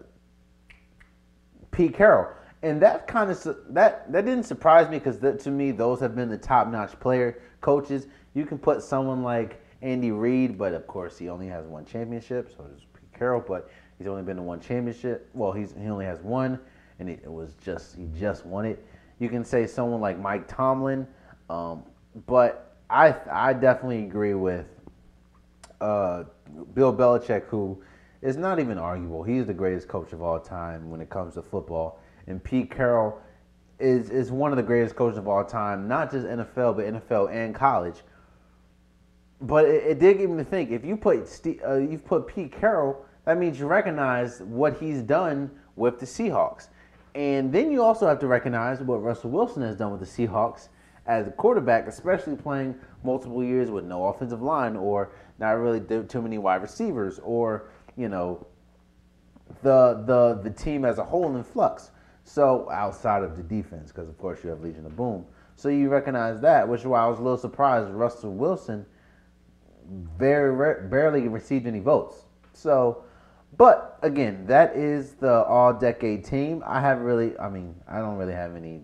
Pete 1.70 1.94
Carroll, 1.94 2.32
and 2.62 2.80
that 2.82 3.06
kind 3.06 3.30
of 3.30 3.42
that 3.70 4.11
that 4.12 4.24
didn't 4.24 4.44
surprise 4.44 4.88
me 4.90 4.98
because 4.98 5.18
to 5.42 5.50
me 5.50 5.70
those 5.70 6.00
have 6.00 6.14
been 6.14 6.28
the 6.28 6.38
top 6.38 6.68
notch 6.68 6.98
player 7.00 7.40
coaches. 7.61 8.06
You 8.34 8.46
can 8.46 8.58
put 8.58 8.82
someone 8.82 9.22
like 9.22 9.64
Andy 9.82 10.11
Reid, 10.11 10.58
but 10.58 10.74
of 10.74 10.86
course 10.86 11.18
he 11.18 11.28
only 11.28 11.48
has 11.48 11.66
one 11.66 11.84
championship, 11.84 12.52
so 12.56 12.64
does 12.64 12.84
Pete 12.94 13.12
Carroll. 13.18 13.42
But 13.46 13.70
he's 13.98 14.06
only 14.06 14.22
been 14.22 14.36
to 14.36 14.42
one 14.42 14.61
championship. 14.61 15.30
Well, 15.34 15.52
he's 15.52 15.74
he 15.80 15.88
only 15.88 16.04
has 16.04 16.20
one 16.20 16.61
and 17.00 17.08
it, 17.08 17.26
was 17.26 17.54
just 17.64 17.96
he 17.96 18.06
just 18.18 18.46
won 18.46 18.64
it. 18.64 18.84
You 19.18 19.28
can 19.28 19.44
say 19.44 19.66
someone 19.66 20.00
like 20.00 20.18
Mike 20.18 20.46
Tomlin, 20.46 21.06
um, 21.48 21.82
but 22.26 22.76
I 22.88 23.16
I 23.30 23.52
definitely 23.54 24.04
agree 24.04 24.34
with 24.34 24.66
uh, 25.80 26.24
Bill 26.74 26.94
Belichick, 26.94 27.46
who 27.46 27.82
is 28.22 28.36
not 28.36 28.61
even 28.61 28.78
arguable. 28.78 29.22
He's 29.22 29.46
the 29.46 29.54
greatest 29.54 29.88
coach 29.88 30.12
of 30.12 30.22
all 30.22 30.38
time 30.38 30.90
when 30.90 31.00
it 31.00 31.08
comes 31.11 31.34
to 31.34 31.42
football, 31.42 32.00
and 32.30 32.42
Pete 32.42 32.70
Carroll 32.70 33.20
is 33.78 34.10
is 34.10 34.30
one 34.30 34.52
of 34.52 34.56
the 34.56 34.62
greatest 34.62 34.96
coaches 34.96 35.18
of 35.18 35.28
all 35.28 35.44
time, 35.44 35.88
not 35.88 36.10
just 36.10 36.26
NFL 36.26 36.76
but 36.76 36.86
NFL 36.86 37.32
and 37.32 37.54
college. 37.54 37.96
But 39.42 39.64
it, 39.66 39.84
it 39.84 39.98
did 39.98 40.18
give 40.18 40.30
me 40.30 40.38
to 40.38 40.44
think. 40.44 40.70
If 40.70 40.84
you 40.84 40.96
put 40.96 41.28
Steve, 41.28 41.60
uh, 41.66 41.76
you've 41.76 42.04
put 42.04 42.26
Pete 42.26 42.52
Carroll, 42.52 43.04
that 43.24 43.38
means 43.38 43.58
you 43.58 43.66
recognize 43.66 44.40
what 44.42 44.78
he's 44.78 45.02
done 45.02 45.50
with 45.76 45.98
the 45.98 46.06
Seahawks. 46.06 46.68
And 47.14 47.52
then 47.52 47.72
you 47.72 47.82
also 47.82 48.06
have 48.06 48.20
to 48.20 48.26
recognize 48.26 48.80
what 48.80 49.02
Russell 49.02 49.30
Wilson 49.30 49.62
has 49.62 49.76
done 49.76 49.90
with 49.90 50.00
the 50.00 50.06
Seahawks 50.06 50.68
as 51.06 51.26
a 51.26 51.30
quarterback, 51.30 51.88
especially 51.88 52.36
playing 52.36 52.76
multiple 53.02 53.42
years 53.42 53.70
with 53.70 53.84
no 53.84 54.04
offensive 54.04 54.42
line 54.42 54.76
or 54.76 55.10
not 55.38 55.52
really 55.52 55.80
too 56.04 56.22
many 56.22 56.38
wide 56.38 56.62
receivers 56.62 57.18
or, 57.24 57.70
you 57.96 58.08
know, 58.08 58.46
the 59.62 60.04
the 60.06 60.40
the 60.42 60.50
team 60.50 60.84
as 60.84 60.98
a 60.98 61.04
whole 61.04 61.34
in 61.34 61.42
flux. 61.42 61.90
So 62.24 62.68
outside 62.70 63.22
of 63.22 63.36
the 63.36 63.42
defense, 63.42 63.90
because 63.90 64.08
of 64.08 64.16
course 64.18 64.40
you 64.44 64.50
have 64.50 64.60
Legion 64.60 64.86
of 64.86 64.96
Boom. 64.96 65.24
So 65.56 65.68
you 65.68 65.88
recognize 65.88 66.40
that, 66.40 66.68
which 66.68 66.80
is 66.80 66.86
why 66.86 67.02
I 67.02 67.06
was 67.06 67.18
a 67.18 67.22
little 67.22 67.38
surprised 67.38 67.90
Russell 67.90 68.32
Wilson 68.32 68.86
very 70.16 70.88
barely 70.88 71.28
received 71.28 71.66
any 71.66 71.80
votes. 71.80 72.24
So 72.52 73.04
but 73.56 73.98
again, 74.02 74.46
that 74.46 74.76
is 74.76 75.14
the 75.14 75.44
all 75.44 75.72
decade 75.72 76.24
team. 76.24 76.62
I 76.66 76.80
have 76.80 77.00
really, 77.00 77.38
I 77.38 77.48
mean, 77.48 77.74
I 77.88 77.98
don't 77.98 78.16
really 78.16 78.32
have 78.32 78.54
any 78.56 78.82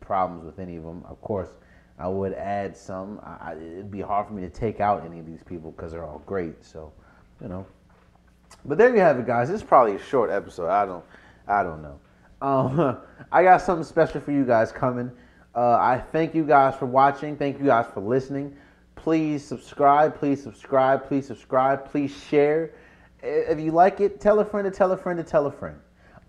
problems 0.00 0.44
with 0.44 0.58
any 0.58 0.76
of 0.76 0.82
them. 0.82 1.04
Of 1.08 1.20
course, 1.20 1.50
I 1.98 2.08
would 2.08 2.34
add 2.34 2.76
some. 2.76 3.20
I, 3.22 3.54
it'd 3.54 3.90
be 3.90 4.00
hard 4.00 4.26
for 4.26 4.32
me 4.32 4.42
to 4.42 4.50
take 4.50 4.80
out 4.80 5.04
any 5.06 5.20
of 5.20 5.26
these 5.26 5.42
people 5.44 5.70
because 5.70 5.92
they're 5.92 6.04
all 6.04 6.22
great. 6.26 6.64
So, 6.64 6.92
you 7.40 7.48
know. 7.48 7.66
But 8.64 8.78
there 8.78 8.94
you 8.94 9.00
have 9.00 9.18
it, 9.18 9.26
guys. 9.26 9.48
Is 9.48 9.62
probably 9.62 9.94
a 9.94 10.02
short 10.02 10.30
episode. 10.30 10.68
I 10.68 10.86
don't, 10.86 11.04
I 11.46 11.62
don't 11.62 11.82
know. 11.82 11.98
Um, 12.44 12.98
I 13.32 13.42
got 13.42 13.62
something 13.62 13.84
special 13.84 14.20
for 14.20 14.32
you 14.32 14.44
guys 14.44 14.72
coming. 14.72 15.10
Uh, 15.54 15.76
I 15.80 16.02
thank 16.12 16.34
you 16.34 16.44
guys 16.44 16.74
for 16.76 16.86
watching. 16.86 17.36
Thank 17.36 17.58
you 17.58 17.66
guys 17.66 17.86
for 17.92 18.00
listening. 18.00 18.56
Please 18.96 19.44
subscribe. 19.44 20.18
Please 20.18 20.42
subscribe. 20.42 21.06
Please 21.06 21.26
subscribe. 21.26 21.90
Please 21.90 22.14
share 22.28 22.72
if 23.24 23.58
you 23.58 23.72
like 23.72 24.00
it, 24.00 24.20
tell 24.20 24.38
a 24.40 24.44
friend 24.44 24.70
to 24.70 24.70
tell 24.70 24.92
a 24.92 24.96
friend 24.96 25.16
to 25.18 25.24
tell 25.24 25.46
a 25.46 25.52
friend. 25.52 25.78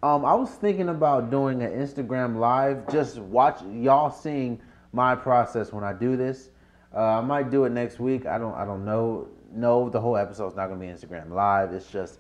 Um, 0.03 0.24
I 0.24 0.34
was 0.34 0.49
thinking 0.51 0.89
about 0.89 1.30
doing 1.30 1.63
an 1.63 1.72
Instagram 1.72 2.38
live, 2.38 2.88
just 2.91 3.18
watch 3.18 3.61
y'all 3.72 4.11
seeing 4.11 4.61
my 4.93 5.16
process 5.16 5.74
when 5.74 5.84
I 5.84 5.93
do 5.93 6.16
this. 6.16 6.49
Uh, 6.93 7.20
I 7.20 7.22
might 7.22 7.51
do 7.51 7.66
it 7.66 7.72
next 7.72 7.99
week. 7.99 8.26
I 8.26 8.38
don't. 8.38 8.53
I 8.53 8.63
don't 8.63 8.86
know. 8.86 9.28
No, 9.51 9.89
the 9.89 9.99
whole 9.99 10.16
episode's 10.16 10.55
not 10.55 10.68
gonna 10.68 10.80
be 10.80 10.88
Instagram 10.88 11.32
live. 11.32 11.74
It's 11.74 11.91
just 11.91 12.20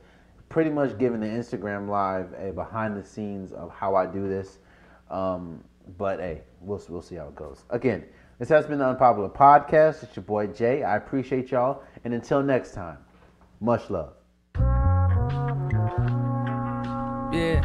pretty 0.49 0.69
much 0.69 0.97
giving 0.97 1.19
the 1.19 1.27
Instagram 1.27 1.89
live 1.89 2.33
a 2.37 2.51
behind 2.51 2.95
the 2.95 3.03
scenes 3.03 3.51
of 3.51 3.71
how 3.71 3.95
I 3.95 4.05
do 4.05 4.27
this. 4.27 4.59
Um, 5.09 5.63
but 5.97 6.19
hey, 6.19 6.41
we'll 6.61 6.81
we'll 6.89 7.01
see 7.01 7.15
how 7.15 7.27
it 7.27 7.35
goes. 7.35 7.63
Again, 7.69 8.03
this 8.39 8.49
has 8.49 8.65
been 8.65 8.79
the 8.79 8.87
Unpopular 8.87 9.29
Podcast. 9.29 10.03
It's 10.03 10.15
your 10.15 10.23
boy 10.23 10.47
Jay. 10.47 10.83
I 10.83 10.97
appreciate 10.97 11.51
y'all, 11.51 11.83
and 12.03 12.13
until 12.13 12.41
next 12.43 12.73
time, 12.73 12.97
much 13.59 13.89
love. 13.89 14.13
Yeah. 17.33 17.61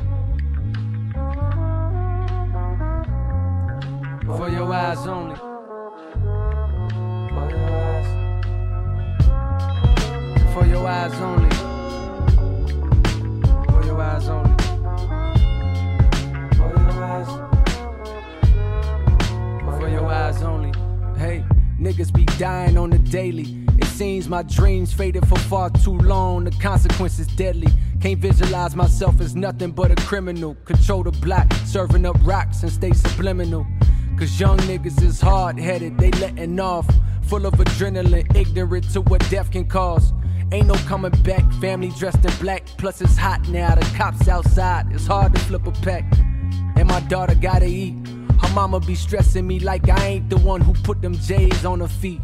For 4.27 4.49
your 4.49 4.73
eyes 4.73 5.07
only. 5.07 5.37
For 7.31 7.51
your 7.51 7.71
eyes. 7.71 8.07
For 10.55 10.67
your 10.67 10.87
eyes 10.87 11.15
only. 11.21 11.60
Niggas 22.01 22.13
be 22.13 22.25
dying 22.39 22.79
on 22.79 22.91
the 22.91 22.99
daily. 22.99 23.65
It 23.79 23.85
seems 23.87 24.29
my 24.29 24.43
dreams 24.43 24.93
faded 24.93 25.27
for 25.29 25.39
far 25.39 25.71
too 25.71 25.99
long. 25.99 26.45
The 26.45 26.51
consequences 26.53 27.27
deadly. 27.27 27.69
Can't 28.01 28.19
visualize 28.19 28.75
myself 28.75 29.21
as 29.21 29.37
nothing 29.37 29.73
but 29.73 29.91
a 29.91 29.97
criminal. 30.07 30.55
Control 30.65 31.03
the 31.03 31.11
block, 31.11 31.53
serving 31.67 32.07
up 32.07 32.17
rocks 32.23 32.63
and 32.63 32.73
stay 32.73 32.93
subliminal. 32.93 33.67
Cause 34.19 34.39
young 34.39 34.59
niggas 34.61 35.03
is 35.03 35.21
hard 35.21 35.59
headed, 35.59 35.99
they 35.99 36.11
letting 36.13 36.59
off. 36.61 36.87
Full 37.25 37.47
of 37.47 37.55
adrenaline, 37.55 38.35
ignorant 38.35 38.91
to 38.93 39.03
what 39.03 39.29
death 39.31 39.51
can 39.51 39.67
cause. 39.67 40.13
Ain't 40.53 40.67
no 40.67 40.75
coming 40.87 41.13
back, 41.23 41.45
family 41.61 41.91
dressed 41.99 42.25
in 42.25 42.33
black. 42.41 42.67
Plus 42.79 43.01
it's 43.01 43.17
hot 43.17 43.47
now, 43.49 43.75
the 43.75 43.85
cops 43.97 44.27
outside. 44.27 44.87
It's 44.91 45.07
hard 45.07 45.35
to 45.35 45.41
flip 45.41 45.67
a 45.67 45.73
pack. 45.73 46.05
And 46.77 46.89
my 46.89 47.01
daughter 47.01 47.35
gotta 47.35 47.67
eat. 47.67 47.95
Mama 48.55 48.81
be 48.81 48.95
stressing 48.95 49.47
me 49.47 49.61
like 49.61 49.89
I 49.89 50.07
ain't 50.07 50.31
the 50.31 50.39
one 50.39 50.61
who 50.61 50.73
put 50.83 51.01
them 51.01 51.15
J's 51.15 51.65
on 51.65 51.81
her 51.81 51.89
feet. 51.89 52.21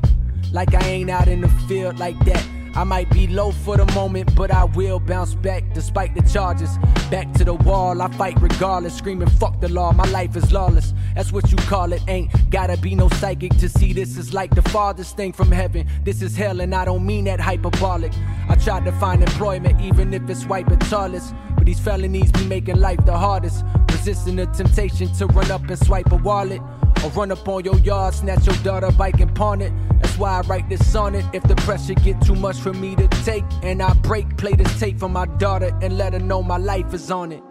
Like 0.52 0.74
I 0.74 0.86
ain't 0.86 1.10
out 1.10 1.28
in 1.28 1.40
the 1.40 1.48
field 1.68 1.98
like 1.98 2.18
that. 2.24 2.55
I 2.76 2.84
might 2.84 3.08
be 3.08 3.26
low 3.26 3.52
for 3.52 3.78
the 3.78 3.86
moment, 3.94 4.34
but 4.36 4.50
I 4.50 4.64
will 4.64 5.00
bounce 5.00 5.34
back 5.34 5.64
despite 5.72 6.14
the 6.14 6.20
charges. 6.20 6.76
Back 7.10 7.32
to 7.34 7.44
the 7.44 7.54
wall, 7.54 8.02
I 8.02 8.08
fight 8.12 8.38
regardless, 8.38 8.94
screaming 8.94 9.30
fuck 9.30 9.62
the 9.62 9.70
law. 9.70 9.92
My 9.92 10.04
life 10.04 10.36
is 10.36 10.52
lawless. 10.52 10.92
That's 11.14 11.32
what 11.32 11.50
you 11.50 11.56
call 11.56 11.94
it. 11.94 12.02
Ain't 12.06 12.30
gotta 12.50 12.76
be 12.76 12.94
no 12.94 13.08
psychic 13.08 13.56
to 13.60 13.70
see 13.70 13.94
this 13.94 14.18
is 14.18 14.34
like 14.34 14.54
the 14.54 14.60
farthest 14.60 15.16
thing 15.16 15.32
from 15.32 15.50
heaven. 15.50 15.88
This 16.04 16.20
is 16.20 16.36
hell, 16.36 16.60
and 16.60 16.74
I 16.74 16.84
don't 16.84 17.06
mean 17.06 17.24
that 17.24 17.40
hyperbolic. 17.40 18.12
I 18.50 18.56
tried 18.56 18.84
to 18.84 18.92
find 18.92 19.22
employment, 19.22 19.80
even 19.80 20.12
if 20.12 20.28
it's 20.28 20.44
white 20.44 20.68
but 20.68 20.80
tallest. 20.82 21.34
But 21.54 21.64
these 21.64 21.80
felonies 21.80 22.30
be 22.30 22.44
making 22.44 22.76
life 22.76 23.02
the 23.06 23.16
hardest. 23.16 23.64
Resisting 23.90 24.36
the 24.36 24.46
temptation 24.46 25.10
to 25.14 25.26
run 25.28 25.50
up 25.50 25.66
and 25.66 25.78
swipe 25.78 26.12
a 26.12 26.16
wallet. 26.16 26.60
Or 27.04 27.10
run 27.10 27.30
up 27.30 27.48
on 27.48 27.64
your 27.64 27.78
yard, 27.78 28.14
snatch 28.14 28.46
your 28.46 28.56
daughter 28.56 28.90
bike 28.90 29.20
and 29.20 29.34
pawn 29.34 29.60
it. 29.60 29.72
That's 30.00 30.18
why 30.18 30.38
I 30.38 30.40
write 30.42 30.68
this 30.68 30.94
on 30.94 31.14
it. 31.14 31.24
If 31.32 31.42
the 31.44 31.56
pressure 31.56 31.94
get 31.94 32.20
too 32.20 32.34
much 32.34 32.56
for 32.56 32.72
me 32.72 32.96
to 32.96 33.06
take, 33.24 33.44
and 33.62 33.82
I 33.82 33.92
break, 33.94 34.36
play 34.36 34.54
this 34.54 34.78
tape 34.80 34.98
for 34.98 35.08
my 35.08 35.26
daughter 35.26 35.76
and 35.82 35.96
let 35.96 36.12
her 36.12 36.18
know 36.18 36.42
my 36.42 36.56
life 36.56 36.92
is 36.94 37.10
on 37.10 37.32
it. 37.32 37.42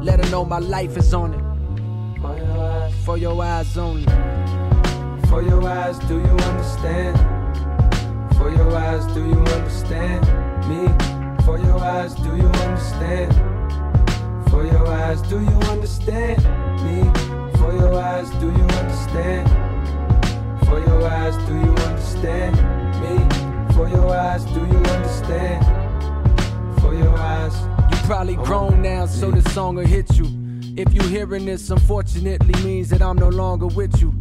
Let 0.00 0.24
her 0.24 0.30
know 0.30 0.44
my 0.44 0.58
life 0.58 0.96
is 0.96 1.14
on 1.14 1.34
it. 1.34 1.42
For 3.04 3.16
your 3.18 3.42
eyes 3.42 3.76
only. 3.76 4.04
For 5.28 5.42
your 5.42 5.62
eyes, 5.66 5.98
do 6.00 6.18
you 6.18 6.36
understand? 6.50 7.18
For 8.36 8.50
your 8.50 8.74
eyes, 8.76 9.06
do 9.14 9.20
you 9.20 9.38
understand 9.38 10.26
me? 10.68 10.88
For 11.44 11.58
your 11.58 11.78
eyes, 11.78 12.14
do 12.14 12.36
you 12.36 12.48
understand? 12.66 13.32
For 14.50 14.64
your 14.64 14.86
eyes, 14.86 15.22
do 15.22 15.40
you 15.40 15.58
understand 15.70 16.42
me? 16.84 17.21
For 17.82 17.88
your 17.88 18.00
eyes, 18.00 18.30
do 18.38 18.46
you 18.46 18.64
understand? 18.78 19.48
For 20.66 20.78
your 20.78 21.04
eyes, 21.04 21.36
do 21.48 21.54
you 21.54 21.74
understand 21.88 22.54
me? 23.02 23.74
For 23.74 23.88
your 23.88 24.08
eyes, 24.08 24.44
do 24.44 24.60
you 24.60 24.78
understand? 24.78 25.64
For 26.80 26.94
your 26.94 27.18
eyes. 27.18 27.52
You 27.90 27.96
probably 28.06 28.36
oh. 28.36 28.44
grown 28.44 28.82
now, 28.82 29.06
so 29.06 29.32
the 29.32 29.42
song 29.50 29.74
will 29.74 29.84
hit 29.84 30.16
you. 30.16 30.26
If 30.76 30.94
you 30.94 31.02
hearing 31.08 31.44
this, 31.44 31.70
unfortunately 31.70 32.54
means 32.62 32.88
that 32.90 33.02
I'm 33.02 33.16
no 33.16 33.28
longer 33.28 33.66
with 33.66 34.00
you. 34.00 34.14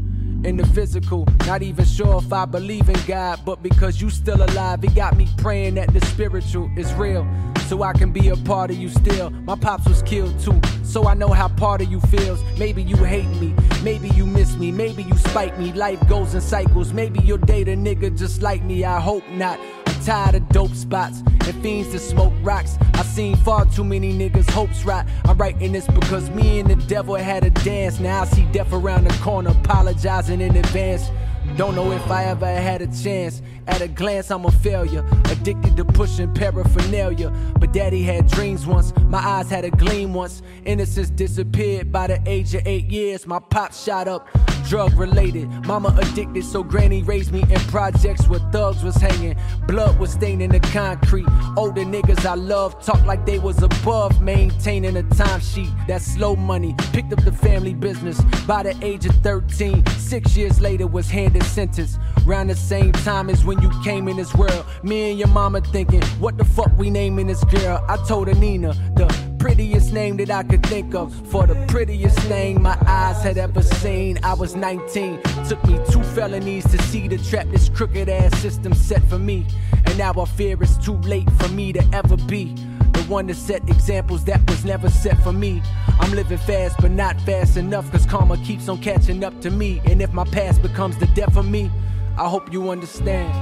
In 0.43 0.57
the 0.57 0.65
physical, 0.67 1.27
not 1.45 1.61
even 1.61 1.85
sure 1.85 2.17
if 2.17 2.33
I 2.33 2.45
believe 2.45 2.89
in 2.89 2.99
God, 3.05 3.41
but 3.45 3.61
because 3.61 4.01
you 4.01 4.09
still 4.09 4.41
alive, 4.41 4.83
it 4.83 4.95
got 4.95 5.15
me 5.15 5.27
praying 5.37 5.75
that 5.75 5.93
the 5.93 6.03
spiritual 6.07 6.69
is 6.75 6.91
real 6.95 7.27
so 7.67 7.83
I 7.83 7.93
can 7.93 8.11
be 8.11 8.27
a 8.29 8.35
part 8.35 8.69
of 8.69 8.77
you 8.77 8.89
still. 8.89 9.29
My 9.29 9.55
pops 9.55 9.87
was 9.87 10.01
killed 10.01 10.37
too, 10.39 10.59
so 10.83 11.07
I 11.07 11.13
know 11.13 11.29
how 11.29 11.47
part 11.47 11.81
of 11.81 11.89
you 11.91 12.01
feels. 12.01 12.43
Maybe 12.57 12.83
you 12.83 12.97
hate 12.97 13.29
me, 13.39 13.55
maybe 13.83 14.09
you 14.09 14.25
miss 14.25 14.57
me, 14.57 14.71
maybe 14.71 15.03
you 15.03 15.15
spite 15.15 15.57
me. 15.59 15.71
Life 15.73 16.05
goes 16.09 16.33
in 16.33 16.41
cycles, 16.41 16.91
maybe 16.91 17.19
you'll 17.21 17.37
date 17.37 17.69
a 17.69 17.75
nigga 17.77 18.17
just 18.17 18.41
like 18.41 18.63
me. 18.63 18.83
I 18.83 18.99
hope 18.99 19.23
not. 19.29 19.57
Tired 20.05 20.33
of 20.33 20.49
dope 20.49 20.73
spots 20.73 21.19
and 21.19 21.61
fiends 21.61 21.91
that 21.91 21.99
smoke 21.99 22.33
rocks. 22.41 22.75
I 22.95 23.03
seen 23.03 23.35
far 23.35 23.65
too 23.65 23.83
many 23.83 24.11
niggas' 24.11 24.49
hopes 24.49 24.83
rot. 24.83 25.05
I'm 25.25 25.37
writing 25.37 25.73
this 25.73 25.85
because 25.85 26.27
me 26.31 26.59
and 26.59 26.69
the 26.69 26.75
devil 26.87 27.15
had 27.15 27.43
a 27.43 27.51
dance. 27.51 27.99
Now 27.99 28.23
I 28.23 28.25
see 28.25 28.43
death 28.51 28.73
around 28.73 29.03
the 29.03 29.13
corner, 29.23 29.51
apologizing 29.51 30.41
in 30.41 30.55
advance. 30.55 31.11
Don't 31.55 31.75
know 31.75 31.91
if 31.91 32.09
I 32.09 32.25
ever 32.25 32.47
had 32.47 32.81
a 32.81 32.87
chance. 32.87 33.43
At 33.67 33.81
a 33.81 33.87
glance, 33.87 34.31
I'm 34.31 34.45
a 34.45 34.51
failure. 34.51 35.05
Addicted 35.25 35.77
to 35.77 35.85
pushing 35.85 36.33
paraphernalia. 36.33 37.29
But 37.59 37.71
daddy 37.71 38.01
had 38.01 38.27
dreams 38.27 38.65
once. 38.65 38.93
My 39.07 39.19
eyes 39.19 39.49
had 39.49 39.65
a 39.65 39.71
gleam 39.71 40.13
once. 40.13 40.41
Innocence 40.65 41.09
disappeared 41.11 41.91
by 41.91 42.07
the 42.07 42.21
age 42.25 42.55
of 42.55 42.65
eight 42.65 42.85
years. 42.89 43.27
My 43.27 43.39
pop 43.39 43.73
shot 43.73 44.07
up 44.07 44.27
drug 44.61 44.93
related. 44.93 45.49
Mama 45.65 45.95
addicted, 45.97 46.43
so 46.43 46.63
granny 46.63 47.03
raised 47.03 47.31
me 47.31 47.41
in 47.41 47.59
projects 47.69 48.27
where 48.27 48.39
thugs 48.51 48.83
was 48.83 48.95
hanging. 48.95 49.35
Blood 49.67 49.99
was 49.99 50.11
staining 50.11 50.49
the 50.49 50.59
concrete. 50.59 51.27
Older 51.57 51.81
niggas 51.81 52.25
I 52.25 52.35
love 52.35 52.83
talk 52.83 53.03
like 53.05 53.25
they 53.25 53.39
was 53.39 53.61
above 53.61 54.21
maintaining 54.21 54.97
a 54.97 55.03
timesheet. 55.03 55.71
That 55.87 56.01
slow 56.01 56.35
money 56.35 56.75
picked 56.93 57.13
up 57.13 57.23
the 57.23 57.31
family 57.31 57.73
business. 57.73 58.21
By 58.47 58.63
the 58.63 58.77
age 58.85 59.05
of 59.05 59.15
13, 59.17 59.85
six 59.97 60.35
years 60.37 60.59
later 60.61 60.87
was 60.87 61.09
handed 61.09 61.43
sentence. 61.43 61.97
Round 62.25 62.49
the 62.49 62.55
same 62.55 62.91
time 62.91 63.29
as 63.29 63.43
when 63.45 63.61
you 63.61 63.71
came 63.83 64.07
in 64.07 64.17
this 64.17 64.33
world. 64.33 64.65
Me 64.83 65.11
and 65.11 65.19
your 65.19 65.27
mama 65.29 65.61
thinking, 65.61 66.01
what 66.19 66.37
the 66.37 66.45
fuck 66.45 66.71
we 66.77 66.89
naming 66.89 67.27
this 67.27 67.43
girl? 67.45 67.83
I 67.87 67.97
told 68.07 68.27
her 68.27 68.35
Nina, 68.35 68.73
the 68.95 69.30
prettiest 69.41 69.91
name 69.91 70.17
that 70.17 70.29
I 70.29 70.43
could 70.43 70.63
think 70.65 70.93
of. 70.93 71.13
For 71.27 71.47
the 71.47 71.55
prettiest 71.67 72.29
name 72.29 72.61
my 72.61 72.77
eyes 72.85 73.23
had 73.23 73.37
ever 73.37 73.63
seen. 73.63 74.19
I 74.23 74.33
was 74.35 74.55
19. 74.55 75.19
Took 75.49 75.65
me 75.65 75.79
two 75.89 76.03
felonies 76.03 76.63
to 76.65 76.81
see 76.83 77.07
the 77.07 77.17
trap 77.17 77.47
this 77.47 77.67
crooked 77.67 78.07
ass 78.07 78.37
system 78.39 78.73
set 78.73 79.03
for 79.09 79.17
me. 79.17 79.47
And 79.85 79.97
now 79.97 80.13
I 80.13 80.25
fear 80.25 80.61
it's 80.61 80.77
too 80.77 80.97
late 80.97 81.29
for 81.39 81.49
me 81.49 81.73
to 81.73 81.83
ever 81.91 82.17
be 82.17 82.53
the 82.93 83.01
one 83.07 83.27
to 83.27 83.33
set 83.33 83.67
examples 83.67 84.23
that 84.25 84.47
was 84.49 84.63
never 84.63 84.89
set 84.89 85.17
for 85.23 85.33
me. 85.33 85.61
I'm 85.99 86.11
living 86.11 86.37
fast, 86.37 86.75
but 86.79 86.91
not 86.91 87.19
fast 87.21 87.57
enough, 87.57 87.91
cause 87.91 88.05
karma 88.05 88.37
keeps 88.45 88.69
on 88.69 88.79
catching 88.79 89.23
up 89.23 89.41
to 89.41 89.49
me. 89.49 89.81
And 89.85 90.01
if 90.01 90.13
my 90.13 90.25
past 90.25 90.61
becomes 90.61 90.97
the 90.97 91.07
death 91.07 91.35
of 91.35 91.49
me, 91.49 91.71
I 92.17 92.29
hope 92.29 92.53
you 92.53 92.69
understand. 92.69 93.33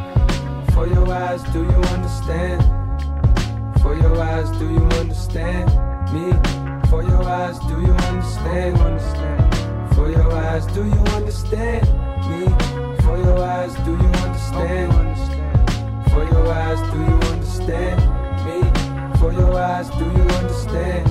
For 0.74 0.88
your 0.88 1.12
eyes, 1.12 1.44
do 1.52 1.64
you 1.64 1.82
understand? 1.92 2.89
For 3.82 3.96
your 3.96 4.22
eyes, 4.22 4.50
do 4.58 4.66
you 4.66 4.84
understand 5.00 5.70
me? 6.14 6.32
For 6.90 7.02
your 7.04 7.24
eyes, 7.24 7.60
do 7.60 7.80
you 7.82 7.94
understand? 7.94 8.78
For 9.96 10.10
your 10.10 10.32
eyes, 10.34 10.66
do 10.68 10.84
you 10.84 11.04
understand 11.16 11.88
me? 12.30 12.46
For 13.04 13.18
your 13.18 13.40
eyes, 13.40 13.74
do 13.86 13.92
you 13.92 14.12
understand? 14.26 14.94
For 16.12 16.24
your 16.26 16.48
eyes, 16.52 16.82
do 16.92 17.00
you 17.00 17.20
understand 17.32 18.00
me? 18.46 19.20
For 19.20 19.32
your 19.32 19.56
eyes, 19.56 19.90
do 19.92 20.06
you 20.06 20.28
understand? 20.40 21.10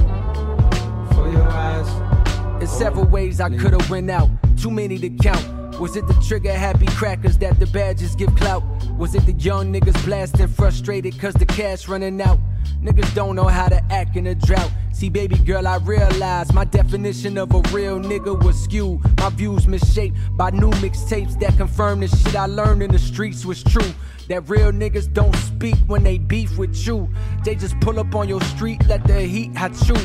For 1.15 1.31
your 1.31 1.49
eyes. 1.49 2.63
In 2.63 2.67
several 2.67 3.07
ways 3.07 3.41
I 3.41 3.49
could've 3.57 3.89
went 3.89 4.11
out, 4.11 4.29
too 4.59 4.71
many 4.71 4.99
to 4.99 5.11
count. 5.11 5.81
Was 5.81 5.97
it 5.97 6.07
the 6.09 6.15
trigger 6.27 6.53
happy 6.53 6.87
crackers 6.87 7.39
that 7.39 7.61
the 7.61 7.67
badges 7.67 8.15
give 8.17 8.35
clout? 8.35 8.63
Was 8.99 9.15
it 9.15 9.25
the 9.27 9.33
young 9.33 9.73
niggas 9.73 10.05
blasting 10.05 10.49
frustrated 10.49 11.19
cause 11.21 11.35
the 11.35 11.47
cash 11.47 11.87
running 11.87 12.21
out? 12.21 12.39
Niggas 12.83 13.15
don't 13.15 13.35
know 13.35 13.49
how 13.49 13.69
to 13.69 13.83
act 13.93 14.17
in 14.17 14.27
a 14.29 14.35
drought. 14.35 14.71
See, 14.93 15.09
baby 15.09 15.37
girl, 15.37 15.67
I 15.67 15.77
realized 15.79 16.55
my 16.55 16.65
definition 16.65 17.39
of 17.39 17.55
a 17.55 17.61
real 17.73 18.01
nigga 18.01 18.43
was 18.45 18.63
skewed. 18.63 19.01
My 19.19 19.31
views 19.31 19.67
misshaped 19.67 20.17
by 20.37 20.51
new 20.51 20.71
mixtapes 20.83 21.39
that 21.41 21.57
confirm 21.57 22.01
the 22.01 22.09
shit 22.09 22.35
I 22.35 22.47
learned 22.47 22.83
in 22.83 22.91
the 22.91 22.99
streets 22.99 23.45
was 23.45 23.63
true. 23.63 23.93
That 24.29 24.49
real 24.49 24.73
niggas 24.73 25.13
don't 25.13 25.35
speak 25.37 25.77
when 25.87 26.03
they 26.03 26.19
beef 26.19 26.59
with 26.59 26.77
you. 26.87 27.09
They 27.45 27.55
just 27.55 27.79
pull 27.81 27.99
up 27.99 28.15
on 28.15 28.29
your 28.29 28.41
street, 28.43 28.87
let 28.87 29.07
the 29.07 29.21
heat 29.21 29.57
hot 29.57 29.73
you. 29.89 29.97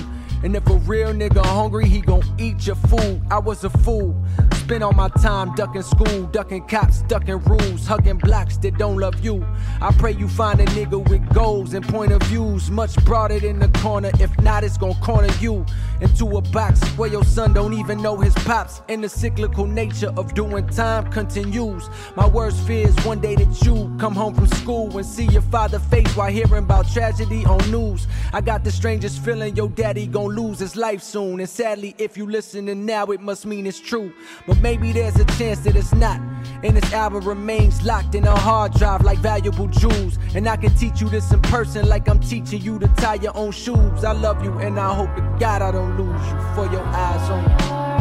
And 0.44 0.58
if 0.58 0.68
a 0.70 0.76
real 0.76 1.14
nigga 1.14 1.44
hungry, 1.46 1.88
he 1.88 2.02
gon' 2.02 2.24
eat 2.38 2.68
your 2.68 2.76
food. 2.76 3.22
I 3.32 3.40
was 3.40 3.64
a 3.64 3.70
fool. 3.70 4.14
Spend 4.56 4.84
all 4.84 4.94
my 4.94 5.10
time 5.10 5.56
ducking 5.56 5.82
school, 5.82 6.24
ducking 6.28 6.68
cops, 6.68 7.02
ducking 7.04 7.40
rules, 7.40 7.86
hugging 7.86 8.18
blocks 8.18 8.58
that 8.58 8.78
don't 8.78 8.98
love 8.98 9.24
you. 9.24 9.46
I 9.82 9.92
pray 9.94 10.14
you 10.14 10.28
find 10.28 10.60
a 10.62 10.66
nigga 10.68 11.06
with 11.10 11.34
goals 11.34 11.74
and 11.74 11.86
point 11.86 12.12
of 12.12 12.22
views 12.24 12.72
much 12.72 12.96
broader 13.06 13.40
than 13.40 13.60
the 13.60 13.68
corner. 13.80 14.12
If 14.20 14.38
not, 14.40 14.64
it's 14.64 14.78
gon' 14.78 14.96
corner 14.96 15.30
you 15.40 15.66
into 16.02 16.26
a 16.38 16.42
box 16.42 16.82
where 16.98 17.10
your 17.10 17.24
son 17.24 17.54
don't 17.54 17.74
even 17.74 18.02
know 18.02 18.18
his 18.18 18.34
pops. 18.36 18.82
And 18.90 19.04
the 19.04 19.10
cyclical 19.10 19.66
nature 19.66 20.14
of 20.18 20.34
doing 20.34 20.68
time 20.68 21.12
continues. 21.12 21.90
My 22.16 22.28
worst 22.28 22.66
fear 22.68 22.88
is 22.88 22.96
one 23.06 23.20
day 23.20 23.36
that 23.36 23.66
you 23.66 23.94
come 24.00 24.14
home 24.14 24.34
from 24.34 24.48
school 24.48 24.98
and 24.98 25.06
see 25.06 25.26
your 25.26 25.42
father 25.44 25.80
face 25.80 26.16
while 26.16 26.32
hearing 26.32 26.64
about 26.64 26.90
tragedy 26.90 27.46
on 27.46 27.60
news. 27.72 28.08
I 28.34 28.42
got 28.42 28.64
the 28.64 28.72
strangest 28.72 29.24
feeling 29.24 29.56
your 29.56 29.70
daddy 29.70 30.08
gon' 30.08 30.33
lose 30.34 30.60
his 30.60 30.76
life 30.76 31.02
soon. 31.02 31.40
And 31.40 31.50
sadly, 31.50 31.96
if 31.98 32.18
you 32.18 32.26
listening 32.26 32.86
now, 32.86 33.06
it 33.06 33.22
must 33.22 33.46
mean 33.46 33.66
it's 33.68 33.80
true. 33.80 34.14
But 34.48 34.60
maybe 34.60 34.92
there's 34.92 35.16
a 35.16 35.26
chance 35.38 35.60
that 35.60 35.76
it's 35.76 35.94
not. 35.94 36.20
And 36.64 36.78
this 36.78 36.94
album 36.94 37.28
remains 37.28 37.86
locked 37.86 38.16
in 38.16 38.26
a 38.26 38.36
hard 38.36 38.74
drive 38.74 39.02
like 39.02 39.20
valuable 39.20 39.68
jewels. 39.68 40.18
And 40.36 40.48
I 40.48 40.58
can 40.58 40.74
teach 40.76 41.02
you 41.02 41.10
this 41.10 41.32
in 41.32 41.42
person 41.42 41.88
like 41.88 42.10
I'm 42.10 42.20
teaching 42.20 42.62
you 42.62 42.80
to 42.80 42.88
tie 42.90 43.16
your 43.16 43.36
own 43.36 43.52
shoes. 43.52 44.04
I 44.04 44.14
love 44.14 44.44
you 44.44 44.58
and 44.60 44.80
I 44.80 44.94
hope 44.94 45.16
to 45.16 45.22
God 45.40 45.62
I 45.62 45.72
don't 45.72 45.98
lose 45.98 46.28
you 46.28 46.40
for 46.56 46.72
your 46.72 46.84
eyes 46.84 47.30
on 47.30 47.88
me. 47.88 47.93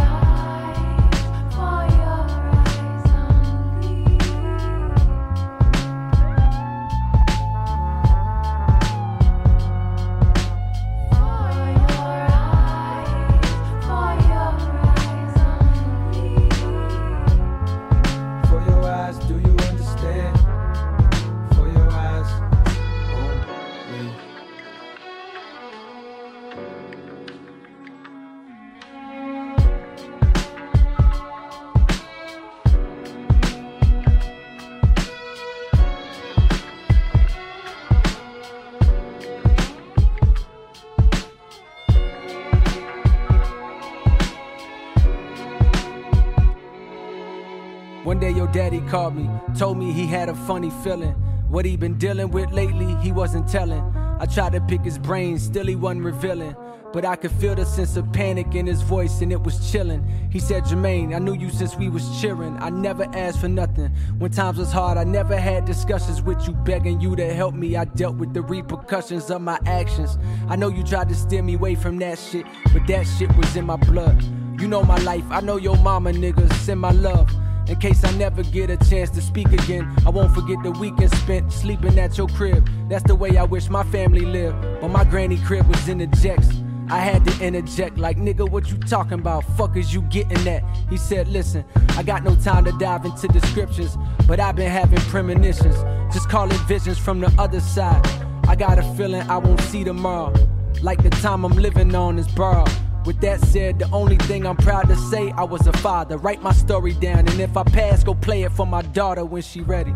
Daddy 48.72 48.88
called 48.88 49.14
me, 49.14 49.28
told 49.58 49.76
me 49.76 49.92
he 49.92 50.06
had 50.06 50.28
a 50.28 50.34
funny 50.34 50.70
feeling. 50.82 51.12
What 51.48 51.66
he 51.66 51.76
been 51.76 51.98
dealing 51.98 52.30
with 52.30 52.50
lately, 52.52 52.94
he 53.02 53.12
wasn't 53.12 53.46
telling. 53.46 53.82
I 54.18 54.24
tried 54.24 54.52
to 54.52 54.60
pick 54.62 54.82
his 54.82 54.98
brain, 54.98 55.38
still 55.38 55.66
he 55.66 55.76
wasn't 55.76 56.04
revealing. 56.04 56.56
But 56.92 57.04
I 57.04 57.16
could 57.16 57.32
feel 57.32 57.54
the 57.54 57.66
sense 57.66 57.96
of 57.96 58.10
panic 58.12 58.54
in 58.54 58.66
his 58.66 58.82
voice 58.82 59.20
and 59.20 59.32
it 59.32 59.42
was 59.42 59.70
chilling. 59.70 60.06
He 60.30 60.38
said, 60.38 60.64
Jermaine, 60.64 61.14
I 61.14 61.18
knew 61.18 61.34
you 61.34 61.50
since 61.50 61.74
we 61.76 61.88
was 61.88 62.20
cheering. 62.20 62.56
I 62.60 62.70
never 62.70 63.04
asked 63.14 63.40
for 63.40 63.48
nothing. 63.48 63.88
When 64.18 64.30
times 64.30 64.58
was 64.58 64.72
hard, 64.72 64.98
I 64.98 65.04
never 65.04 65.36
had 65.36 65.64
discussions 65.64 66.22
with 66.22 66.46
you, 66.46 66.52
begging 66.52 67.00
you 67.00 67.16
to 67.16 67.34
help 67.34 67.54
me. 67.54 67.76
I 67.76 67.84
dealt 67.84 68.16
with 68.16 68.34
the 68.34 68.42
repercussions 68.42 69.30
of 69.30 69.40
my 69.40 69.58
actions. 69.66 70.18
I 70.48 70.56
know 70.56 70.68
you 70.68 70.82
tried 70.82 71.08
to 71.08 71.14
steer 71.14 71.42
me 71.42 71.54
away 71.54 71.74
from 71.74 71.98
that 71.98 72.18
shit, 72.18 72.46
but 72.72 72.86
that 72.86 73.04
shit 73.04 73.34
was 73.36 73.56
in 73.56 73.66
my 73.66 73.76
blood. 73.76 74.22
You 74.60 74.68
know 74.68 74.82
my 74.82 74.98
life, 74.98 75.24
I 75.30 75.40
know 75.40 75.56
your 75.56 75.76
mama, 75.78 76.12
nigga. 76.12 76.50
Send 76.64 76.80
my 76.80 76.92
love. 76.92 77.30
In 77.72 77.78
case 77.78 78.04
I 78.04 78.12
never 78.18 78.42
get 78.42 78.68
a 78.68 78.76
chance 78.76 79.08
to 79.12 79.22
speak 79.22 79.50
again, 79.50 79.90
I 80.04 80.10
won't 80.10 80.34
forget 80.34 80.62
the 80.62 80.72
weekend 80.72 81.10
spent 81.16 81.50
sleeping 81.50 81.98
at 81.98 82.18
your 82.18 82.28
crib. 82.28 82.68
That's 82.90 83.02
the 83.02 83.14
way 83.14 83.38
I 83.38 83.44
wish 83.44 83.70
my 83.70 83.82
family 83.84 84.26
lived. 84.26 84.60
But 84.82 84.88
my 84.88 85.04
granny 85.04 85.38
crib 85.38 85.66
was 85.66 85.88
in 85.88 85.96
the 85.96 86.06
jacks. 86.06 86.50
I 86.90 86.98
had 86.98 87.24
to 87.24 87.42
interject, 87.42 87.96
like, 87.96 88.18
nigga, 88.18 88.46
what 88.46 88.70
you 88.70 88.76
talking 88.76 89.14
about? 89.14 89.44
Fuck 89.56 89.78
is 89.78 89.94
you 89.94 90.02
getting 90.02 90.46
at? 90.46 90.62
He 90.90 90.98
said, 90.98 91.28
listen, 91.28 91.64
I 91.96 92.02
got 92.02 92.24
no 92.24 92.36
time 92.36 92.66
to 92.66 92.72
dive 92.72 93.06
into 93.06 93.26
descriptions, 93.28 93.96
but 94.28 94.38
I've 94.38 94.54
been 94.54 94.70
having 94.70 95.00
premonitions. 95.08 95.76
Just 96.12 96.28
call 96.28 96.52
it 96.52 96.60
visions 96.68 96.98
from 96.98 97.20
the 97.20 97.34
other 97.38 97.60
side. 97.60 98.06
I 98.48 98.54
got 98.54 98.78
a 98.78 98.82
feeling 98.96 99.22
I 99.30 99.38
won't 99.38 99.62
see 99.62 99.82
tomorrow. 99.82 100.34
Like 100.82 101.02
the 101.02 101.08
time 101.08 101.42
I'm 101.46 101.56
living 101.56 101.94
on 101.94 102.18
is 102.18 102.28
borrowed. 102.28 102.68
With 103.04 103.20
that 103.20 103.40
said, 103.40 103.80
the 103.80 103.90
only 103.90 104.16
thing 104.16 104.46
I'm 104.46 104.56
proud 104.56 104.88
to 104.88 104.96
say, 104.96 105.32
I 105.32 105.42
was 105.42 105.66
a 105.66 105.72
father. 105.72 106.18
Write 106.18 106.40
my 106.40 106.52
story 106.52 106.92
down, 106.92 107.20
and 107.20 107.40
if 107.40 107.56
I 107.56 107.64
pass, 107.64 108.04
go 108.04 108.14
play 108.14 108.44
it 108.44 108.52
for 108.52 108.66
my 108.66 108.82
daughter 108.82 109.24
when 109.24 109.42
she 109.42 109.60
ready. 109.60 109.94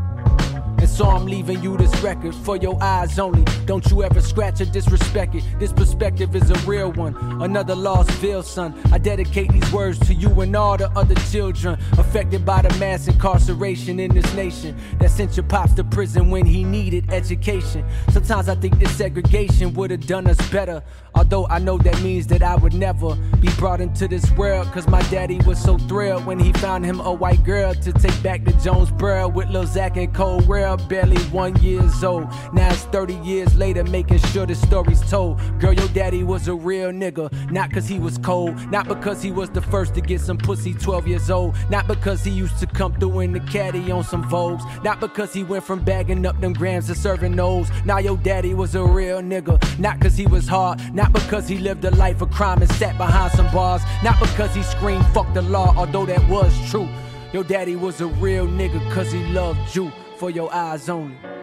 And 0.87 0.95
so 0.95 1.07
I'm 1.07 1.27
leaving 1.27 1.61
you 1.65 1.77
this 1.77 1.93
record 2.01 2.33
for 2.33 2.57
your 2.57 2.81
eyes 2.81 3.19
only. 3.19 3.43
Don't 3.65 3.85
you 3.91 4.05
ever 4.05 4.21
scratch 4.21 4.61
or 4.61 4.67
disrespect 4.67 5.35
it. 5.35 5.43
This 5.59 5.73
perspective 5.73 6.37
is 6.37 6.49
a 6.49 6.55
real 6.61 6.93
one. 6.93 7.17
Another 7.43 7.75
lost 7.75 8.09
veil, 8.23 8.45
son. 8.45 8.73
I 8.93 8.99
dedicate 8.99 9.51
these 9.51 9.73
words 9.73 9.99
to 10.07 10.15
you 10.15 10.31
and 10.41 10.55
all 10.55 10.77
the 10.77 10.89
other 10.91 11.17
children 11.33 11.77
affected 11.99 12.47
by 12.47 12.63
the 12.63 12.73
mass 12.79 13.09
incarceration 13.09 13.99
in 13.99 14.15
this 14.15 14.33
nation 14.35 14.77
that 15.01 15.11
sent 15.11 15.37
your 15.37 15.43
pops 15.47 15.75
to 15.75 15.83
prison 15.83 16.31
when 16.31 16.47
he 16.47 16.63
needed 16.63 17.13
education. 17.13 17.85
Sometimes 18.13 18.49
I 18.49 18.55
think 18.55 18.79
this 18.79 18.97
segregation 18.97 19.75
would 19.75 19.91
have 19.91 20.07
done 20.07 20.29
us 20.29 20.39
better. 20.51 20.85
Although 21.17 21.49
I 21.49 21.59
know 21.59 21.79
that 21.79 22.01
means 22.01 22.29
that 22.29 22.45
I 22.45 22.55
would 22.55 22.75
never 22.75 23.17
be 23.41 23.49
brought 23.59 23.81
into 23.81 24.07
this 24.07 24.31
world. 24.33 24.69
Cause 24.69 24.87
my 24.87 25.03
daddy 25.11 25.41
was 25.47 25.61
so 25.61 25.79
thrilled 25.79 26.27
when 26.27 26.39
he 26.39 26.53
found 26.53 26.85
him 26.85 27.01
a 27.01 27.13
white 27.13 27.43
girl 27.43 27.75
to 27.75 27.93
take 27.93 28.23
back 28.23 28.45
to 28.45 28.53
Jonesboro 28.63 29.27
with 29.29 29.49
Lil 29.49 29.67
Zach 29.67 29.97
and 29.97 30.15
Cole 30.15 30.41
barely 30.77 31.19
one 31.31 31.57
years 31.63 32.03
old. 32.05 32.29
Now 32.53 32.71
it's 32.71 32.83
30 32.85 33.15
years 33.17 33.55
later, 33.57 33.85
making 33.85 34.19
sure 34.19 34.47
the 34.47 34.55
story's 34.55 35.01
told. 35.11 35.39
Girl, 35.61 35.73
your 35.73 35.89
daddy 35.89 36.23
was 36.23 36.49
a 36.49 36.55
real 36.55 36.91
nigga. 36.91 37.31
Not 37.51 37.73
cause 37.73 37.89
he 37.89 37.99
was 37.99 38.19
cold, 38.19 38.55
not 38.71 38.89
because 38.89 39.23
he 39.23 39.31
was 39.31 39.51
the 39.51 39.63
first 39.63 39.95
to 39.95 40.01
get 40.01 40.21
some 40.21 40.39
pussy 40.39 40.75
12 40.75 41.07
years 41.07 41.31
old. 41.31 41.55
Not 41.71 41.87
because 41.87 42.25
he 42.25 42.31
used 42.31 42.59
to 42.59 42.67
come 42.67 42.95
through 42.95 43.21
in 43.21 43.33
the 43.33 43.41
caddy 43.41 43.91
on 43.91 44.05
some 44.05 44.25
Vogues. 44.25 44.63
Not 44.85 45.01
because 45.01 45.33
he 45.33 45.45
went 45.45 45.65
from 45.65 45.85
bagging 45.85 46.25
up 46.27 46.41
them 46.41 46.53
grams 46.53 46.87
to 46.87 46.95
serving 46.95 47.37
those. 47.37 47.69
Now 47.85 47.99
your 47.99 48.17
daddy 48.17 48.55
was 48.55 48.75
a 48.75 48.85
real 48.85 49.21
nigga. 49.21 49.57
Not 49.79 50.01
cause 50.01 50.17
he 50.17 50.27
was 50.27 50.47
hard, 50.49 50.81
not 50.95 51.13
because 51.13 51.49
he 51.49 51.59
lived 51.59 51.85
a 51.85 51.91
life 51.97 52.23
of 52.23 52.31
crime 52.31 52.63
and 52.63 52.71
sat 52.73 52.97
behind 52.97 53.33
some 53.33 53.51
bars. 53.53 53.83
Not 54.03 54.19
because 54.21 54.55
he 54.55 54.63
screamed 54.63 55.07
fuck 55.07 55.33
the 55.35 55.43
law, 55.43 55.75
although 55.77 56.07
that 56.07 56.29
was 56.29 56.53
true. 56.71 56.89
Your 57.33 57.45
daddy 57.45 57.77
was 57.77 58.01
a 58.01 58.07
real 58.07 58.47
nigga 58.47 58.81
cause 58.93 59.13
he 59.13 59.23
loved 59.27 59.75
you 59.75 59.93
for 60.17 60.31
your 60.31 60.53
eyes 60.53 60.89
only. 60.89 61.36